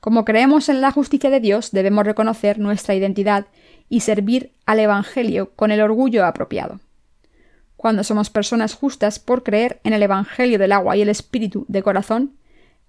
Como 0.00 0.26
creemos 0.26 0.68
en 0.68 0.82
la 0.82 0.92
justicia 0.92 1.30
de 1.30 1.40
Dios, 1.40 1.70
debemos 1.70 2.04
reconocer 2.04 2.58
nuestra 2.58 2.94
identidad 2.94 3.46
y 3.88 4.00
servir 4.00 4.52
al 4.66 4.80
Evangelio 4.80 5.52
con 5.56 5.70
el 5.70 5.80
orgullo 5.80 6.26
apropiado. 6.26 6.80
Cuando 7.76 8.04
somos 8.04 8.28
personas 8.28 8.74
justas 8.74 9.18
por 9.18 9.42
creer 9.42 9.80
en 9.84 9.94
el 9.94 10.02
Evangelio 10.02 10.58
del 10.58 10.72
agua 10.72 10.96
y 10.96 11.02
el 11.02 11.08
Espíritu 11.08 11.64
de 11.68 11.82
corazón, 11.82 12.36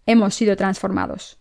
hemos 0.05 0.35
sido 0.35 0.57
transformados. 0.57 1.37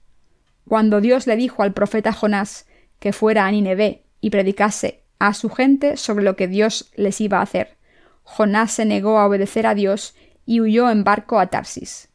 Cuando 0.68 1.00
Dios 1.00 1.26
le 1.26 1.36
dijo 1.36 1.62
al 1.62 1.72
profeta 1.72 2.12
Jonás 2.12 2.66
que 2.98 3.12
fuera 3.12 3.46
a 3.46 3.50
Nineveh 3.50 4.04
y 4.20 4.30
predicase 4.30 5.02
a 5.18 5.32
su 5.32 5.48
gente 5.48 5.96
sobre 5.96 6.24
lo 6.24 6.36
que 6.36 6.48
Dios 6.48 6.90
les 6.96 7.20
iba 7.20 7.38
a 7.38 7.42
hacer, 7.42 7.76
Jonás 8.24 8.72
se 8.72 8.84
negó 8.84 9.18
a 9.18 9.26
obedecer 9.26 9.66
a 9.66 9.74
Dios 9.74 10.14
y 10.44 10.60
huyó 10.60 10.90
en 10.90 11.04
barco 11.04 11.38
a 11.38 11.46
Tarsis. 11.46 12.08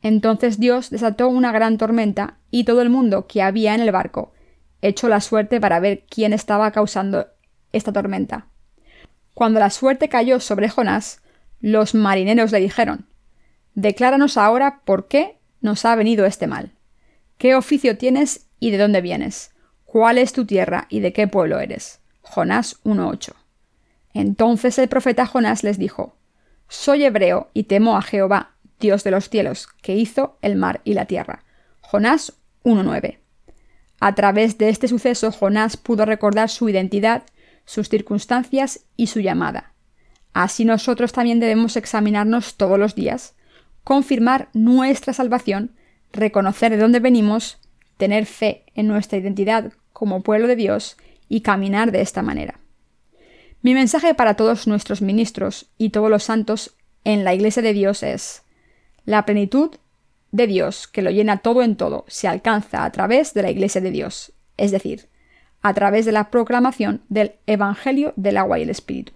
Entonces 0.00 0.58
Dios 0.58 0.90
desató 0.90 1.28
una 1.28 1.52
gran 1.52 1.78
tormenta 1.78 2.38
y 2.50 2.64
todo 2.64 2.82
el 2.82 2.90
mundo 2.90 3.26
que 3.26 3.42
había 3.42 3.74
en 3.74 3.80
el 3.80 3.92
barco 3.92 4.32
echó 4.80 5.08
la 5.08 5.20
suerte 5.20 5.60
para 5.60 5.80
ver 5.80 6.04
quién 6.08 6.32
estaba 6.32 6.70
causando 6.72 7.28
esta 7.72 7.92
tormenta. 7.92 8.46
Cuando 9.34 9.60
la 9.60 9.70
suerte 9.70 10.08
cayó 10.08 10.40
sobre 10.40 10.68
Jonás, 10.68 11.22
los 11.60 11.94
marineros 11.94 12.52
le 12.52 12.60
dijeron 12.60 13.06
Decláranos 13.74 14.36
ahora 14.36 14.82
por 14.84 15.08
qué 15.08 15.38
nos 15.60 15.84
ha 15.84 15.94
venido 15.94 16.26
este 16.26 16.46
mal. 16.46 16.72
¿Qué 17.42 17.56
oficio 17.56 17.98
tienes 17.98 18.46
y 18.60 18.70
de 18.70 18.78
dónde 18.78 19.00
vienes? 19.00 19.50
¿Cuál 19.84 20.18
es 20.18 20.32
tu 20.32 20.46
tierra 20.46 20.86
y 20.88 21.00
de 21.00 21.12
qué 21.12 21.26
pueblo 21.26 21.58
eres? 21.58 21.98
Jonás 22.20 22.80
1.8. 22.84 23.32
Entonces 24.14 24.78
el 24.78 24.88
profeta 24.88 25.26
Jonás 25.26 25.64
les 25.64 25.76
dijo 25.76 26.14
Soy 26.68 27.02
hebreo 27.02 27.50
y 27.52 27.64
temo 27.64 27.96
a 27.96 28.02
Jehová, 28.02 28.52
Dios 28.78 29.02
de 29.02 29.10
los 29.10 29.28
cielos, 29.28 29.66
que 29.82 29.96
hizo 29.96 30.38
el 30.40 30.54
mar 30.54 30.82
y 30.84 30.94
la 30.94 31.06
tierra. 31.06 31.42
Jonás 31.80 32.34
1.9. 32.62 33.18
A 33.98 34.14
través 34.14 34.56
de 34.56 34.68
este 34.68 34.86
suceso, 34.86 35.32
Jonás 35.32 35.76
pudo 35.76 36.04
recordar 36.06 36.48
su 36.48 36.68
identidad, 36.68 37.24
sus 37.64 37.88
circunstancias 37.88 38.84
y 38.96 39.08
su 39.08 39.18
llamada. 39.18 39.72
Así 40.32 40.64
nosotros 40.64 41.10
también 41.12 41.40
debemos 41.40 41.76
examinarnos 41.76 42.54
todos 42.54 42.78
los 42.78 42.94
días, 42.94 43.34
confirmar 43.82 44.48
nuestra 44.52 45.12
salvación, 45.12 45.74
reconocer 46.12 46.70
de 46.70 46.78
dónde 46.78 47.00
venimos, 47.00 47.58
tener 47.96 48.26
fe 48.26 48.64
en 48.74 48.86
nuestra 48.86 49.18
identidad 49.18 49.72
como 49.92 50.22
pueblo 50.22 50.46
de 50.48 50.56
Dios 50.56 50.96
y 51.28 51.40
caminar 51.40 51.92
de 51.92 52.00
esta 52.00 52.22
manera. 52.22 52.60
Mi 53.62 53.74
mensaje 53.74 54.14
para 54.14 54.34
todos 54.34 54.66
nuestros 54.66 55.02
ministros 55.02 55.70
y 55.78 55.90
todos 55.90 56.10
los 56.10 56.24
santos 56.24 56.76
en 57.04 57.24
la 57.24 57.34
Iglesia 57.34 57.62
de 57.62 57.72
Dios 57.72 58.02
es 58.02 58.42
la 59.04 59.24
plenitud 59.24 59.76
de 60.32 60.46
Dios, 60.46 60.88
que 60.88 61.02
lo 61.02 61.10
llena 61.10 61.38
todo 61.38 61.62
en 61.62 61.76
todo, 61.76 62.04
se 62.08 62.26
alcanza 62.26 62.84
a 62.84 62.90
través 62.90 63.34
de 63.34 63.42
la 63.42 63.50
Iglesia 63.50 63.80
de 63.80 63.90
Dios, 63.90 64.32
es 64.56 64.70
decir, 64.70 65.08
a 65.60 65.74
través 65.74 66.06
de 66.06 66.12
la 66.12 66.30
proclamación 66.30 67.02
del 67.08 67.34
Evangelio 67.46 68.12
del 68.16 68.36
agua 68.36 68.58
y 68.58 68.62
el 68.62 68.70
Espíritu. 68.70 69.12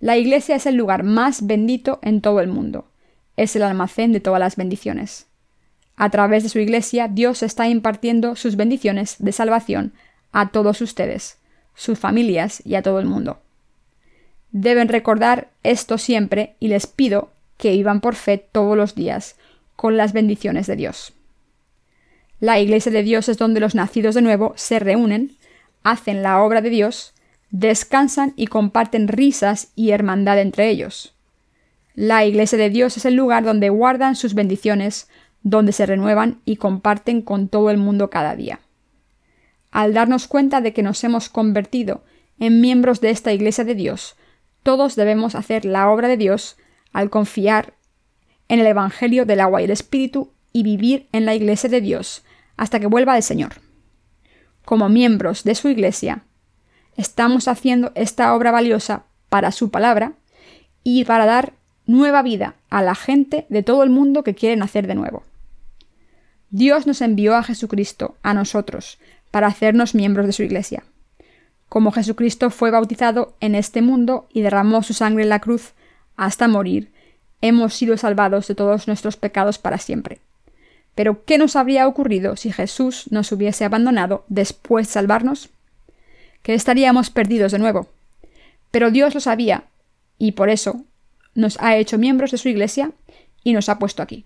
La 0.00 0.16
Iglesia 0.16 0.56
es 0.56 0.66
el 0.66 0.74
lugar 0.74 1.02
más 1.02 1.46
bendito 1.46 1.98
en 2.02 2.20
todo 2.20 2.40
el 2.40 2.48
mundo, 2.48 2.90
es 3.36 3.56
el 3.56 3.62
almacén 3.62 4.12
de 4.12 4.20
todas 4.20 4.40
las 4.40 4.56
bendiciones. 4.56 5.28
A 5.96 6.10
través 6.10 6.42
de 6.42 6.48
su 6.50 6.58
Iglesia, 6.58 7.08
Dios 7.08 7.42
está 7.42 7.68
impartiendo 7.68 8.36
sus 8.36 8.56
bendiciones 8.56 9.16
de 9.18 9.32
salvación 9.32 9.92
a 10.32 10.50
todos 10.50 10.80
ustedes, 10.82 11.38
sus 11.74 11.98
familias 11.98 12.62
y 12.64 12.74
a 12.74 12.82
todo 12.82 13.00
el 13.00 13.06
mundo. 13.06 13.40
Deben 14.52 14.88
recordar 14.88 15.48
esto 15.62 15.98
siempre 15.98 16.54
y 16.60 16.68
les 16.68 16.86
pido 16.86 17.30
que 17.56 17.72
vivan 17.72 18.00
por 18.00 18.14
fe 18.14 18.38
todos 18.38 18.76
los 18.76 18.94
días, 18.94 19.36
con 19.74 19.96
las 19.96 20.12
bendiciones 20.12 20.66
de 20.66 20.76
Dios. 20.76 21.12
La 22.40 22.60
Iglesia 22.60 22.92
de 22.92 23.02
Dios 23.02 23.28
es 23.28 23.38
donde 23.38 23.60
los 23.60 23.74
nacidos 23.74 24.14
de 24.14 24.22
nuevo 24.22 24.52
se 24.56 24.78
reúnen, 24.78 25.36
hacen 25.82 26.22
la 26.22 26.42
obra 26.42 26.60
de 26.60 26.70
Dios, 26.70 27.14
descansan 27.50 28.34
y 28.36 28.46
comparten 28.46 29.08
risas 29.08 29.68
y 29.74 29.90
hermandad 29.90 30.38
entre 30.38 30.68
ellos. 30.68 31.14
La 31.94 32.26
Iglesia 32.26 32.58
de 32.58 32.68
Dios 32.68 32.98
es 32.98 33.06
el 33.06 33.14
lugar 33.14 33.44
donde 33.44 33.70
guardan 33.70 34.16
sus 34.16 34.34
bendiciones, 34.34 35.08
donde 35.48 35.70
se 35.70 35.86
renuevan 35.86 36.40
y 36.44 36.56
comparten 36.56 37.22
con 37.22 37.46
todo 37.46 37.70
el 37.70 37.76
mundo 37.76 38.10
cada 38.10 38.34
día. 38.34 38.58
Al 39.70 39.94
darnos 39.94 40.26
cuenta 40.26 40.60
de 40.60 40.72
que 40.72 40.82
nos 40.82 41.04
hemos 41.04 41.28
convertido 41.28 42.02
en 42.40 42.60
miembros 42.60 43.00
de 43.00 43.10
esta 43.10 43.32
Iglesia 43.32 43.62
de 43.62 43.76
Dios, 43.76 44.16
todos 44.64 44.96
debemos 44.96 45.36
hacer 45.36 45.64
la 45.64 45.88
obra 45.88 46.08
de 46.08 46.16
Dios 46.16 46.56
al 46.92 47.10
confiar 47.10 47.74
en 48.48 48.58
el 48.58 48.66
Evangelio 48.66 49.24
del 49.24 49.38
agua 49.38 49.60
y 49.60 49.66
el 49.66 49.70
Espíritu 49.70 50.32
y 50.52 50.64
vivir 50.64 51.06
en 51.12 51.26
la 51.26 51.36
Iglesia 51.36 51.70
de 51.70 51.80
Dios 51.80 52.24
hasta 52.56 52.80
que 52.80 52.88
vuelva 52.88 53.16
el 53.16 53.22
Señor. 53.22 53.52
Como 54.64 54.88
miembros 54.88 55.44
de 55.44 55.54
su 55.54 55.68
Iglesia, 55.68 56.24
estamos 56.96 57.46
haciendo 57.46 57.92
esta 57.94 58.34
obra 58.34 58.50
valiosa 58.50 59.04
para 59.28 59.52
su 59.52 59.70
palabra 59.70 60.14
y 60.82 61.04
para 61.04 61.24
dar 61.24 61.52
nueva 61.86 62.22
vida 62.22 62.56
a 62.68 62.82
la 62.82 62.96
gente 62.96 63.46
de 63.48 63.62
todo 63.62 63.84
el 63.84 63.90
mundo 63.90 64.24
que 64.24 64.34
quiere 64.34 64.56
nacer 64.56 64.88
de 64.88 64.96
nuevo. 64.96 65.22
Dios 66.50 66.86
nos 66.86 67.00
envió 67.00 67.34
a 67.34 67.42
Jesucristo, 67.42 68.16
a 68.22 68.34
nosotros, 68.34 68.98
para 69.30 69.48
hacernos 69.48 69.94
miembros 69.94 70.26
de 70.26 70.32
su 70.32 70.42
Iglesia. 70.42 70.84
Como 71.68 71.90
Jesucristo 71.90 72.50
fue 72.50 72.70
bautizado 72.70 73.34
en 73.40 73.54
este 73.54 73.82
mundo 73.82 74.28
y 74.32 74.42
derramó 74.42 74.82
su 74.82 74.94
sangre 74.94 75.24
en 75.24 75.28
la 75.28 75.40
cruz 75.40 75.72
hasta 76.16 76.48
morir, 76.48 76.92
hemos 77.42 77.74
sido 77.74 77.96
salvados 77.96 78.46
de 78.48 78.54
todos 78.54 78.86
nuestros 78.86 79.16
pecados 79.16 79.58
para 79.58 79.78
siempre. 79.78 80.20
Pero 80.94 81.24
¿qué 81.24 81.36
nos 81.36 81.56
habría 81.56 81.86
ocurrido 81.86 82.36
si 82.36 82.52
Jesús 82.52 83.04
nos 83.10 83.30
hubiese 83.32 83.64
abandonado 83.64 84.24
después 84.28 84.86
de 84.86 84.92
salvarnos? 84.94 85.50
Que 86.42 86.54
estaríamos 86.54 87.10
perdidos 87.10 87.52
de 87.52 87.58
nuevo. 87.58 87.88
Pero 88.70 88.90
Dios 88.90 89.14
lo 89.14 89.20
sabía, 89.20 89.64
y 90.18 90.32
por 90.32 90.48
eso 90.48 90.82
nos 91.34 91.60
ha 91.60 91.76
hecho 91.76 91.98
miembros 91.98 92.30
de 92.30 92.38
su 92.38 92.48
Iglesia 92.48 92.92
y 93.44 93.52
nos 93.52 93.68
ha 93.68 93.78
puesto 93.78 94.02
aquí. 94.02 94.24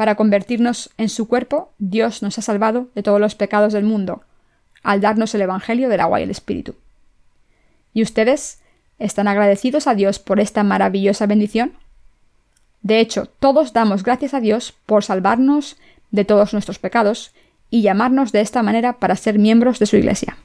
Para 0.00 0.14
convertirnos 0.14 0.88
en 0.96 1.10
su 1.10 1.28
cuerpo, 1.28 1.74
Dios 1.76 2.22
nos 2.22 2.38
ha 2.38 2.40
salvado 2.40 2.88
de 2.94 3.02
todos 3.02 3.20
los 3.20 3.34
pecados 3.34 3.74
del 3.74 3.84
mundo, 3.84 4.22
al 4.82 5.02
darnos 5.02 5.34
el 5.34 5.42
Evangelio 5.42 5.90
del 5.90 6.00
agua 6.00 6.20
y 6.20 6.22
el 6.22 6.30
Espíritu. 6.30 6.74
¿Y 7.92 8.02
ustedes 8.02 8.62
están 8.98 9.28
agradecidos 9.28 9.86
a 9.86 9.94
Dios 9.94 10.18
por 10.18 10.40
esta 10.40 10.62
maravillosa 10.62 11.26
bendición? 11.26 11.74
De 12.80 12.98
hecho, 12.98 13.26
todos 13.26 13.74
damos 13.74 14.02
gracias 14.02 14.32
a 14.32 14.40
Dios 14.40 14.72
por 14.86 15.04
salvarnos 15.04 15.76
de 16.10 16.24
todos 16.24 16.54
nuestros 16.54 16.78
pecados 16.78 17.34
y 17.68 17.82
llamarnos 17.82 18.32
de 18.32 18.40
esta 18.40 18.62
manera 18.62 19.00
para 19.00 19.16
ser 19.16 19.38
miembros 19.38 19.78
de 19.80 19.84
su 19.84 19.98
Iglesia. 19.98 20.38